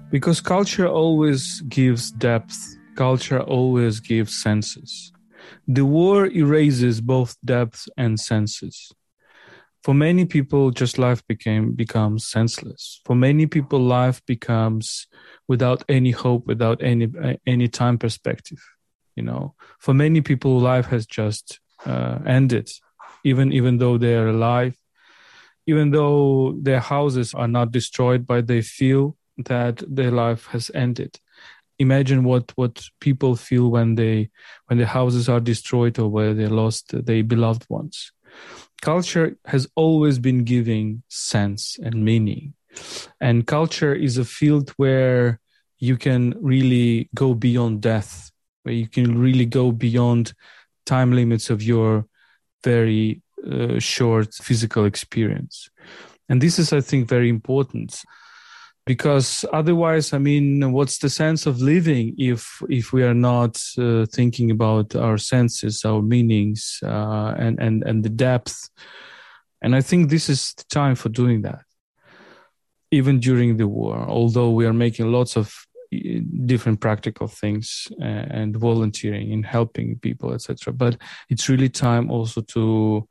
Because 0.09 0.43
culture 0.43 0.89
always 0.89 1.63
gives 1.69 2.11
depth, 2.13 2.55
culture 2.95 3.47
always 3.47 4.01
gives 4.01 4.41
senses. 4.41 5.13
The 5.67 5.84
war 5.84 6.25
erases 6.25 6.99
both 7.01 7.36
depth 7.43 7.88
and 7.95 8.19
senses. 8.19 8.95
For 9.84 9.93
many 9.93 10.25
people 10.25 10.71
just 10.71 10.97
life 10.97 11.25
became 11.27 11.73
becomes 11.73 12.25
senseless. 12.25 13.01
For 13.05 13.15
many 13.15 13.47
people 13.47 13.79
life 13.79 14.25
becomes 14.25 15.07
without 15.47 15.84
any 15.89 16.11
hope 16.11 16.47
without 16.47 16.81
any 16.81 17.09
any 17.45 17.67
time 17.67 17.97
perspective 17.97 18.59
you 19.15 19.23
know. 19.23 19.53
For 19.79 19.93
many 19.93 20.21
people 20.21 20.59
life 20.59 20.88
has 20.88 21.05
just 21.05 21.59
uh, 21.86 22.19
ended 22.25 22.69
even 23.23 23.51
even 23.51 23.77
though 23.77 23.97
they're 23.97 24.29
alive 24.29 24.77
even 25.65 25.91
though 25.91 26.57
their 26.61 26.79
houses 26.79 27.34
are 27.34 27.47
not 27.47 27.71
destroyed 27.71 28.25
but 28.25 28.47
they 28.47 28.61
feel 28.61 29.17
that 29.38 29.84
their 29.88 30.11
life 30.11 30.47
has 30.47 30.71
ended. 30.73 31.19
Imagine 31.79 32.23
what 32.23 32.53
what 32.55 32.81
people 33.01 33.36
feel 33.36 33.69
when 33.69 33.95
they 33.95 34.29
when 34.67 34.77
their 34.77 34.88
houses 34.88 35.27
are 35.27 35.41
destroyed 35.41 35.99
or 35.99 36.07
where 36.07 36.34
they 36.34 36.47
lost 36.47 37.05
their 37.05 37.23
beloved 37.23 37.65
ones 37.69 38.13
culture 38.84 39.38
has 39.45 39.65
always 39.75 40.19
been 40.19 40.43
giving 40.43 41.03
sense 41.07 41.79
and 41.81 42.03
meaning. 42.03 42.53
And 43.21 43.47
culture 43.47 43.95
is 43.95 44.17
a 44.17 44.25
field 44.25 44.71
where 44.75 45.39
you 45.79 45.95
can 45.95 46.36
really 46.41 47.09
go 47.15 47.34
beyond 47.34 47.81
death, 47.81 48.29
where 48.63 48.75
you 48.75 48.89
can 48.89 49.17
really 49.17 49.45
go 49.45 49.71
beyond 49.71 50.34
time 50.86 51.13
limits 51.13 51.49
of 51.49 51.63
your 51.63 52.05
very 52.61 53.21
uh, 53.49 53.79
short 53.79 54.34
physical 54.34 54.84
experience. 54.84 55.69
And 56.27 56.41
this 56.41 56.59
is, 56.59 56.73
I 56.73 56.81
think, 56.81 57.07
very 57.07 57.29
important 57.29 58.03
because 58.86 59.45
otherwise 59.53 60.13
i 60.13 60.17
mean 60.17 60.71
what's 60.71 60.97
the 60.99 61.09
sense 61.09 61.45
of 61.45 61.61
living 61.61 62.13
if 62.17 62.61
if 62.69 62.91
we 62.91 63.03
are 63.03 63.13
not 63.13 63.61
uh, 63.77 64.05
thinking 64.11 64.51
about 64.51 64.95
our 64.95 65.17
senses 65.17 65.86
our 65.86 66.01
meanings 66.01 66.79
uh, 66.84 67.34
and 67.38 67.59
and 67.59 67.84
and 67.84 68.03
the 68.03 68.09
depth? 68.09 68.69
And 69.61 69.75
i 69.75 69.81
think 69.81 70.09
this 70.09 70.27
is 70.29 70.53
the 70.57 70.65
time 70.69 70.95
for 70.95 71.09
doing 71.09 71.43
that 71.43 71.63
even 72.91 73.19
during 73.19 73.57
the 73.57 73.67
war 73.67 74.05
although 74.09 74.51
we 74.51 74.65
are 74.65 74.73
making 74.73 75.11
lots 75.11 75.38
of 75.38 75.65
different 76.45 76.79
practical 76.81 77.27
things 77.27 77.88
and 78.01 78.57
volunteering 78.57 79.31
and 79.31 79.45
helping 79.45 79.99
people 79.99 80.34
etc 80.34 80.73
but 80.73 80.97
it's 81.29 81.47
really 81.47 81.69
time 81.69 82.11
also 82.11 82.41
to 82.41 83.07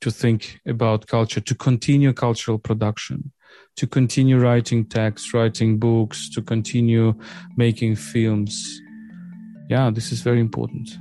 to 0.00 0.10
think 0.10 0.60
about 0.66 1.06
culture 1.06 1.40
to 1.40 1.54
continue 1.54 2.12
cultural 2.12 2.58
production 2.58 3.32
to 3.76 3.86
continue 3.86 4.38
writing 4.38 4.88
texts, 4.88 5.32
writing 5.34 5.78
books, 5.78 6.30
to 6.30 6.42
continue 6.42 7.14
making 7.56 7.96
films. 7.96 8.80
Yeah, 9.68 9.90
this 9.90 10.12
is 10.12 10.22
very 10.22 10.40
important. 10.40 10.98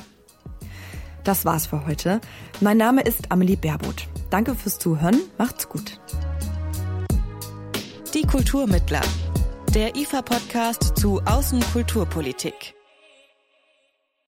Das 1.26 1.44
war's 1.44 1.68
für 1.68 1.86
heute. 1.86 2.22
Mein 2.62 2.78
Name 2.78 3.02
ist 3.02 3.34
Amelie 3.34 3.58
Baerbuth. 3.58 4.08
Danke 4.30 4.56
fürs 4.56 4.80
Zuhören. 4.80 5.20
Macht's 5.38 5.68
gut. 5.68 6.00
Die 8.14 8.26
Kulturmittler. 8.26 9.02
Der 9.76 9.96
IFA-Podcast 9.96 10.98
zu 10.98 11.22
Außenkulturpolitik. 11.26 12.79